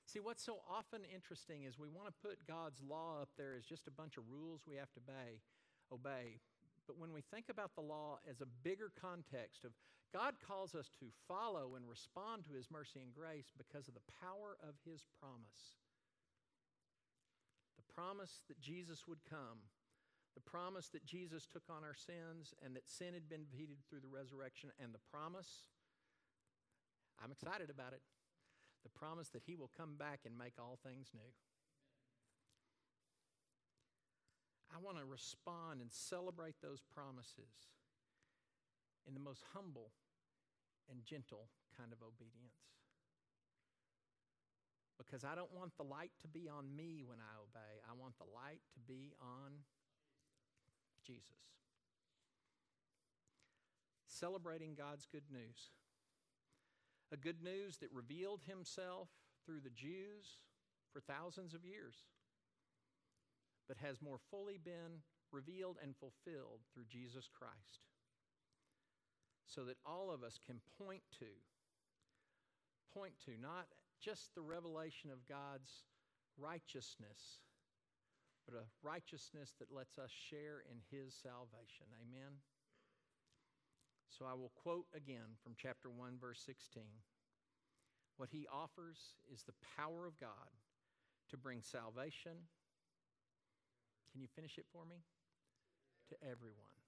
See, 0.06 0.20
what's 0.20 0.44
so 0.44 0.60
often 0.68 1.00
interesting 1.08 1.64
is 1.64 1.78
we 1.78 1.88
want 1.88 2.08
to 2.08 2.20
put 2.20 2.46
God's 2.46 2.82
law 2.86 3.22
up 3.22 3.30
there 3.38 3.54
as 3.56 3.64
just 3.64 3.88
a 3.88 3.90
bunch 3.90 4.18
of 4.18 4.24
rules 4.28 4.60
we 4.68 4.76
have 4.76 4.92
to 4.92 5.00
obey, 5.00 5.40
obey. 5.90 6.40
But 6.86 6.98
when 6.98 7.12
we 7.12 7.22
think 7.22 7.48
about 7.48 7.74
the 7.74 7.82
law 7.82 8.18
as 8.28 8.40
a 8.40 8.46
bigger 8.62 8.90
context 9.00 9.64
of 9.64 9.72
God 10.12 10.34
calls 10.46 10.76
us 10.76 10.90
to 11.00 11.06
follow 11.26 11.74
and 11.74 11.88
respond 11.88 12.44
to 12.46 12.54
his 12.54 12.70
mercy 12.70 13.00
and 13.00 13.12
grace 13.12 13.50
because 13.58 13.88
of 13.88 13.94
the 13.94 14.12
power 14.22 14.56
of 14.62 14.74
his 14.86 15.02
promise 15.18 15.74
The 17.76 17.92
promise 17.92 18.42
that 18.48 18.60
Jesus 18.60 19.06
would 19.08 19.24
come, 19.28 19.70
the 20.34 20.40
promise 20.40 20.88
that 20.88 21.04
Jesus 21.06 21.46
took 21.46 21.64
on 21.70 21.84
our 21.84 21.94
sins 21.94 22.54
and 22.64 22.76
that 22.76 22.88
sin 22.88 23.14
had 23.14 23.28
been 23.28 23.44
defeated 23.44 23.78
through 23.88 24.00
the 24.00 24.08
resurrection, 24.10 24.70
and 24.82 24.92
the 24.92 25.02
promise, 25.10 25.70
I'm 27.22 27.32
excited 27.32 27.70
about 27.70 27.92
it, 27.92 28.02
the 28.82 28.90
promise 28.90 29.30
that 29.30 29.42
He 29.46 29.56
will 29.56 29.70
come 29.76 29.96
back 29.96 30.20
and 30.26 30.36
make 30.36 30.54
all 30.58 30.78
things 30.82 31.10
new. 31.14 31.30
I 34.74 34.82
want 34.82 34.98
to 34.98 35.04
respond 35.04 35.80
and 35.80 35.92
celebrate 35.92 36.56
those 36.60 36.82
promises 36.82 37.70
in 39.06 39.14
the 39.14 39.20
most 39.20 39.44
humble 39.54 39.92
and 40.90 41.04
gentle 41.04 41.46
kind 41.78 41.92
of 41.92 42.02
obedience 42.02 42.58
because 44.98 45.24
I 45.24 45.34
don't 45.34 45.52
want 45.54 45.76
the 45.76 45.84
light 45.84 46.12
to 46.22 46.28
be 46.28 46.48
on 46.48 46.74
me 46.74 47.02
when 47.04 47.18
I 47.18 47.38
obey. 47.38 47.82
I 47.88 47.94
want 47.98 48.16
the 48.18 48.30
light 48.34 48.60
to 48.74 48.80
be 48.80 49.12
on 49.20 49.52
Jesus. 51.04 51.22
Celebrating 54.06 54.74
God's 54.74 55.06
good 55.06 55.30
news. 55.30 55.70
A 57.12 57.16
good 57.16 57.42
news 57.42 57.78
that 57.78 57.90
revealed 57.92 58.42
himself 58.46 59.08
through 59.44 59.60
the 59.60 59.70
Jews 59.70 60.40
for 60.92 61.00
thousands 61.00 61.54
of 61.54 61.64
years, 61.64 62.04
but 63.68 63.76
has 63.78 64.02
more 64.02 64.18
fully 64.30 64.58
been 64.62 65.02
revealed 65.32 65.78
and 65.82 65.94
fulfilled 65.96 66.60
through 66.72 66.84
Jesus 66.88 67.28
Christ. 67.32 67.88
So 69.46 69.64
that 69.64 69.76
all 69.84 70.10
of 70.10 70.22
us 70.22 70.38
can 70.44 70.60
point 70.78 71.02
to, 71.18 71.30
point 72.92 73.14
to, 73.26 73.32
not 73.40 73.66
just 74.00 74.34
the 74.34 74.42
revelation 74.42 75.10
of 75.10 75.26
God's 75.28 75.84
righteousness, 76.38 77.40
but 78.46 78.56
a 78.56 78.68
righteousness 78.82 79.54
that 79.58 79.74
lets 79.74 79.98
us 79.98 80.10
share 80.10 80.62
in 80.70 80.78
His 80.90 81.14
salvation. 81.14 81.86
Amen? 82.00 82.40
So 84.08 84.24
I 84.24 84.34
will 84.34 84.52
quote 84.54 84.86
again 84.94 85.36
from 85.42 85.54
chapter 85.56 85.90
1, 85.90 86.18
verse 86.20 86.40
16. 86.44 86.82
What 88.16 88.28
He 88.30 88.46
offers 88.52 88.98
is 89.32 89.42
the 89.42 89.58
power 89.76 90.06
of 90.06 90.18
God 90.18 90.54
to 91.30 91.36
bring 91.36 91.62
salvation. 91.62 92.46
Can 94.14 94.22
you 94.22 94.30
finish 94.30 94.58
it 94.62 94.70
for 94.70 94.86
me? 94.86 95.02
To 96.10 96.16
everyone. 96.22 96.78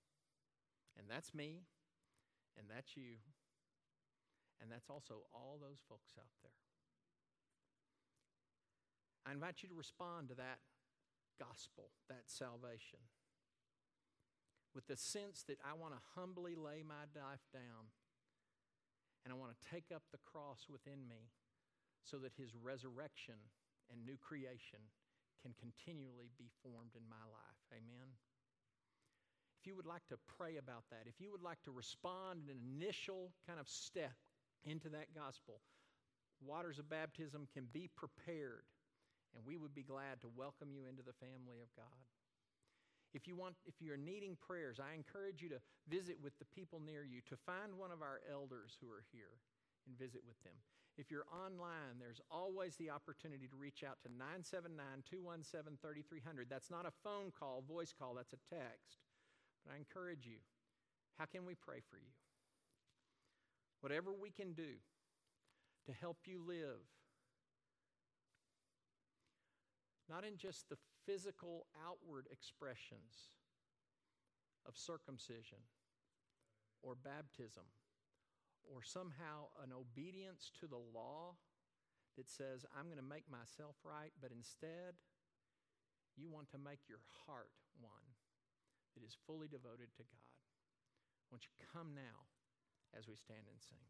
And 0.95 1.11
that's 1.11 1.35
me, 1.35 1.67
and 2.55 2.71
that's 2.71 2.97
you, 2.97 3.19
and 4.63 4.71
that's 4.71 4.87
also 4.89 5.27
all 5.35 5.59
those 5.59 5.83
folks 5.91 6.15
out 6.15 6.31
there. 6.47 6.63
I 9.27 9.35
invite 9.35 9.67
you 9.67 9.69
to 9.69 9.75
respond 9.75 10.31
to 10.31 10.39
that 10.39 10.63
gospel, 11.35 11.91
that 12.09 12.31
salvation, 12.31 13.03
with 14.71 14.87
the 14.87 14.97
sense 14.97 15.43
that 15.51 15.59
I 15.67 15.75
want 15.75 15.99
to 15.99 16.01
humbly 16.15 16.55
lay 16.55 16.87
my 16.87 17.11
life 17.11 17.43
down 17.53 17.91
and 19.25 19.35
I 19.35 19.37
want 19.37 19.51
to 19.51 19.69
take 19.75 19.91
up 19.91 20.07
the 20.13 20.23
cross 20.23 20.71
within 20.71 21.09
me 21.11 21.35
so 22.05 22.23
that 22.23 22.39
his 22.39 22.55
resurrection 22.55 23.35
and 23.91 24.07
new 24.07 24.15
creation 24.15 24.79
can 25.43 25.55
continually 25.59 26.31
be 26.39 26.51
formed 26.63 26.95
in 26.95 27.05
my 27.09 27.25
life. 27.33 27.61
Amen. 27.73 28.09
If 29.61 29.67
you 29.67 29.77
would 29.77 29.87
like 29.87 30.07
to 30.09 30.19
pray 30.39 30.57
about 30.57 30.85
that, 30.91 31.11
if 31.11 31.19
you 31.19 31.33
would 31.33 31.43
like 31.43 31.63
to 31.65 31.73
respond 31.73 32.47
in 32.47 32.55
an 32.55 32.63
initial 32.63 33.33
kind 33.47 33.59
of 33.59 33.69
step 33.69 34.15
into 34.65 34.89
that 34.91 35.15
gospel, 35.15 35.61
waters 36.45 36.79
of 36.79 36.89
baptism 36.89 37.49
can 37.53 37.67
be 37.73 37.91
prepared, 37.97 38.63
and 39.35 39.43
we 39.45 39.57
would 39.57 39.75
be 39.75 39.83
glad 39.83 40.21
to 40.21 40.29
welcome 40.37 40.71
you 40.71 40.87
into 40.87 41.03
the 41.03 41.17
family 41.19 41.59
of 41.63 41.73
God. 41.75 42.07
If 43.15 43.27
you 43.27 43.35
want, 43.35 43.57
if 43.65 43.75
you're 43.81 43.97
needing 43.97 44.37
prayers, 44.37 44.79
I 44.79 44.95
encourage 44.95 45.41
you 45.41 45.49
to 45.49 45.61
visit 45.89 46.19
with 46.23 46.39
the 46.39 46.45
people 46.55 46.81
near 46.85 47.03
you, 47.03 47.23
to 47.31 47.37
find 47.47 47.79
one 47.79 47.91
of 47.91 48.03
our 48.03 48.21
elders 48.31 48.77
who 48.81 48.91
are 48.93 49.05
here 49.11 49.41
and 49.89 49.99
visit 49.99 50.21
with 50.27 50.37
them. 50.45 50.55
If 50.99 51.11
you're 51.11 51.29
online, 51.29 52.01
there's 52.01 52.21
always 52.31 52.77
the 52.77 52.91
opportunity 52.91 53.47
to 53.49 53.57
reach 53.57 53.85
out 53.85 53.99
to 54.03 54.09
979 54.09 55.05
217 55.05 55.77
3300. 55.77 56.49
That's 56.49 56.71
not 56.71 56.87
a 56.87 56.93
phone 57.05 57.33
call, 57.37 57.63
voice 57.69 57.93
call, 57.93 58.15
that's 58.15 58.33
a 58.33 58.41
text. 58.49 59.05
But 59.65 59.75
I 59.75 59.77
encourage 59.77 60.25
you 60.25 60.41
how 61.19 61.27
can 61.27 61.45
we 61.45 61.55
pray 61.55 61.81
for 61.91 61.97
you? 61.97 62.13
Whatever 63.81 64.13
we 64.13 64.31
can 64.31 64.53
do 64.53 64.81
to 65.87 65.93
help 65.93 66.19
you 66.25 66.41
live, 66.47 66.81
not 70.09 70.25
in 70.25 70.37
just 70.37 70.69
the 70.69 70.77
physical 71.07 71.67
outward 71.87 72.27
expressions 72.31 73.33
of 74.67 74.77
circumcision 74.77 75.59
or 76.83 76.95
baptism 76.95 77.65
or 78.69 78.83
somehow 78.83 79.51
an 79.63 79.71
obedience 79.73 80.51
to 80.61 80.67
the 80.67 80.81
law 80.95 81.39
that 82.17 82.31
says, 82.31 82.65
I'm 82.75 82.87
going 82.87 83.01
to 83.01 83.05
make 83.05 83.29
myself 83.31 83.77
right, 83.85 84.13
but 84.21 84.33
instead, 84.33 84.99
you 86.17 86.29
want 86.31 86.51
to 86.51 86.59
make 86.59 86.89
your 86.89 87.05
heart 87.27 87.53
one 87.81 88.17
that 88.97 89.05
is 89.05 89.17
fully 89.27 89.49
devoted 89.49 89.93
to 89.97 90.05
God. 90.05 90.33
Won't 91.31 91.45
you 91.45 91.53
come 91.73 91.93
now 91.95 92.27
as 92.97 93.07
we 93.07 93.17
stand 93.17 93.45
and 93.51 93.61
sing? 93.61 93.85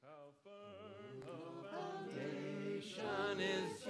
How 0.00 0.32
firm 0.42 1.20
the 1.20 1.68
foundation 1.68 3.36
is 3.40 3.84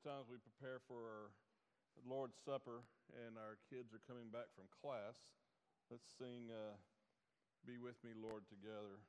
time, 0.00 0.24
as 0.24 0.32
we 0.32 0.40
prepare 0.40 0.80
for 0.88 0.96
our 0.96 1.28
Lord's 2.08 2.40
Supper 2.40 2.88
and 3.12 3.36
our 3.36 3.60
kids 3.68 3.92
are 3.92 4.00
coming 4.08 4.32
back 4.32 4.48
from 4.56 4.64
class, 4.72 5.28
let's 5.92 6.08
sing 6.16 6.48
uh, 6.48 6.72
Be 7.68 7.76
With 7.76 8.00
Me, 8.00 8.16
Lord, 8.16 8.48
together. 8.48 9.04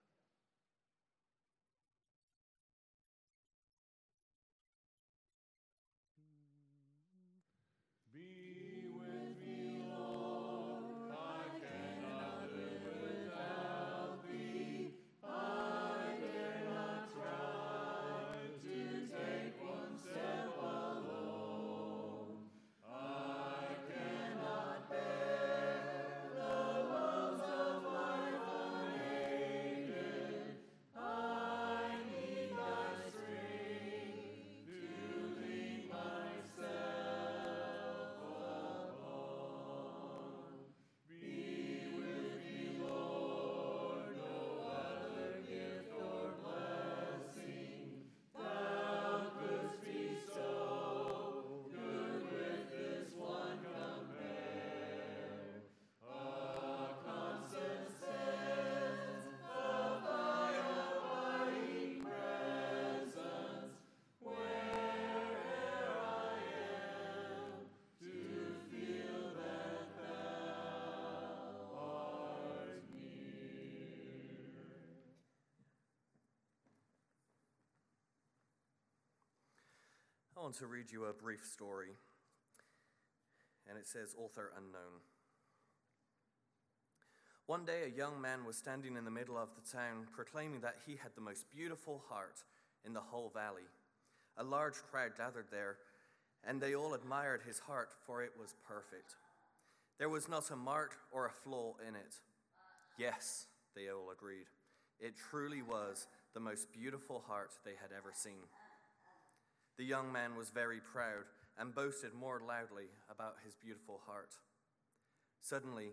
I 80.42 80.44
want 80.44 80.56
to 80.56 80.66
read 80.66 80.92
you 80.92 81.06
a 81.06 81.14
brief 81.14 81.46
story, 81.46 81.92
and 83.70 83.78
it 83.78 83.86
says, 83.86 84.16
Author 84.18 84.52
unknown. 84.58 85.02
One 87.46 87.64
day, 87.64 87.84
a 87.86 87.96
young 87.96 88.20
man 88.20 88.44
was 88.44 88.56
standing 88.56 88.98
in 88.98 89.06
the 89.06 89.12
middle 89.12 89.38
of 89.38 89.50
the 89.54 89.78
town, 89.78 90.08
proclaiming 90.12 90.62
that 90.62 90.78
he 90.84 90.94
had 90.94 91.12
the 91.14 91.22
most 91.22 91.46
beautiful 91.52 92.02
heart 92.10 92.40
in 92.84 92.92
the 92.92 93.02
whole 93.02 93.30
valley. 93.32 93.70
A 94.36 94.44
large 94.44 94.78
crowd 94.90 95.12
gathered 95.16 95.46
there, 95.52 95.78
and 96.44 96.60
they 96.60 96.74
all 96.74 96.96
admired 96.96 97.44
his 97.46 97.60
heart, 97.60 97.94
for 98.08 98.24
it 98.24 98.32
was 98.36 98.56
perfect. 98.68 99.18
There 100.00 100.10
was 100.10 100.28
not 100.28 100.50
a 100.50 100.56
mark 100.56 100.96
or 101.12 101.28
a 101.28 101.32
flaw 101.32 101.76
in 101.88 101.94
it. 101.94 102.16
Yes, 102.98 103.46
they 103.76 103.90
all 103.90 104.10
agreed. 104.12 104.48
It 105.00 105.14
truly 105.30 105.62
was 105.62 106.08
the 106.34 106.40
most 106.40 106.74
beautiful 106.74 107.24
heart 107.28 107.52
they 107.64 107.76
had 107.80 107.92
ever 107.96 108.10
seen. 108.12 108.48
The 109.78 109.86
young 109.86 110.12
man 110.12 110.36
was 110.36 110.50
very 110.50 110.80
proud 110.80 111.26
and 111.58 111.76
boasted 111.76 112.14
more 112.14 112.42
loudly 112.46 112.90
about 113.10 113.36
his 113.44 113.56
beautiful 113.56 114.02
heart. 114.06 114.32
Suddenly, 115.42 115.92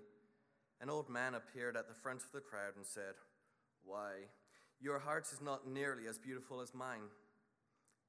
an 0.81 0.91
old 0.91 1.09
man 1.09 1.35
appeared 1.35 1.77
at 1.77 1.89
the 1.89 1.95
front 1.95 2.23
of 2.23 2.33
the 2.33 2.41
crowd 2.41 2.77
and 2.77 2.87
said, 2.87 3.15
Why, 3.85 4.29
your 4.81 4.99
heart 4.99 5.27
is 5.33 5.41
not 5.41 5.67
nearly 5.67 6.07
as 6.07 6.19
beautiful 6.19 6.61
as 6.61 6.75
mine. 6.75 7.11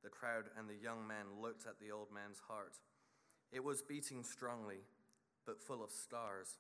The 0.04 0.10
crowd 0.10 0.46
and 0.58 0.70
the 0.70 0.76
young 0.76 1.08
man 1.08 1.42
looked 1.42 1.66
at 1.66 1.80
the 1.80 1.92
old 1.92 2.08
man's 2.14 2.40
heart. 2.48 2.76
It 3.52 3.64
was 3.64 3.82
beating 3.82 4.24
strongly, 4.24 4.82
but 5.46 5.62
full 5.62 5.84
of 5.84 5.92
stars. 5.92 6.60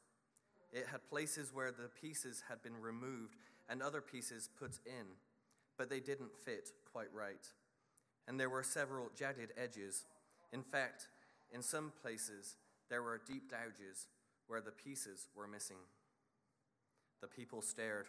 It 0.72 0.88
had 0.91 1.07
places 1.10 1.53
where 1.53 1.72
the 1.72 1.89
pieces 2.01 2.43
had 2.49 2.62
been 2.64 2.80
removed 2.80 3.36
and 3.70 3.82
other 3.82 4.01
pieces 4.01 4.49
put 4.60 4.80
in, 4.86 5.05
but 5.78 5.89
they 5.89 5.99
didn't 5.99 6.36
fit 6.36 6.70
quite 6.91 7.14
right. 7.14 7.47
And 8.30 8.40
there 8.40 8.50
were 8.50 8.62
several 8.62 9.10
jagged 9.18 9.52
edges. 9.58 10.06
In 10.54 10.62
fact, 10.62 11.08
in 11.52 11.64
some 11.64 11.92
places, 12.00 12.58
there 12.88 13.02
were 13.02 13.20
deep 13.28 13.50
gouges 13.50 14.06
where 14.46 14.62
the 14.62 14.72
pieces 14.72 15.28
were 15.36 15.48
missing. 15.48 15.78
The 17.22 17.28
people 17.28 17.64
stared. 17.64 18.06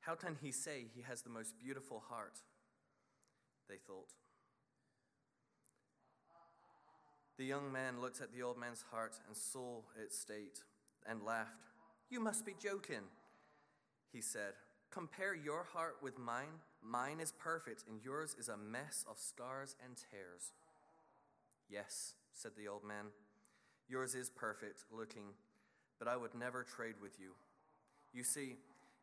How 0.00 0.14
can 0.14 0.36
he 0.40 0.50
say 0.50 0.86
he 0.94 1.02
has 1.02 1.20
the 1.20 1.28
most 1.28 1.58
beautiful 1.62 2.02
heart? 2.08 2.38
They 3.68 3.76
thought. 3.86 4.14
The 7.36 7.44
young 7.44 7.70
man 7.70 8.00
looked 8.00 8.22
at 8.22 8.32
the 8.32 8.42
old 8.42 8.58
man's 8.58 8.84
heart 8.90 9.12
and 9.26 9.36
saw 9.36 9.82
its 10.02 10.18
state 10.18 10.64
and 11.06 11.22
laughed. 11.22 11.68
You 12.08 12.20
must 12.20 12.46
be 12.46 12.54
joking, 12.58 13.04
he 14.10 14.22
said. 14.22 14.54
Compare 14.90 15.34
your 15.34 15.64
heart 15.64 15.96
with 16.02 16.18
mine. 16.18 16.62
Mine 16.82 17.20
is 17.20 17.32
perfect, 17.32 17.84
and 17.88 18.00
yours 18.02 18.34
is 18.38 18.48
a 18.48 18.56
mess 18.56 19.04
of 19.08 19.18
scars 19.18 19.76
and 19.84 19.96
tears. 20.10 20.52
Yes, 21.68 22.14
said 22.32 22.52
the 22.56 22.68
old 22.68 22.84
man. 22.84 23.06
Yours 23.88 24.14
is 24.14 24.30
perfect 24.30 24.84
looking, 24.90 25.34
but 25.98 26.08
I 26.08 26.16
would 26.16 26.34
never 26.34 26.62
trade 26.62 26.94
with 27.02 27.18
you. 27.20 27.32
You 28.12 28.22
see, 28.22 28.56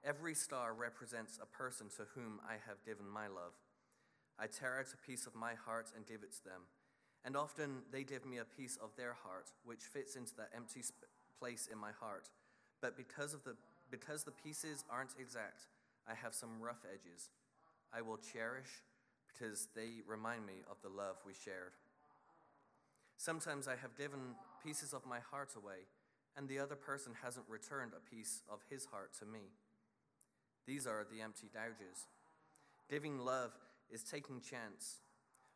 every 0.03 0.33
star 0.33 0.73
represents 0.73 1.39
a 1.41 1.45
person 1.45 1.87
to 1.97 2.05
whom 2.15 2.39
I 2.47 2.53
have 2.67 2.83
given 2.85 3.07
my 3.07 3.27
love. 3.27 3.53
I 4.39 4.47
tear 4.47 4.79
out 4.79 4.93
a 4.93 5.07
piece 5.07 5.27
of 5.27 5.35
my 5.35 5.53
heart 5.53 5.91
and 5.95 6.05
give 6.05 6.23
it 6.23 6.33
to 6.33 6.43
them. 6.43 6.61
And 7.23 7.35
often 7.35 7.81
they 7.91 8.03
give 8.03 8.25
me 8.25 8.37
a 8.37 8.45
piece 8.45 8.77
of 8.77 8.89
their 8.97 9.13
heart, 9.13 9.51
which 9.63 9.81
fits 9.81 10.15
into 10.15 10.35
that 10.35 10.49
empty 10.55 10.81
sp- 10.85 11.09
place 11.39 11.67
in 11.71 11.77
my 11.77 11.91
heart. 11.99 12.29
But 12.81 12.97
because, 12.97 13.33
of 13.33 13.43
the, 13.43 13.55
because 13.89 14.23
the 14.23 14.31
pieces 14.31 14.83
aren't 14.89 15.15
exact, 15.19 15.67
I 16.07 16.13
have 16.13 16.33
some 16.33 16.61
rough 16.61 16.85
edges. 16.85 17.29
I 17.93 18.01
will 18.01 18.17
cherish 18.17 18.83
because 19.27 19.67
they 19.75 20.01
remind 20.07 20.45
me 20.45 20.63
of 20.69 20.77
the 20.81 20.89
love 20.89 21.17
we 21.25 21.33
shared. 21.33 21.73
Sometimes 23.17 23.67
I 23.67 23.75
have 23.75 23.97
given 23.97 24.35
pieces 24.63 24.93
of 24.93 25.05
my 25.05 25.19
heart 25.19 25.55
away, 25.55 25.87
and 26.35 26.47
the 26.47 26.59
other 26.59 26.75
person 26.75 27.13
hasn't 27.23 27.45
returned 27.47 27.93
a 27.95 28.15
piece 28.15 28.41
of 28.49 28.59
his 28.69 28.85
heart 28.85 29.11
to 29.19 29.25
me. 29.25 29.51
These 30.67 30.87
are 30.87 31.05
the 31.09 31.21
empty 31.21 31.49
gouges. 31.53 32.07
Giving 32.89 33.19
love 33.19 33.51
is 33.89 34.03
taking 34.03 34.41
chance. 34.41 34.97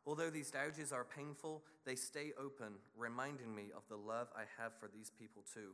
Although 0.06 0.30
these 0.30 0.52
gouges 0.52 0.92
are 0.92 1.04
painful, 1.04 1.64
they 1.86 1.96
stay 1.96 2.32
open, 2.40 2.76
reminding 2.98 3.54
me 3.54 3.72
of 3.76 3.84
the 3.90 3.98
love 3.98 4.30
I 4.36 4.44
have 4.62 4.74
for 4.80 4.88
these 4.88 5.12
people 5.20 5.44
too. 5.54 5.74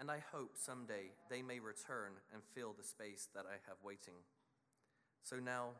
And 0.00 0.10
I 0.10 0.24
hope 0.32 0.56
someday 0.56 1.12
they 1.28 1.42
may 1.42 1.60
return 1.60 2.16
and 2.32 2.40
fill 2.54 2.72
the 2.72 2.82
space 2.82 3.28
that 3.34 3.44
I 3.44 3.60
have 3.68 3.76
waiting. 3.84 4.16
So 5.22 5.36
now, 5.36 5.76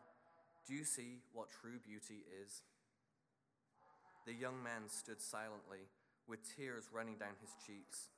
do 0.69 0.75
you 0.75 0.85
see 0.85 1.25
what 1.33 1.49
true 1.49 1.81
beauty 1.83 2.21
is? 2.45 2.61
The 4.27 4.35
young 4.35 4.63
man 4.63 4.89
stood 4.89 5.23
silently, 5.23 5.89
with 6.29 6.45
tears 6.55 6.91
running 6.93 7.17
down 7.17 7.41
his 7.41 7.57
cheeks. 7.67 8.11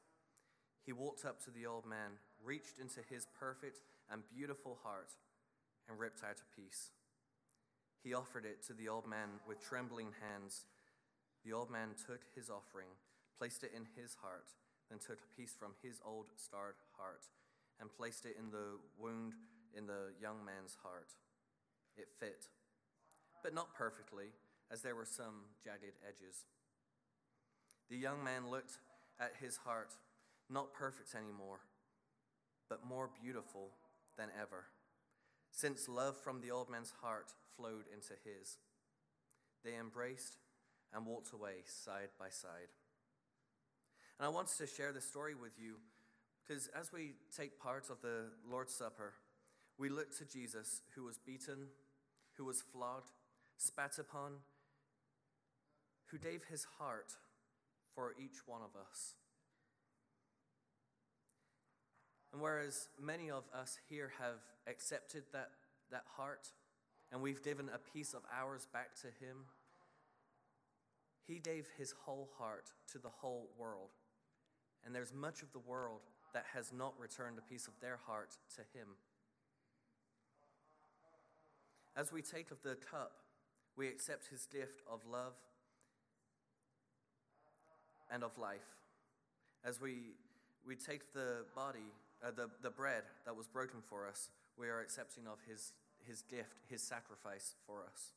He 0.85 0.93
walked 0.93 1.25
up 1.25 1.41
to 1.45 1.53
the 1.53 1.67
old 1.67 1.87
man, 1.87 2.19
reached 2.45 2.81
into 2.81 2.99
his 3.09 3.25
perfect 3.39 3.79
and 4.11 4.23
beautiful 4.29 4.79
heart, 4.83 5.13
and 5.89 6.01
ripped 6.01 6.25
out 6.25 6.43
a 6.43 6.61
piece. 6.61 6.91
He 8.03 8.13
offered 8.13 8.45
it 8.45 8.67
to 8.67 8.75
the 8.75 8.89
old 8.89 9.07
man 9.07 9.39
with 9.47 9.63
trembling 9.63 10.11
hands. 10.19 10.67
The 11.45 11.53
old 11.53 11.71
man 11.71 11.91
took 11.95 12.23
his 12.35 12.51
offering, 12.51 12.99
placed 13.39 13.63
it 13.63 13.71
in 13.75 13.87
his 13.95 14.17
heart, 14.21 14.51
then 14.93 15.01
took 15.01 15.25
a 15.25 15.35
piece 15.41 15.57
from 15.57 15.73
his 15.83 16.05
old 16.05 16.27
scarred 16.37 16.77
heart 17.01 17.25
and 17.81 17.89
placed 17.89 18.27
it 18.27 18.37
in 18.39 18.51
the 18.53 18.77
wound 19.01 19.33
in 19.73 19.87
the 19.87 20.13
young 20.21 20.45
man's 20.45 20.77
heart. 20.83 21.17
It 21.97 22.09
fit, 22.21 22.45
but 23.43 23.55
not 23.55 23.75
perfectly, 23.75 24.37
as 24.71 24.83
there 24.83 24.95
were 24.95 25.09
some 25.09 25.49
jagged 25.65 25.97
edges. 26.07 26.45
The 27.89 27.97
young 27.97 28.23
man 28.23 28.51
looked 28.51 28.77
at 29.19 29.33
his 29.41 29.57
heart, 29.57 29.97
not 30.51 30.75
perfect 30.75 31.15
anymore, 31.15 31.61
but 32.69 32.85
more 32.85 33.09
beautiful 33.23 33.71
than 34.19 34.29
ever 34.39 34.67
since 35.53 35.89
love 35.89 36.17
from 36.17 36.41
the 36.41 36.51
old 36.51 36.69
man's 36.71 36.95
heart 37.03 37.35
flowed 37.57 37.85
into 37.93 38.15
his. 38.25 38.57
They 39.65 39.77
embraced 39.77 40.39
and 40.93 41.07
walked 41.07 41.33
away 41.33 41.63
side 41.67 42.09
by 42.19 42.31
side. 42.31 42.73
And 44.23 44.29
I 44.29 44.33
wanted 44.33 44.57
to 44.59 44.69
share 44.69 44.93
this 44.93 45.05
story 45.05 45.35
with 45.35 45.59
you 45.59 45.79
because 46.47 46.69
as 46.81 46.93
we 46.93 47.15
take 47.37 47.59
part 47.59 47.91
of 47.91 48.01
the 48.03 48.27
Lord's 48.49 48.73
Supper, 48.73 49.15
we 49.79 49.89
look 49.89 50.17
to 50.19 50.25
Jesus 50.25 50.83
who 50.95 51.03
was 51.03 51.19
beaten, 51.19 51.67
who 52.37 52.45
was 52.45 52.63
flogged, 52.63 53.11
spat 53.57 53.99
upon, 53.99 54.35
who 56.07 56.19
gave 56.19 56.45
his 56.45 56.65
heart 56.79 57.17
for 57.97 58.15
each 58.17 58.47
one 58.47 58.61
of 58.63 58.81
us. 58.81 59.15
And 62.33 62.41
whereas 62.41 62.91
many 63.03 63.29
of 63.29 63.43
us 63.53 63.77
here 63.89 64.13
have 64.21 64.39
accepted 64.69 65.25
that, 65.33 65.51
that 65.91 66.05
heart 66.17 66.47
and 67.11 67.21
we've 67.21 67.43
given 67.43 67.69
a 67.75 67.93
piece 67.93 68.15
of 68.15 68.23
ours 68.33 68.69
back 68.73 68.95
to 69.01 69.09
Him, 69.09 69.47
He 71.27 71.41
gave 71.41 71.67
His 71.77 71.93
whole 72.05 72.31
heart 72.39 72.71
to 72.93 73.01
the 73.01 73.11
whole 73.11 73.49
world. 73.59 73.91
And 74.85 74.95
there's 74.95 75.13
much 75.13 75.43
of 75.43 75.53
the 75.53 75.59
world 75.59 76.01
that 76.35 76.45
has 76.55 76.73
not 76.73 76.95
returned 76.99 77.39
a 77.39 77.43
piece 77.43 77.67
of 77.67 77.75
their 77.81 77.99
heart 78.07 78.37
to 78.57 78.63
Him. 78.77 78.89
As 81.97 82.13
we 82.13 82.23
take 82.23 82.51
of 82.51 82.63
the 82.63 82.77
cup, 82.91 83.13
we 83.77 83.89
accept 83.89 84.29
His 84.29 84.47
gift 84.47 84.83
of 84.91 85.01
love 85.11 85.35
and 88.11 88.25
of 88.25 88.37
life. 88.39 88.77
As 89.65 89.81
we, 89.81 90.15
we 90.67 90.75
take 90.75 91.13
the 91.13 91.45
body 91.55 91.93
uh, 92.25 92.31
the, 92.31 92.49
the 92.63 92.71
bread 92.71 93.03
that 93.25 93.37
was 93.37 93.47
broken 93.47 93.81
for 93.89 94.07
us, 94.07 94.31
we 94.57 94.69
are 94.69 94.81
accepting 94.81 95.25
of 95.27 95.39
his, 95.49 95.73
his 96.07 96.23
gift, 96.23 96.55
his 96.69 96.83
sacrifice 96.83 97.55
for 97.67 97.83
us. 97.83 98.13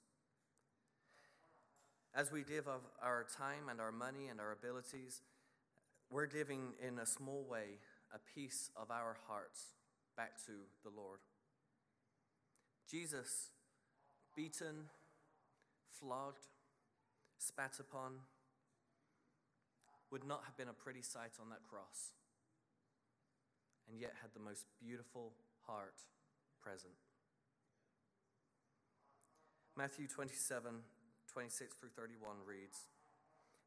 As 2.14 2.32
we 2.32 2.44
give 2.44 2.68
of 2.68 2.82
our 3.02 3.26
time 3.38 3.68
and 3.70 3.82
our 3.82 3.92
money 3.92 4.28
and 4.30 4.40
our 4.40 4.52
abilities, 4.52 5.22
we're 6.16 6.26
giving 6.26 6.72
in 6.80 6.98
a 6.98 7.06
small 7.06 7.46
way 7.50 7.76
a 8.14 8.20
piece 8.34 8.70
of 8.78 8.90
our 8.90 9.18
hearts 9.28 9.74
back 10.16 10.38
to 10.46 10.54
the 10.82 10.90
Lord. 10.90 11.20
Jesus, 12.90 13.52
beaten, 14.34 14.88
flogged, 15.92 16.48
spat 17.38 17.82
upon, 17.82 18.14
would 20.10 20.24
not 20.24 20.44
have 20.46 20.56
been 20.56 20.70
a 20.70 20.74
pretty 20.74 21.02
sight 21.02 21.34
on 21.42 21.50
that 21.50 21.68
cross 21.70 22.14
and 23.90 24.00
yet 24.00 24.14
had 24.22 24.32
the 24.34 24.40
most 24.40 24.68
beautiful 24.80 25.34
heart 25.68 26.00
present. 26.64 26.94
Matthew 29.76 30.08
27 30.08 30.72
26 31.34 31.76
through 31.76 31.90
31 31.90 32.38
reads 32.48 32.88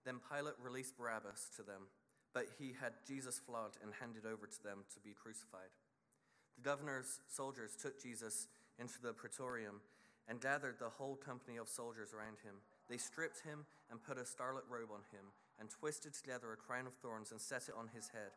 Then 0.06 0.14
Pilate 0.32 0.54
released 0.64 0.96
Barabbas 0.96 1.50
to 1.56 1.62
them, 1.62 1.92
but 2.34 2.46
he 2.58 2.74
had 2.80 2.92
Jesus 3.06 3.38
flogged 3.38 3.78
and 3.82 3.92
handed 4.00 4.26
over 4.26 4.46
to 4.46 4.62
them 4.62 4.84
to 4.94 5.00
be 5.00 5.14
crucified. 5.14 5.72
The 6.56 6.62
governor's 6.62 7.20
soldiers 7.28 7.76
took 7.80 8.02
Jesus 8.02 8.48
into 8.78 9.00
the 9.02 9.12
praetorium 9.12 9.80
and 10.28 10.40
gathered 10.40 10.78
the 10.78 10.90
whole 10.90 11.16
company 11.16 11.56
of 11.56 11.68
soldiers 11.68 12.12
around 12.12 12.38
him. 12.44 12.60
They 12.88 12.98
stripped 12.98 13.40
him 13.40 13.64
and 13.90 14.02
put 14.02 14.18
a 14.18 14.26
scarlet 14.26 14.64
robe 14.68 14.90
on 14.92 15.06
him 15.10 15.32
and 15.58 15.70
twisted 15.70 16.14
together 16.14 16.52
a 16.52 16.56
crown 16.56 16.86
of 16.86 16.94
thorns 16.94 17.32
and 17.32 17.40
set 17.40 17.68
it 17.68 17.74
on 17.78 17.88
his 17.94 18.08
head. 18.08 18.36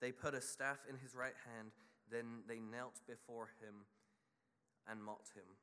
They 0.00 0.12
put 0.12 0.34
a 0.34 0.40
staff 0.40 0.78
in 0.88 0.96
his 0.98 1.14
right 1.14 1.36
hand, 1.46 1.72
then 2.10 2.44
they 2.46 2.60
knelt 2.60 3.00
before 3.08 3.50
him 3.60 3.86
and 4.86 5.02
mocked 5.02 5.34
him. 5.34 5.58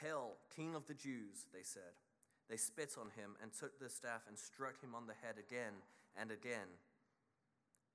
Hail, 0.00 0.36
King 0.54 0.74
of 0.74 0.86
the 0.86 0.94
Jews, 0.94 1.46
they 1.52 1.62
said. 1.62 2.00
They 2.48 2.56
spit 2.56 2.96
on 2.98 3.10
him 3.14 3.36
and 3.42 3.52
took 3.52 3.78
the 3.78 3.88
staff 3.90 4.22
and 4.28 4.38
struck 4.38 4.80
him 4.82 4.94
on 4.94 5.06
the 5.06 5.18
head 5.22 5.36
again 5.38 5.82
and 6.18 6.30
again. 6.30 6.78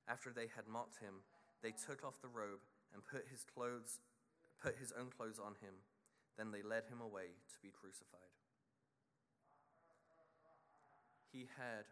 After 0.07 0.29
they 0.31 0.47
had 0.55 0.67
mocked 0.67 0.99
him, 0.99 1.25
they 1.63 1.71
took 1.73 2.05
off 2.05 2.21
the 2.21 2.27
robe 2.27 2.61
and 2.93 3.01
put 3.03 3.25
his 3.31 3.43
clothes 3.43 3.99
put 4.65 4.75
his 4.79 4.93
own 4.97 5.09
clothes 5.15 5.39
on 5.39 5.53
him. 5.61 5.75
Then 6.37 6.51
they 6.51 6.61
led 6.61 6.83
him 6.89 6.99
away 7.01 7.37
to 7.53 7.57
be 7.61 7.69
crucified. 7.69 8.33
He 11.31 11.47
had 11.57 11.85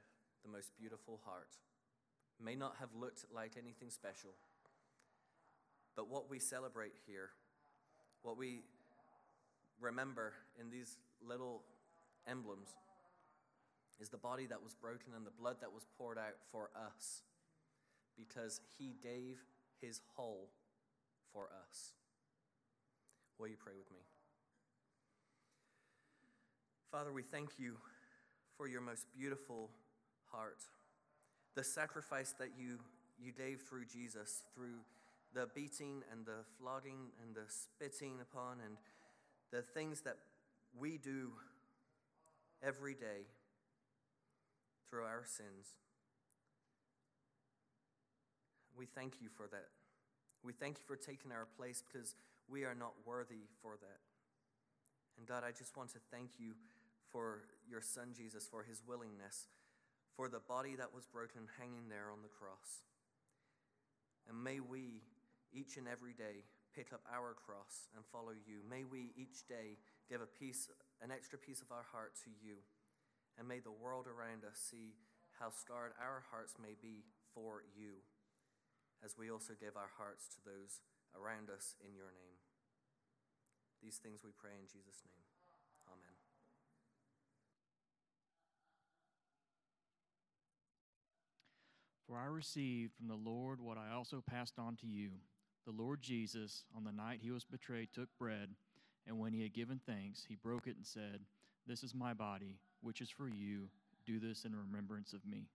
the 0.43 0.51
most 0.51 0.71
beautiful 0.77 1.19
heart 1.25 1.57
may 2.43 2.55
not 2.55 2.75
have 2.79 2.89
looked 2.99 3.25
like 3.33 3.53
anything 3.57 3.89
special. 3.89 4.31
But 5.95 6.09
what 6.09 6.29
we 6.29 6.39
celebrate 6.39 6.93
here, 7.05 7.29
what 8.23 8.37
we 8.37 8.63
remember 9.79 10.33
in 10.59 10.69
these 10.69 10.97
little 11.25 11.61
emblems, 12.27 12.69
is 13.99 14.09
the 14.09 14.17
body 14.17 14.45
that 14.47 14.63
was 14.63 14.73
broken 14.73 15.13
and 15.15 15.25
the 15.25 15.31
blood 15.31 15.57
that 15.61 15.73
was 15.73 15.85
poured 15.97 16.17
out 16.17 16.35
for 16.51 16.69
us 16.75 17.23
because 18.17 18.61
he 18.77 18.95
gave 19.01 19.39
his 19.81 20.01
whole 20.15 20.49
for 21.31 21.49
us. 21.67 21.93
Will 23.39 23.47
you 23.47 23.57
pray 23.57 23.73
with 23.77 23.91
me? 23.91 23.99
Father, 26.91 27.11
we 27.11 27.23
thank 27.23 27.57
you 27.57 27.77
for 28.57 28.67
your 28.67 28.81
most 28.81 29.07
beautiful 29.17 29.69
heart 30.31 30.59
the 31.55 31.63
sacrifice 31.63 32.33
that 32.39 32.49
you, 32.57 32.79
you 33.19 33.31
gave 33.31 33.61
through 33.61 33.85
Jesus, 33.85 34.41
through 34.55 34.81
the 35.33 35.47
beating 35.53 36.03
and 36.11 36.25
the 36.25 36.43
flogging 36.59 37.11
and 37.21 37.35
the 37.35 37.47
spitting 37.47 38.19
upon 38.21 38.57
and 38.65 38.77
the 39.51 39.61
things 39.61 40.01
that 40.01 40.17
we 40.77 40.97
do 40.97 41.31
every 42.63 42.93
day 42.93 43.25
through 44.93 45.09
our 45.09 45.25
sins. 45.25 45.73
We 48.77 48.85
thank 48.85 49.17
you 49.17 49.29
for 49.33 49.49
that. 49.49 49.73
We 50.45 50.53
thank 50.53 50.77
you 50.77 50.85
for 50.85 50.95
taking 50.95 51.31
our 51.31 51.47
place 51.57 51.81
because 51.81 52.13
we 52.45 52.61
are 52.61 52.77
not 52.77 52.93
worthy 53.03 53.49
for 53.57 53.73
that. 53.81 54.05
And 55.17 55.25
God, 55.25 55.41
I 55.41 55.49
just 55.49 55.75
want 55.75 55.89
to 55.97 55.99
thank 56.13 56.37
you 56.37 56.53
for 57.09 57.41
your 57.65 57.81
Son 57.81 58.13
Jesus, 58.13 58.45
for 58.45 58.61
his 58.61 58.83
willingness, 58.85 59.49
for 60.15 60.29
the 60.29 60.41
body 60.45 60.75
that 60.77 60.93
was 60.93 61.07
broken 61.07 61.49
hanging 61.57 61.89
there 61.89 62.13
on 62.13 62.21
the 62.21 62.29
cross. 62.29 62.85
And 64.29 64.43
may 64.43 64.59
we, 64.59 65.01
each 65.51 65.77
and 65.77 65.87
every 65.87 66.13
day, 66.13 66.45
pick 66.77 66.93
up 66.93 67.01
our 67.09 67.33
cross 67.33 67.89
and 67.95 68.05
follow 68.13 68.37
you. 68.45 68.61
May 68.69 68.83
we 68.83 69.09
each 69.17 69.47
day 69.49 69.81
give 70.07 70.21
a 70.21 70.29
piece, 70.29 70.69
an 71.01 71.09
extra 71.09 71.39
piece 71.39 71.61
of 71.61 71.71
our 71.71 71.85
heart 71.91 72.13
to 72.25 72.29
you. 72.45 72.61
And 73.37 73.47
may 73.47 73.59
the 73.59 73.73
world 73.73 74.05
around 74.05 74.45
us 74.45 74.57
see 74.57 74.93
how 75.39 75.49
starved 75.49 75.95
our 75.97 76.23
hearts 76.29 76.53
may 76.61 76.75
be 76.79 77.03
for 77.33 77.63
you, 77.75 78.05
as 79.03 79.17
we 79.17 79.31
also 79.31 79.53
give 79.59 79.75
our 79.75 79.89
hearts 79.97 80.29
to 80.29 80.39
those 80.45 80.81
around 81.17 81.49
us 81.49 81.75
in 81.81 81.95
your 81.95 82.13
name. 82.13 82.37
These 83.81 83.97
things 83.97 84.21
we 84.23 84.31
pray 84.37 84.53
in 84.59 84.67
Jesus' 84.67 85.01
name. 85.03 85.25
Amen. 85.89 86.15
For 92.07 92.17
I 92.17 92.25
received 92.25 92.93
from 92.95 93.07
the 93.07 93.15
Lord 93.15 93.59
what 93.59 93.77
I 93.77 93.91
also 93.93 94.21
passed 94.21 94.59
on 94.59 94.75
to 94.77 94.87
you. 94.87 95.09
The 95.65 95.71
Lord 95.71 96.01
Jesus, 96.01 96.63
on 96.77 96.83
the 96.83 96.91
night 96.91 97.19
he 97.21 97.31
was 97.31 97.45
betrayed, 97.45 97.89
took 97.91 98.09
bread, 98.19 98.49
and 99.07 99.19
when 99.19 99.33
he 99.33 99.41
had 99.41 99.53
given 99.53 99.79
thanks, 99.85 100.25
he 100.27 100.35
broke 100.35 100.67
it 100.67 100.75
and 100.75 100.85
said, 100.85 101.21
This 101.65 101.83
is 101.83 101.95
my 101.95 102.13
body, 102.13 102.57
which 102.81 102.99
is 102.99 103.09
for 103.09 103.29
you. 103.29 103.69
Do 104.05 104.19
this 104.19 104.43
in 104.43 104.53
remembrance 104.53 105.13
of 105.13 105.25
me. 105.25 105.47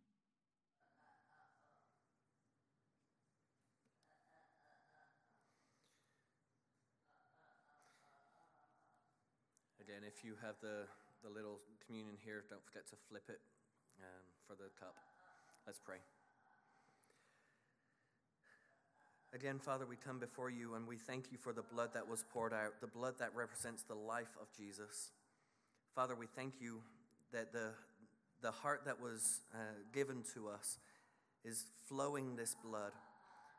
Again, 9.80 10.00
if 10.06 10.24
you 10.24 10.32
have 10.40 10.54
the, 10.62 10.88
the 11.22 11.28
little 11.28 11.61
communion 11.86 12.16
here, 12.24 12.44
don't 12.48 12.64
forget 12.64 12.88
to 12.88 12.96
flip 13.09 13.24
it 13.28 13.40
um, 14.00 14.24
for 14.46 14.54
the 14.54 14.70
cup. 14.80 14.94
Let's 15.66 15.78
pray. 15.78 15.98
Again, 19.34 19.59
Father, 19.59 19.84
we 19.84 19.96
come 19.96 20.18
before 20.18 20.48
you 20.48 20.74
and 20.74 20.88
we 20.88 20.96
thank 20.96 21.30
you 21.30 21.36
for 21.36 21.52
the 21.52 21.62
blood 21.62 21.90
that 21.92 22.09
was 22.09 22.24
poured 22.32 22.54
out, 22.54 22.80
the 22.80 22.86
blood 22.86 23.14
that 23.18 23.34
represents 23.34 23.82
the 23.82 23.94
life 23.94 24.36
of 24.40 24.48
Jesus. 24.56 25.11
Father, 25.99 26.14
we 26.14 26.28
thank 26.28 26.61
you 26.61 26.78
that 27.32 27.53
the, 27.53 27.70
the 28.40 28.53
heart 28.53 28.82
that 28.84 29.01
was 29.01 29.40
uh, 29.53 29.59
given 29.92 30.22
to 30.32 30.46
us 30.46 30.78
is 31.44 31.64
flowing 31.88 32.36
this 32.36 32.55
blood, 32.55 32.92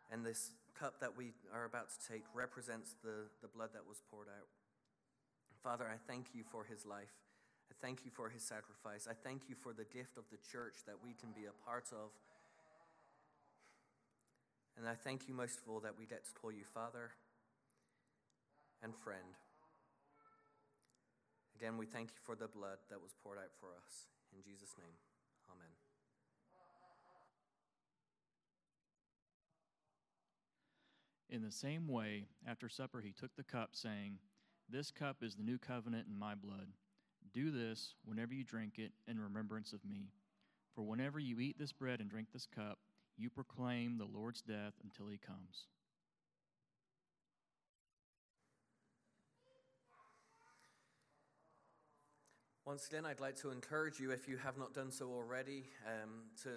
and 0.09 0.25
this 0.25 0.51
cup 0.73 1.01
that 1.01 1.17
we 1.17 1.33
are 1.53 1.65
about 1.65 1.89
to 1.89 2.13
take 2.13 2.23
represents 2.33 2.95
the, 3.03 3.27
the 3.41 3.49
blood 3.49 3.71
that 3.73 3.81
was 3.85 4.01
poured 4.09 4.27
out. 4.29 4.47
Father, 5.61 5.83
I 5.83 5.97
thank 6.09 6.27
you 6.33 6.43
for 6.49 6.63
his 6.63 6.85
life. 6.85 7.11
I 7.69 7.75
thank 7.85 8.05
you 8.05 8.11
for 8.15 8.29
his 8.29 8.41
sacrifice. 8.41 9.05
I 9.05 9.15
thank 9.21 9.49
you 9.49 9.55
for 9.61 9.73
the 9.73 9.83
gift 9.83 10.15
of 10.17 10.23
the 10.31 10.37
church 10.49 10.75
that 10.87 10.95
we 11.03 11.15
can 11.19 11.33
be 11.35 11.43
a 11.43 11.65
part 11.67 11.87
of. 11.91 12.11
And 14.77 14.87
I 14.87 14.93
thank 14.93 15.27
you 15.27 15.33
most 15.33 15.59
of 15.59 15.67
all 15.67 15.81
that 15.81 15.99
we 15.99 16.05
get 16.05 16.23
to 16.23 16.31
call 16.31 16.53
you 16.53 16.63
Father 16.63 17.11
and 18.81 18.95
friend. 18.95 19.35
Again, 21.59 21.77
we 21.77 21.85
thank 21.85 22.11
you 22.11 22.19
for 22.23 22.35
the 22.35 22.47
blood 22.47 22.77
that 22.89 23.01
was 23.01 23.11
poured 23.21 23.37
out 23.37 23.51
for 23.59 23.67
us. 23.85 24.07
In 24.33 24.41
Jesus' 24.41 24.75
name, 24.77 24.95
amen. 25.51 25.67
In 31.29 31.43
the 31.43 31.51
same 31.51 31.89
way, 31.89 32.27
after 32.47 32.69
supper, 32.69 33.01
he 33.01 33.11
took 33.11 33.35
the 33.35 33.43
cup, 33.43 33.71
saying, 33.73 34.19
This 34.69 34.89
cup 34.89 35.17
is 35.21 35.35
the 35.35 35.43
new 35.43 35.57
covenant 35.57 36.07
in 36.09 36.17
my 36.17 36.33
blood. 36.33 36.67
Do 37.33 37.51
this 37.51 37.95
whenever 38.05 38.33
you 38.33 38.45
drink 38.45 38.79
it 38.79 38.93
in 39.05 39.19
remembrance 39.19 39.73
of 39.73 39.83
me. 39.83 40.13
For 40.73 40.83
whenever 40.83 41.19
you 41.19 41.41
eat 41.41 41.59
this 41.59 41.73
bread 41.73 41.99
and 41.99 42.09
drink 42.09 42.29
this 42.31 42.47
cup, 42.47 42.79
you 43.17 43.29
proclaim 43.29 43.97
the 43.97 44.05
Lord's 44.05 44.41
death 44.41 44.75
until 44.81 45.07
he 45.07 45.17
comes. 45.17 45.67
Once 52.69 52.85
again, 52.85 53.03
I'd 53.03 53.19
like 53.19 53.35
to 53.37 53.49
encourage 53.49 53.99
you, 53.99 54.11
if 54.11 54.27
you 54.27 54.37
have 54.37 54.55
not 54.59 54.75
done 54.75 54.91
so 54.91 55.09
already, 55.09 55.63
um, 55.87 56.11
to 56.43 56.49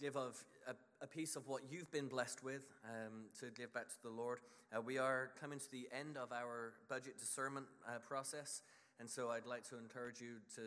give 0.00 0.16
of 0.16 0.42
a, 0.66 0.74
a, 1.02 1.06
piece 1.06 1.36
of 1.36 1.46
what 1.48 1.60
you've 1.70 1.90
been 1.90 2.06
blessed 2.06 2.42
with 2.42 2.62
um, 2.86 3.26
to 3.38 3.50
give 3.50 3.74
back 3.74 3.88
to 3.88 4.02
the 4.02 4.08
Lord. 4.08 4.38
Uh, 4.74 4.80
we 4.80 4.96
are 4.96 5.32
coming 5.38 5.58
to 5.58 5.70
the 5.70 5.86
end 5.92 6.16
of 6.16 6.32
our 6.32 6.72
budget 6.88 7.18
discernment 7.18 7.66
uh, 7.86 7.98
process, 7.98 8.62
and 8.98 9.10
so 9.10 9.28
I'd 9.28 9.44
like 9.44 9.68
to 9.68 9.76
encourage 9.76 10.22
you 10.22 10.36
to, 10.54 10.62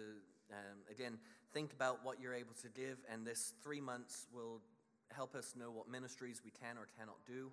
um, 0.52 0.78
again, 0.92 1.18
think 1.52 1.74
about 1.74 2.06
what 2.06 2.22
you're 2.22 2.36
able 2.36 2.54
to 2.62 2.70
give, 2.70 3.00
and 3.12 3.26
this 3.26 3.54
three 3.64 3.82
months 3.82 4.28
will 4.32 4.62
help 5.12 5.34
us 5.34 5.56
know 5.58 5.72
what 5.72 5.90
ministries 5.90 6.40
we 6.46 6.52
can 6.52 6.78
or 6.78 6.86
cannot 7.00 7.18
do. 7.26 7.50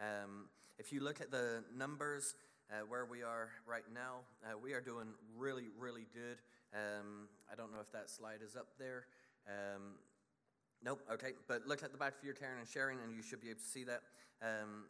Um, 0.00 0.48
if 0.80 0.92
you 0.92 1.04
look 1.04 1.20
at 1.20 1.30
the 1.30 1.62
numbers, 1.76 2.34
uh, 2.70 2.84
where 2.88 3.04
we 3.04 3.22
are 3.22 3.50
right 3.66 3.84
now. 3.92 4.20
Uh, 4.44 4.56
we 4.58 4.72
are 4.72 4.80
doing 4.80 5.08
really, 5.36 5.68
really 5.78 6.06
good. 6.14 6.38
Um, 6.74 7.28
I 7.52 7.56
don't 7.56 7.72
know 7.72 7.80
if 7.80 7.90
that 7.92 8.08
slide 8.08 8.40
is 8.46 8.56
up 8.56 8.68
there. 8.78 9.06
Um, 9.48 9.94
nope, 10.84 11.00
okay. 11.12 11.32
But 11.48 11.66
look 11.66 11.82
at 11.82 11.92
the 11.92 11.98
back 11.98 12.18
of 12.18 12.24
your 12.24 12.34
caring 12.34 12.60
and 12.60 12.68
sharing, 12.68 12.98
and 13.02 13.14
you 13.14 13.22
should 13.22 13.40
be 13.40 13.48
able 13.50 13.60
to 13.60 13.66
see 13.66 13.84
that. 13.84 14.02
Um, 14.42 14.84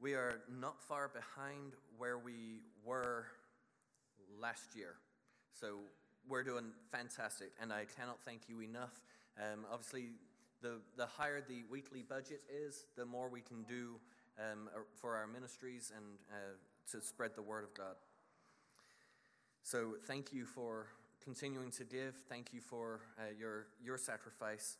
we 0.00 0.14
are 0.14 0.40
not 0.60 0.80
far 0.82 1.08
behind 1.08 1.72
where 1.96 2.18
we 2.18 2.60
were 2.84 3.26
last 4.40 4.76
year. 4.76 4.94
So 5.58 5.78
we're 6.28 6.44
doing 6.44 6.66
fantastic, 6.92 7.52
and 7.60 7.72
I 7.72 7.86
cannot 7.96 8.18
thank 8.24 8.42
you 8.48 8.60
enough. 8.60 9.02
Um, 9.38 9.64
obviously, 9.72 10.10
the, 10.62 10.80
the 10.96 11.06
higher 11.06 11.40
the 11.40 11.64
weekly 11.70 12.02
budget 12.02 12.42
is, 12.50 12.84
the 12.96 13.06
more 13.06 13.28
we 13.28 13.40
can 13.40 13.62
do 13.62 13.98
um, 14.38 14.68
for 15.00 15.16
our 15.16 15.26
ministries 15.26 15.92
and 15.94 16.04
uh, 16.30 16.54
to 16.92 17.00
spread 17.00 17.32
the 17.34 17.42
word 17.42 17.64
of 17.64 17.74
God. 17.74 17.96
So 19.62 19.96
thank 20.06 20.32
you 20.32 20.46
for 20.46 20.86
continuing 21.22 21.70
to 21.72 21.84
give. 21.84 22.14
Thank 22.28 22.52
you 22.52 22.60
for 22.60 23.00
uh, 23.18 23.24
your, 23.38 23.66
your 23.84 23.98
sacrifice. 23.98 24.78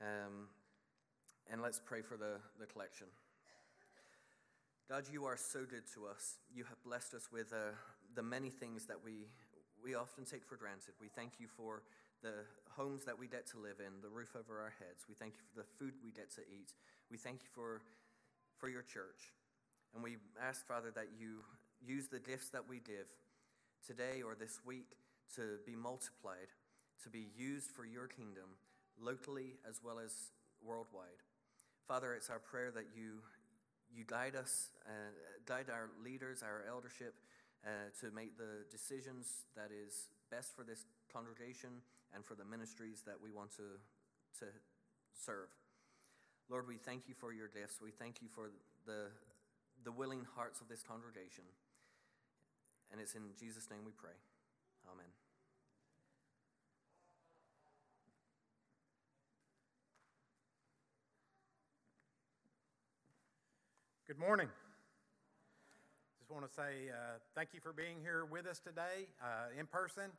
Um, 0.00 0.48
and 1.50 1.62
let's 1.62 1.80
pray 1.80 2.02
for 2.02 2.16
the, 2.16 2.40
the 2.58 2.66
collection. 2.66 3.06
God, 4.88 5.04
you 5.10 5.24
are 5.24 5.36
so 5.36 5.60
good 5.60 5.84
to 5.94 6.06
us. 6.06 6.38
You 6.52 6.64
have 6.64 6.82
blessed 6.84 7.14
us 7.14 7.28
with 7.32 7.52
uh, 7.52 7.72
the 8.14 8.22
many 8.22 8.50
things 8.50 8.86
that 8.86 8.96
we, 9.04 9.28
we 9.82 9.94
often 9.94 10.24
take 10.24 10.44
for 10.44 10.56
granted. 10.56 10.94
We 11.00 11.08
thank 11.08 11.34
you 11.38 11.46
for 11.46 11.82
the 12.22 12.44
homes 12.70 13.04
that 13.04 13.18
we 13.18 13.28
get 13.28 13.46
to 13.48 13.58
live 13.58 13.78
in, 13.78 14.02
the 14.02 14.08
roof 14.08 14.34
over 14.36 14.60
our 14.60 14.72
heads. 14.78 15.04
We 15.08 15.14
thank 15.14 15.34
you 15.34 15.42
for 15.52 15.60
the 15.60 15.66
food 15.78 15.94
we 16.02 16.10
get 16.10 16.34
to 16.34 16.40
eat. 16.40 16.72
We 17.10 17.18
thank 17.18 17.42
you 17.42 17.48
for, 17.54 17.82
for 18.58 18.68
your 18.68 18.82
church. 18.82 19.30
And 19.94 20.02
we 20.02 20.16
ask, 20.42 20.66
Father, 20.66 20.90
that 20.94 21.08
you 21.18 21.44
use 21.84 22.08
the 22.08 22.18
gifts 22.18 22.50
that 22.50 22.68
we 22.68 22.80
give 22.80 23.06
today 23.86 24.22
or 24.22 24.34
this 24.34 24.60
week 24.64 24.96
to 25.36 25.58
be 25.64 25.76
multiplied, 25.76 26.50
to 27.02 27.08
be 27.08 27.28
used 27.36 27.70
for 27.70 27.84
your 27.84 28.06
kingdom, 28.06 28.58
locally 29.00 29.54
as 29.68 29.80
well 29.84 29.98
as 29.98 30.12
worldwide. 30.62 31.22
Father, 31.86 32.14
it's 32.14 32.30
our 32.30 32.38
prayer 32.38 32.70
that 32.72 32.86
you, 32.96 33.20
you 33.94 34.04
guide 34.06 34.34
us, 34.34 34.70
uh, 34.86 34.90
guide 35.46 35.66
our 35.70 35.90
leaders, 36.02 36.42
our 36.42 36.64
eldership, 36.68 37.14
uh, 37.64 37.68
to 38.00 38.10
make 38.10 38.36
the 38.36 38.64
decisions 38.70 39.44
that 39.56 39.70
is 39.70 40.08
best 40.30 40.54
for 40.56 40.64
this 40.64 40.86
congregation 41.12 41.70
and 42.14 42.24
for 42.24 42.34
the 42.34 42.44
ministries 42.44 43.02
that 43.06 43.16
we 43.22 43.30
want 43.30 43.50
to, 43.52 43.78
to 44.38 44.46
serve. 45.12 45.48
Lord, 46.50 46.66
we 46.66 46.76
thank 46.76 47.08
you 47.08 47.14
for 47.14 47.32
your 47.32 47.48
gifts. 47.48 47.80
We 47.82 47.90
thank 47.90 48.20
you 48.20 48.28
for 48.28 48.50
the 48.86 49.08
the 49.84 49.92
willing 49.92 50.26
hearts 50.34 50.60
of 50.60 50.68
this 50.68 50.82
congregation. 50.82 51.44
And 52.90 53.00
it's 53.00 53.14
in 53.14 53.22
Jesus' 53.38 53.68
name 53.70 53.80
we 53.84 53.92
pray. 53.92 54.16
Amen. 54.90 55.06
Good 64.06 64.18
morning. 64.18 64.48
Just 66.20 66.30
want 66.30 66.44
to 66.48 66.52
say 66.52 66.92
uh, 66.92 67.20
thank 67.34 67.50
you 67.52 67.60
for 67.60 67.72
being 67.72 68.00
here 68.00 68.24
with 68.24 68.46
us 68.46 68.60
today 68.60 69.08
uh, 69.20 69.48
in 69.58 69.66
person, 69.66 70.12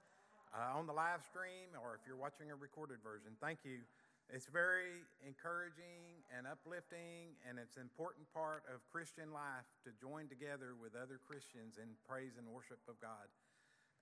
uh, 0.53 0.77
on 0.77 0.85
the 0.85 0.93
live 0.93 1.21
stream, 1.25 1.73
or 1.81 1.93
if 1.93 2.01
you're 2.05 2.17
watching 2.17 2.49
a 2.49 2.55
recorded 2.55 2.97
version. 3.01 3.37
Thank 3.41 3.59
you 3.63 3.85
it's 4.33 4.49
very 4.49 5.05
encouraging 5.21 6.25
and 6.33 6.49
uplifting, 6.49 7.37
and 7.45 7.61
it's 7.61 7.77
an 7.77 7.85
important 7.85 8.25
part 8.33 8.65
of 8.65 8.81
Christian 8.89 9.29
life 9.29 9.69
to 9.85 9.93
join 10.01 10.25
together 10.25 10.73
with 10.73 10.97
other 10.97 11.21
Christians 11.21 11.77
in 11.77 11.93
praise 12.09 12.41
and 12.41 12.49
worship 12.49 12.81
of 12.89 12.97
God. 12.97 13.29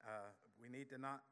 Uh, 0.03 0.31
we 0.55 0.71
need 0.71 0.87
to 0.95 0.99
not 0.99 1.27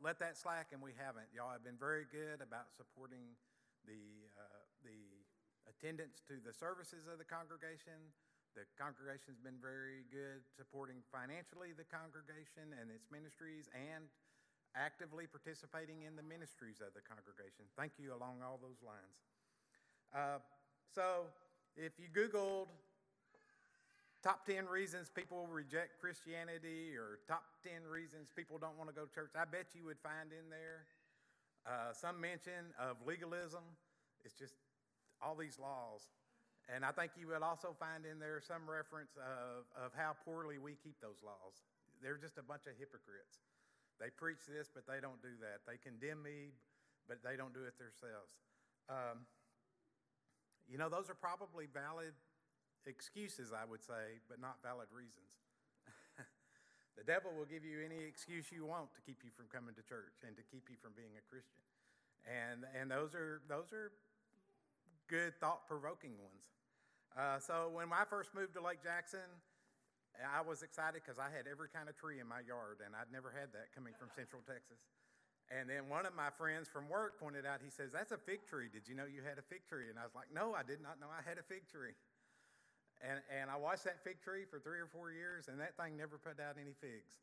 let 0.00 0.16
that 0.20 0.36
slack, 0.36 0.72
and 0.72 0.80
we 0.80 0.96
haven't. 0.96 1.28
Y'all 1.32 1.52
have 1.52 1.64
been 1.64 1.80
very 1.80 2.08
good 2.08 2.40
about 2.40 2.72
supporting 2.72 3.36
the, 3.84 4.28
uh, 4.36 4.64
the 4.80 5.24
attendance 5.68 6.24
to 6.28 6.40
the 6.40 6.52
services 6.52 7.04
of 7.08 7.20
the 7.20 7.28
congregation. 7.28 7.96
The 8.56 8.64
congregation's 8.80 9.40
been 9.40 9.60
very 9.60 10.08
good 10.08 10.40
supporting 10.56 11.04
financially 11.12 11.76
the 11.76 11.84
congregation 11.84 12.72
and 12.80 12.88
its 12.88 13.12
ministries 13.12 13.68
and 13.76 14.08
actively 14.76 15.24
participating 15.26 16.04
in 16.04 16.14
the 16.14 16.22
ministries 16.22 16.84
of 16.84 16.92
the 16.92 17.00
congregation. 17.00 17.64
Thank 17.74 17.96
you 17.96 18.12
along 18.12 18.44
all 18.44 18.60
those 18.60 18.84
lines. 18.84 19.16
Uh, 20.12 20.38
so, 20.92 21.32
if 21.76 21.96
you 21.98 22.12
Googled 22.12 22.68
top 24.22 24.46
10 24.46 24.66
reasons 24.66 25.08
people 25.08 25.46
reject 25.46 26.00
Christianity 26.00 26.96
or 26.96 27.20
top 27.28 27.44
10 27.64 27.88
reasons 27.88 28.28
people 28.34 28.58
don't 28.58 28.76
want 28.76 28.88
to 28.88 28.94
go 28.94 29.04
to 29.04 29.12
church, 29.12 29.32
I 29.36 29.44
bet 29.44 29.72
you 29.74 29.84
would 29.84 30.00
find 30.00 30.32
in 30.32 30.48
there 30.50 30.86
uh, 31.66 31.92
some 31.92 32.20
mention 32.20 32.72
of 32.78 32.96
legalism. 33.04 33.64
It's 34.24 34.34
just 34.34 34.54
all 35.22 35.34
these 35.34 35.58
laws. 35.58 36.08
And 36.66 36.84
I 36.84 36.90
think 36.90 37.12
you 37.14 37.28
would 37.30 37.42
also 37.42 37.76
find 37.78 38.02
in 38.02 38.18
there 38.18 38.42
some 38.42 38.66
reference 38.66 39.14
of, 39.14 39.62
of 39.78 39.94
how 39.94 40.18
poorly 40.26 40.58
we 40.58 40.74
keep 40.82 40.98
those 41.00 41.22
laws. 41.22 41.62
They're 42.02 42.18
just 42.18 42.38
a 42.38 42.42
bunch 42.42 42.66
of 42.66 42.74
hypocrites. 42.74 43.38
They 43.96 44.12
preach 44.12 44.44
this, 44.44 44.68
but 44.68 44.84
they 44.84 45.00
don't 45.00 45.20
do 45.24 45.32
that. 45.40 45.64
They 45.64 45.80
condemn 45.80 46.22
me, 46.22 46.52
but 47.08 47.24
they 47.24 47.36
don't 47.36 47.56
do 47.56 47.64
it 47.64 47.80
themselves. 47.80 48.32
Um, 48.92 49.24
you 50.68 50.76
know, 50.76 50.90
those 50.90 51.08
are 51.08 51.16
probably 51.16 51.66
valid 51.70 52.12
excuses, 52.84 53.50
I 53.56 53.64
would 53.64 53.82
say, 53.82 54.20
but 54.28 54.40
not 54.40 54.60
valid 54.62 54.92
reasons. 54.92 55.32
the 56.98 57.06
devil 57.06 57.32
will 57.32 57.48
give 57.48 57.64
you 57.64 57.82
any 57.82 58.04
excuse 58.04 58.52
you 58.52 58.66
want 58.66 58.92
to 58.94 59.00
keep 59.00 59.24
you 59.24 59.30
from 59.34 59.46
coming 59.48 59.74
to 59.74 59.82
church 59.82 60.22
and 60.26 60.36
to 60.36 60.44
keep 60.46 60.68
you 60.68 60.76
from 60.78 60.92
being 60.94 61.16
a 61.18 61.24
Christian. 61.26 61.62
And, 62.26 62.66
and 62.74 62.90
those, 62.90 63.14
are, 63.14 63.40
those 63.48 63.72
are 63.72 63.94
good, 65.08 65.38
thought 65.38 65.66
provoking 65.66 66.18
ones. 66.18 66.50
Uh, 67.16 67.38
so 67.38 67.70
when 67.72 67.88
I 67.94 68.04
first 68.04 68.34
moved 68.34 68.54
to 68.54 68.62
Lake 68.62 68.82
Jackson, 68.82 69.24
I 70.24 70.40
was 70.40 70.64
excited 70.64 71.04
because 71.04 71.20
I 71.20 71.28
had 71.28 71.44
every 71.44 71.68
kind 71.68 71.88
of 71.88 71.96
tree 71.96 72.20
in 72.20 72.28
my 72.28 72.40
yard, 72.40 72.80
and 72.80 72.96
I'd 72.96 73.12
never 73.12 73.28
had 73.28 73.52
that 73.52 73.74
coming 73.76 73.92
from 73.98 74.08
Central 74.16 74.40
Texas. 74.48 74.80
And 75.52 75.70
then 75.70 75.86
one 75.86 76.08
of 76.08 76.14
my 76.16 76.34
friends 76.34 76.66
from 76.66 76.90
work 76.90 77.22
pointed 77.22 77.46
out, 77.46 77.62
he 77.62 77.70
says, 77.70 77.94
That's 77.94 78.10
a 78.10 78.18
fig 78.18 78.48
tree. 78.48 78.66
Did 78.66 78.88
you 78.90 78.98
know 78.98 79.06
you 79.06 79.22
had 79.22 79.38
a 79.38 79.46
fig 79.46 79.62
tree? 79.68 79.92
And 79.92 79.98
I 79.98 80.02
was 80.02 80.16
like, 80.16 80.32
No, 80.34 80.56
I 80.56 80.66
did 80.66 80.82
not 80.82 80.98
know 80.98 81.06
I 81.06 81.22
had 81.22 81.38
a 81.38 81.46
fig 81.46 81.70
tree. 81.70 81.94
And, 83.04 83.20
and 83.28 83.52
I 83.52 83.60
watched 83.60 83.84
that 83.84 84.02
fig 84.02 84.24
tree 84.24 84.48
for 84.48 84.58
three 84.58 84.80
or 84.80 84.88
four 84.88 85.12
years, 85.12 85.46
and 85.52 85.60
that 85.60 85.76
thing 85.76 86.00
never 86.00 86.16
put 86.16 86.40
out 86.40 86.56
any 86.56 86.72
figs. 86.80 87.20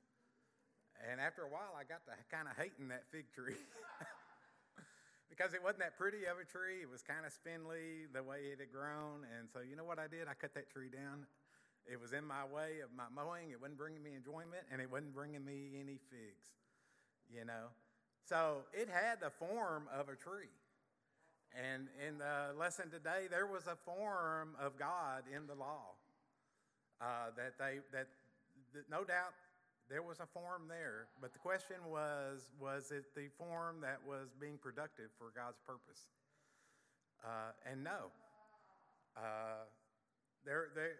And 1.01 1.19
after 1.19 1.43
a 1.43 1.51
while, 1.51 1.73
I 1.73 1.83
got 1.83 2.05
to 2.05 2.13
kind 2.29 2.45
of 2.47 2.53
hating 2.55 2.93
that 2.93 3.09
fig 3.09 3.27
tree. 3.33 3.57
because 5.33 5.57
it 5.57 5.65
wasn't 5.65 5.81
that 5.81 5.97
pretty 5.97 6.29
of 6.29 6.37
a 6.37 6.45
tree. 6.45 6.85
It 6.85 6.87
was 6.87 7.01
kind 7.01 7.25
of 7.25 7.33
spindly 7.33 8.05
the 8.13 8.21
way 8.21 8.53
it 8.53 8.61
had 8.61 8.69
grown. 8.69 9.25
And 9.35 9.49
so, 9.49 9.65
you 9.65 9.75
know 9.75 9.83
what 9.83 9.97
I 9.97 10.05
did? 10.05 10.29
I 10.29 10.37
cut 10.37 10.53
that 10.53 10.69
tree 10.69 10.93
down 10.93 11.25
it 11.91 11.99
was 11.99 12.13
in 12.13 12.25
my 12.25 12.45
way 12.45 12.79
of 12.84 12.89
my 12.95 13.09
mowing. 13.13 13.51
It 13.51 13.59
wasn't 13.59 13.77
bringing 13.77 14.03
me 14.03 14.15
enjoyment, 14.15 14.63
and 14.71 14.81
it 14.81 14.89
wasn't 14.89 15.13
bringing 15.13 15.43
me 15.43 15.79
any 15.79 15.99
figs, 16.09 16.47
you 17.29 17.45
know. 17.45 17.71
So 18.23 18.63
it 18.73 18.88
had 18.88 19.19
the 19.19 19.29
form 19.29 19.88
of 19.93 20.07
a 20.07 20.15
tree. 20.15 20.51
And 21.53 21.88
in 22.07 22.17
the 22.17 22.57
lesson 22.57 22.89
today, 22.89 23.27
there 23.29 23.45
was 23.45 23.67
a 23.67 23.75
form 23.75 24.55
of 24.59 24.79
God 24.79 25.23
in 25.29 25.45
the 25.45 25.53
law 25.53 25.93
uh, 26.99 27.29
that 27.38 27.59
they 27.59 27.79
that, 27.91 28.07
that 28.73 28.89
no 28.89 29.03
doubt 29.03 29.36
there 29.89 30.01
was 30.01 30.19
a 30.19 30.25
form 30.25 30.63
there. 30.67 31.07
But 31.21 31.34
the 31.34 31.39
question 31.39 31.77
was, 31.88 32.49
was 32.59 32.91
it 32.91 33.13
the 33.15 33.27
form 33.38 33.81
that 33.81 33.99
was 34.07 34.34
being 34.39 34.57
productive 34.57 35.11
for 35.19 35.31
God's 35.36 35.59
purpose? 35.67 36.07
Uh, 37.23 37.51
and 37.69 37.84
no. 37.84 38.09
Uh, 39.15 39.69
there, 40.45 40.69
there, 40.75 40.95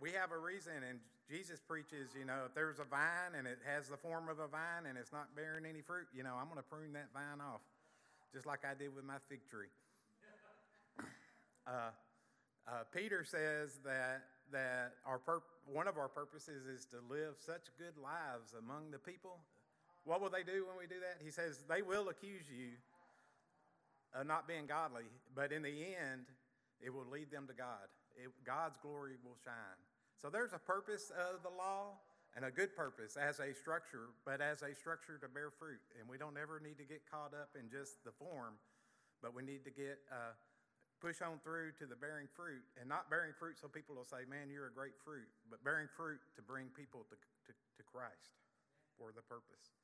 we 0.00 0.12
have 0.12 0.32
a 0.32 0.38
reason, 0.38 0.84
and 0.88 1.00
Jesus 1.28 1.60
preaches, 1.60 2.10
you 2.18 2.24
know, 2.24 2.46
if 2.46 2.54
there's 2.54 2.78
a 2.78 2.84
vine 2.84 3.34
and 3.36 3.46
it 3.46 3.58
has 3.66 3.88
the 3.88 3.96
form 3.96 4.28
of 4.28 4.38
a 4.38 4.46
vine 4.46 4.86
and 4.88 4.96
it's 4.98 5.12
not 5.12 5.34
bearing 5.34 5.64
any 5.64 5.80
fruit, 5.80 6.06
you 6.14 6.22
know, 6.22 6.34
I'm 6.38 6.46
going 6.46 6.60
to 6.60 6.68
prune 6.68 6.92
that 6.92 7.08
vine 7.12 7.40
off, 7.40 7.60
just 8.32 8.46
like 8.46 8.60
I 8.64 8.74
did 8.74 8.94
with 8.94 9.04
my 9.04 9.18
fig 9.28 9.40
tree. 9.50 9.72
Uh, 11.66 11.90
uh, 12.68 12.84
Peter 12.94 13.24
says 13.24 13.78
that 13.84 14.22
that 14.52 14.92
our 15.04 15.18
pur- 15.18 15.42
one 15.66 15.88
of 15.88 15.98
our 15.98 16.06
purposes 16.06 16.66
is 16.66 16.86
to 16.86 16.98
live 17.10 17.34
such 17.44 17.66
good 17.78 17.98
lives 18.00 18.54
among 18.56 18.92
the 18.92 18.98
people. 18.98 19.38
What 20.04 20.20
will 20.20 20.30
they 20.30 20.44
do 20.44 20.64
when 20.66 20.78
we 20.78 20.86
do 20.86 21.00
that? 21.00 21.18
He 21.24 21.32
says 21.32 21.64
they 21.68 21.82
will 21.82 22.08
accuse 22.08 22.46
you 22.48 22.78
of 24.14 24.28
not 24.28 24.46
being 24.46 24.66
godly, 24.66 25.10
but 25.34 25.50
in 25.50 25.62
the 25.62 25.74
end, 25.98 26.26
it 26.80 26.94
will 26.94 27.06
lead 27.10 27.32
them 27.32 27.48
to 27.48 27.54
God 27.54 27.90
it, 28.16 28.32
God's 28.44 28.76
glory 28.80 29.20
will 29.24 29.36
shine. 29.44 29.80
So 30.20 30.28
there's 30.28 30.52
a 30.52 30.58
purpose 30.58 31.12
of 31.12 31.42
the 31.42 31.52
law 31.52 32.00
and 32.36 32.44
a 32.44 32.50
good 32.50 32.76
purpose 32.76 33.16
as 33.16 33.40
a 33.40 33.52
structure, 33.52 34.12
but 34.24 34.40
as 34.40 34.60
a 34.60 34.74
structure 34.74 35.16
to 35.20 35.28
bear 35.28 35.48
fruit. 35.52 35.80
And 36.00 36.08
we 36.08 36.16
don't 36.16 36.36
ever 36.36 36.60
need 36.60 36.76
to 36.80 36.88
get 36.88 37.04
caught 37.08 37.32
up 37.32 37.56
in 37.56 37.68
just 37.68 38.04
the 38.04 38.12
form, 38.12 38.60
but 39.20 39.32
we 39.32 39.42
need 39.42 39.64
to 39.64 39.72
get 39.72 40.00
uh, 40.12 40.36
push 41.00 41.20
on 41.20 41.40
through 41.44 41.72
to 41.80 41.84
the 41.84 41.96
bearing 41.96 42.28
fruit 42.32 42.64
and 42.80 42.88
not 42.88 43.08
bearing 43.08 43.32
fruit 43.36 43.56
so 43.60 43.68
people 43.68 43.96
will 43.96 44.08
say, 44.08 44.24
man, 44.28 44.48
you're 44.48 44.68
a 44.68 44.76
great 44.76 44.96
fruit, 45.04 45.28
but 45.48 45.64
bearing 45.64 45.88
fruit 45.96 46.20
to 46.36 46.42
bring 46.44 46.68
people 46.72 47.04
to, 47.08 47.16
to, 47.48 47.52
to 47.52 47.82
Christ 47.84 48.36
for 48.96 49.12
the 49.12 49.24
purpose. 49.24 49.76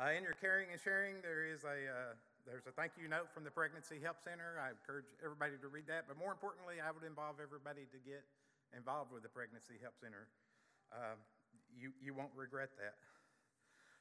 Uh, 0.00 0.16
in 0.16 0.24
your 0.24 0.36
caring 0.40 0.72
and 0.72 0.80
sharing, 0.80 1.20
there 1.20 1.44
is 1.44 1.64
a, 1.64 1.84
uh, 1.84 2.16
there's 2.46 2.66
a 2.66 2.74
thank 2.74 2.98
you 2.98 3.06
note 3.06 3.30
from 3.30 3.46
the 3.46 3.54
Pregnancy 3.54 4.02
Help 4.02 4.18
Center. 4.18 4.58
I 4.58 4.74
encourage 4.74 5.06
everybody 5.22 5.54
to 5.62 5.68
read 5.70 5.86
that. 5.86 6.10
But 6.10 6.18
more 6.18 6.34
importantly, 6.34 6.82
I 6.82 6.90
would 6.90 7.06
involve 7.06 7.38
everybody 7.38 7.86
to 7.94 7.98
get 8.02 8.26
involved 8.74 9.14
with 9.14 9.22
the 9.22 9.30
Pregnancy 9.30 9.78
Help 9.78 9.94
Center. 9.94 10.26
Uh, 10.90 11.14
you, 11.70 11.94
you 12.02 12.14
won't 12.14 12.34
regret 12.34 12.74
that. 12.82 12.98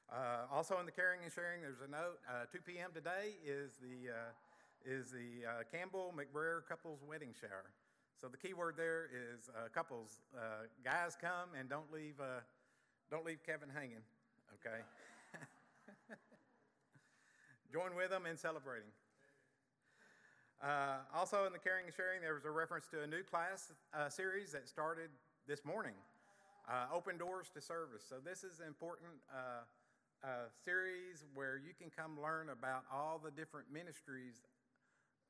Uh, 0.09 0.49
also, 0.49 0.81
in 0.81 0.89
the 0.89 0.91
caring 0.91 1.21
and 1.21 1.31
sharing, 1.31 1.61
there's 1.61 1.85
a 1.85 1.91
note. 1.91 2.17
Uh, 2.25 2.49
2 2.49 2.65
p.m. 2.65 2.89
today 2.89 3.37
is 3.45 3.77
the, 3.77 4.09
uh, 4.09 4.33
is 4.83 5.13
the 5.13 5.45
uh, 5.45 5.51
Campbell 5.69 6.09
McBrayer 6.09 6.65
couples 6.65 7.05
wedding 7.05 7.37
shower. 7.37 7.69
So 8.19 8.27
the 8.27 8.41
key 8.41 8.53
word 8.53 8.73
there 8.75 9.05
is 9.13 9.49
uh, 9.53 9.69
couples. 9.69 10.19
guys, 10.83 11.13
come 11.13 11.53
and 11.57 11.69
don't 11.69 11.93
leave, 11.93 12.17
don't 13.09 13.25
leave 13.25 13.45
Kevin 13.45 13.69
hanging, 13.69 14.03
okay? 14.57 14.81
Join 17.71 17.95
with 17.95 18.11
them 18.11 18.27
in 18.27 18.35
celebrating. 18.35 18.91
Uh, 20.59 21.07
also, 21.15 21.47
in 21.47 21.53
the 21.55 21.63
caring 21.63 21.87
and 21.87 21.95
sharing, 21.95 22.19
there 22.19 22.35
was 22.35 22.43
a 22.43 22.51
reference 22.51 22.85
to 22.91 23.01
a 23.01 23.07
new 23.07 23.23
class 23.23 23.71
uh, 23.95 24.09
series 24.09 24.51
that 24.51 24.67
started 24.67 25.07
this 25.47 25.63
morning 25.63 25.95
uh, 26.67 26.91
Open 26.93 27.17
Doors 27.17 27.47
to 27.55 27.61
Service. 27.63 28.03
So, 28.03 28.19
this 28.19 28.43
is 28.43 28.59
an 28.59 28.67
important 28.67 29.23
uh, 29.31 29.63
uh, 30.19 30.51
series 30.67 31.23
where 31.33 31.55
you 31.55 31.71
can 31.71 31.87
come 31.87 32.19
learn 32.19 32.51
about 32.51 32.83
all 32.91 33.23
the 33.23 33.31
different 33.31 33.71
ministries 33.71 34.43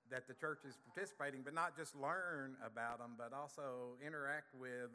that 0.09 0.25
the 0.27 0.33
church 0.33 0.65
is 0.65 0.81
participating, 0.81 1.45
but 1.45 1.53
not 1.53 1.77
just 1.77 1.93
learn 1.93 2.57
about 2.65 2.97
them, 2.97 3.13
but 3.21 3.37
also 3.37 4.01
interact 4.01 4.49
with 4.57 4.89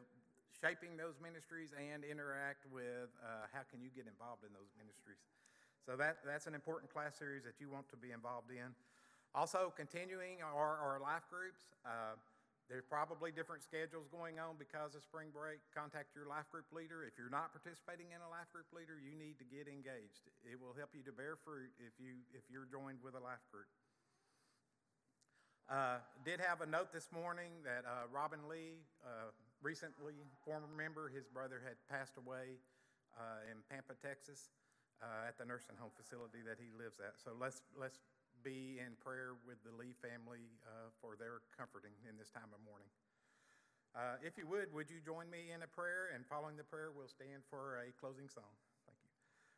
shaping 0.51 0.99
those 0.99 1.15
ministries 1.23 1.71
and 1.79 2.03
interact 2.03 2.67
with 2.75 3.07
uh, 3.23 3.47
how 3.55 3.63
can 3.71 3.79
you 3.79 3.89
get 3.95 4.03
involved 4.03 4.43
in 4.43 4.51
those 4.51 4.69
ministries. 4.75 5.23
So 5.87 5.95
that, 5.95 6.19
that's 6.27 6.51
an 6.51 6.53
important 6.53 6.91
class 6.91 7.15
series 7.15 7.47
that 7.47 7.63
you 7.63 7.71
want 7.71 7.87
to 7.95 7.97
be 7.97 8.11
involved 8.11 8.51
in. 8.51 8.75
Also, 9.31 9.71
continuing 9.71 10.43
our, 10.43 10.75
our 10.83 10.99
life 10.99 11.23
groups. 11.31 11.71
Uh, 11.87 12.19
there's 12.67 12.83
probably 12.83 13.31
different 13.31 13.63
schedules 13.63 14.11
going 14.11 14.35
on 14.35 14.59
because 14.59 14.99
of 14.99 15.07
spring 15.07 15.31
break. 15.31 15.63
Contact 15.71 16.11
your 16.11 16.27
life 16.27 16.51
group 16.51 16.67
leader. 16.75 17.07
If 17.07 17.15
you're 17.15 17.31
not 17.31 17.55
participating 17.55 18.11
in 18.11 18.19
a 18.19 18.27
life 18.27 18.51
group 18.51 18.67
leader, 18.75 18.99
you 18.99 19.15
need 19.15 19.39
to 19.39 19.47
get 19.47 19.71
engaged. 19.71 20.27
It 20.43 20.59
will 20.59 20.75
help 20.75 20.91
you 20.91 21.07
to 21.07 21.15
bear 21.15 21.39
fruit 21.39 21.71
if, 21.79 21.95
you, 21.95 22.19
if 22.35 22.43
you're 22.51 22.67
joined 22.67 22.99
with 22.99 23.15
a 23.15 23.23
life 23.23 23.47
group. 23.47 23.71
Uh, 25.71 26.03
did 26.27 26.43
have 26.43 26.59
a 26.59 26.67
note 26.67 26.91
this 26.91 27.07
morning 27.15 27.63
that 27.63 27.87
uh, 27.87 28.11
Robin 28.11 28.43
Lee, 28.51 28.83
uh, 29.07 29.31
recently 29.63 30.19
former 30.43 30.67
member, 30.67 31.07
his 31.07 31.23
brother 31.31 31.63
had 31.63 31.79
passed 31.87 32.19
away 32.19 32.59
uh, 33.15 33.47
in 33.47 33.63
Pampa, 33.71 33.95
Texas 34.03 34.51
uh, 35.01 35.29
at 35.29 35.37
the 35.37 35.45
nursing 35.45 35.77
home 35.77 35.93
facility 35.93 36.41
that 36.45 36.57
he 36.57 36.69
lives 36.73 36.97
at. 36.97 37.17
So 37.21 37.33
let's, 37.37 37.61
let's 37.77 38.01
be 38.43 38.81
in 38.81 38.97
prayer 39.01 39.37
with 39.45 39.61
the 39.65 39.73
Lee 39.73 39.93
family 39.97 40.49
uh, 40.65 40.89
for 41.01 41.17
their 41.17 41.45
comforting 41.53 41.93
in 42.05 42.17
this 42.17 42.29
time 42.29 42.49
of 42.53 42.61
mourning. 42.65 42.89
Uh, 43.97 44.21
if 44.21 44.37
you 44.37 44.45
would, 44.45 44.69
would 44.73 44.89
you 44.93 45.01
join 45.01 45.25
me 45.29 45.49
in 45.49 45.65
a 45.65 45.69
prayer? 45.69 46.13
And 46.13 46.21
following 46.25 46.53
the 46.53 46.67
prayer, 46.67 46.93
we'll 46.93 47.09
stand 47.09 47.41
for 47.49 47.81
a 47.81 47.89
closing 47.97 48.29
song. 48.29 48.53
Thank 48.85 48.99
you. 49.01 49.09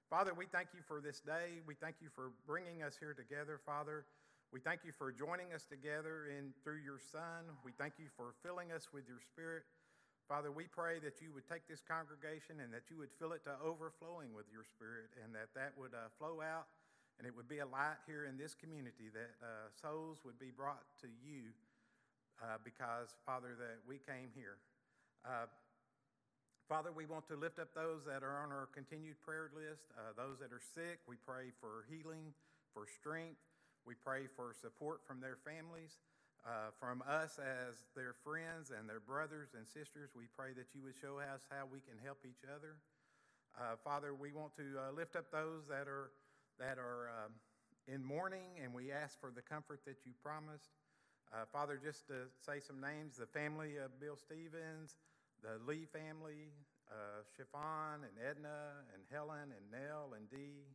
Father, 0.08 0.32
we 0.32 0.48
thank 0.48 0.72
you 0.72 0.80
for 0.86 1.04
this 1.04 1.20
day. 1.20 1.60
We 1.68 1.76
thank 1.76 2.00
you 2.00 2.08
for 2.08 2.32
bringing 2.48 2.84
us 2.84 2.96
here 2.96 3.12
together, 3.12 3.60
Father. 3.60 4.06
We 4.50 4.60
thank 4.60 4.82
you 4.82 4.92
for 4.92 5.12
joining 5.12 5.54
us 5.54 5.68
together 5.68 6.32
in 6.32 6.56
through 6.64 6.82
your 6.82 6.98
Son. 6.98 7.52
We 7.62 7.72
thank 7.76 8.00
you 8.00 8.08
for 8.16 8.34
filling 8.42 8.72
us 8.72 8.90
with 8.90 9.06
your 9.06 9.20
Spirit. 9.22 9.64
Father, 10.30 10.54
we 10.54 10.70
pray 10.70 11.02
that 11.02 11.26
you 11.26 11.34
would 11.34 11.50
take 11.50 11.66
this 11.66 11.82
congregation 11.82 12.62
and 12.62 12.70
that 12.70 12.86
you 12.94 13.02
would 13.02 13.10
fill 13.18 13.34
it 13.34 13.42
to 13.50 13.54
overflowing 13.66 14.30
with 14.30 14.46
your 14.54 14.62
spirit 14.62 15.10
and 15.26 15.34
that 15.34 15.50
that 15.58 15.74
would 15.74 15.98
uh, 15.98 16.06
flow 16.22 16.38
out 16.38 16.70
and 17.18 17.26
it 17.26 17.34
would 17.34 17.50
be 17.50 17.60
a 17.60 17.66
light 17.66 17.98
here 18.06 18.30
in 18.30 18.38
this 18.38 18.54
community 18.54 19.10
that 19.10 19.34
uh, 19.42 19.74
souls 19.74 20.22
would 20.22 20.38
be 20.38 20.54
brought 20.54 20.86
to 21.02 21.10
you 21.26 21.50
uh, 22.46 22.62
because, 22.62 23.18
Father, 23.26 23.58
that 23.58 23.82
we 23.90 23.98
came 24.06 24.30
here. 24.38 24.62
Uh, 25.26 25.50
Father, 26.70 26.94
we 26.94 27.10
want 27.10 27.26
to 27.28 27.36
lift 27.36 27.58
up 27.58 27.74
those 27.74 28.06
that 28.06 28.22
are 28.22 28.46
on 28.46 28.54
our 28.54 28.70
continued 28.70 29.18
prayer 29.26 29.50
list, 29.58 29.90
uh, 29.98 30.14
those 30.14 30.38
that 30.38 30.54
are 30.54 30.62
sick. 30.62 31.02
We 31.10 31.18
pray 31.18 31.50
for 31.58 31.90
healing, 31.90 32.38
for 32.78 32.86
strength. 32.86 33.42
We 33.82 33.98
pray 33.98 34.30
for 34.38 34.54
support 34.54 35.02
from 35.10 35.20
their 35.20 35.42
families. 35.42 35.98
Uh, 36.48 36.72
from 36.80 37.04
us 37.04 37.38
as 37.38 37.84
their 37.96 38.16
friends 38.24 38.72
and 38.72 38.88
their 38.88 39.00
brothers 39.00 39.52
and 39.58 39.68
sisters, 39.68 40.10
we 40.16 40.24
pray 40.38 40.56
that 40.56 40.72
you 40.74 40.82
would 40.82 40.96
show 40.96 41.20
us 41.20 41.44
how 41.52 41.68
we 41.68 41.80
can 41.84 42.00
help 42.04 42.24
each 42.24 42.48
other. 42.48 42.80
Uh, 43.60 43.76
Father, 43.84 44.16
we 44.16 44.32
want 44.32 44.56
to 44.56 44.64
uh, 44.80 44.92
lift 44.96 45.16
up 45.16 45.32
those 45.32 45.68
that 45.68 45.88
are 45.88 46.12
that 46.60 46.78
are 46.78 47.12
um, 47.12 47.32
in 47.88 48.04
mourning, 48.04 48.60
and 48.64 48.74
we 48.74 48.92
ask 48.92 49.20
for 49.20 49.32
the 49.32 49.42
comfort 49.42 49.82
that 49.86 50.06
you 50.06 50.12
promised. 50.24 50.72
Uh, 51.34 51.44
Father, 51.52 51.80
just 51.82 52.08
to 52.08 52.32
say 52.40 52.60
some 52.60 52.80
names: 52.80 53.18
the 53.18 53.28
family 53.28 53.76
of 53.76 54.00
Bill 54.00 54.16
Stevens, 54.16 54.96
the 55.44 55.60
Lee 55.68 55.86
family, 55.92 56.56
uh, 56.90 57.22
Chiffon 57.36 58.08
and 58.08 58.16
Edna 58.16 58.80
and 58.94 59.04
Helen 59.12 59.52
and 59.52 59.66
Nell 59.72 60.16
and 60.16 60.30
Dee, 60.30 60.66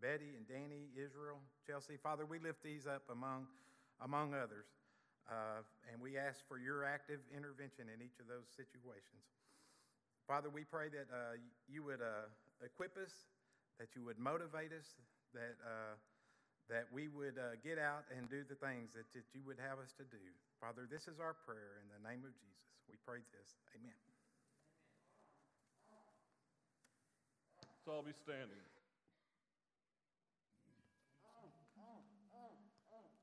Betty 0.00 0.36
and 0.36 0.46
Danny, 0.46 0.88
Israel, 0.94 1.38
Chelsea. 1.66 1.96
Father, 2.00 2.24
we 2.24 2.38
lift 2.38 2.62
these 2.62 2.86
up 2.86 3.02
among 3.10 3.46
among 4.00 4.34
others. 4.34 4.66
Uh, 5.28 5.60
and 5.92 6.00
we 6.00 6.16
ask 6.16 6.40
for 6.48 6.56
your 6.56 6.88
active 6.88 7.20
intervention 7.36 7.92
in 7.92 8.00
each 8.00 8.16
of 8.16 8.26
those 8.32 8.48
situations. 8.56 9.28
Father, 10.24 10.48
we 10.48 10.64
pray 10.64 10.88
that 10.88 11.08
uh, 11.12 11.36
you 11.68 11.84
would 11.84 12.00
uh, 12.00 12.32
equip 12.64 12.96
us, 12.96 13.12
that 13.76 13.92
you 13.92 14.04
would 14.08 14.16
motivate 14.16 14.72
us, 14.72 14.88
that, 15.36 15.60
uh, 15.60 15.96
that 16.72 16.88
we 16.92 17.12
would 17.12 17.36
uh, 17.36 17.60
get 17.60 17.76
out 17.76 18.08
and 18.08 18.28
do 18.32 18.40
the 18.44 18.56
things 18.56 18.88
that, 18.96 19.04
that 19.12 19.24
you 19.36 19.44
would 19.44 19.60
have 19.60 19.76
us 19.80 19.92
to 20.00 20.04
do. 20.08 20.24
Father, 20.60 20.88
this 20.88 21.08
is 21.08 21.20
our 21.20 21.36
prayer 21.44 21.80
in 21.84 21.88
the 21.92 22.00
name 22.08 22.24
of 22.24 22.32
Jesus. 22.32 22.68
We 22.88 22.96
pray 23.04 23.20
this. 23.36 23.48
Amen. 23.76 24.00
Let's 27.60 27.84
all 27.84 28.00
be 28.00 28.16
standing. 28.16 28.64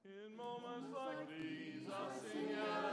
In 0.05 0.37
moments 0.37 0.93
like 0.93 1.25
these, 1.33 1.64
I 1.97 2.91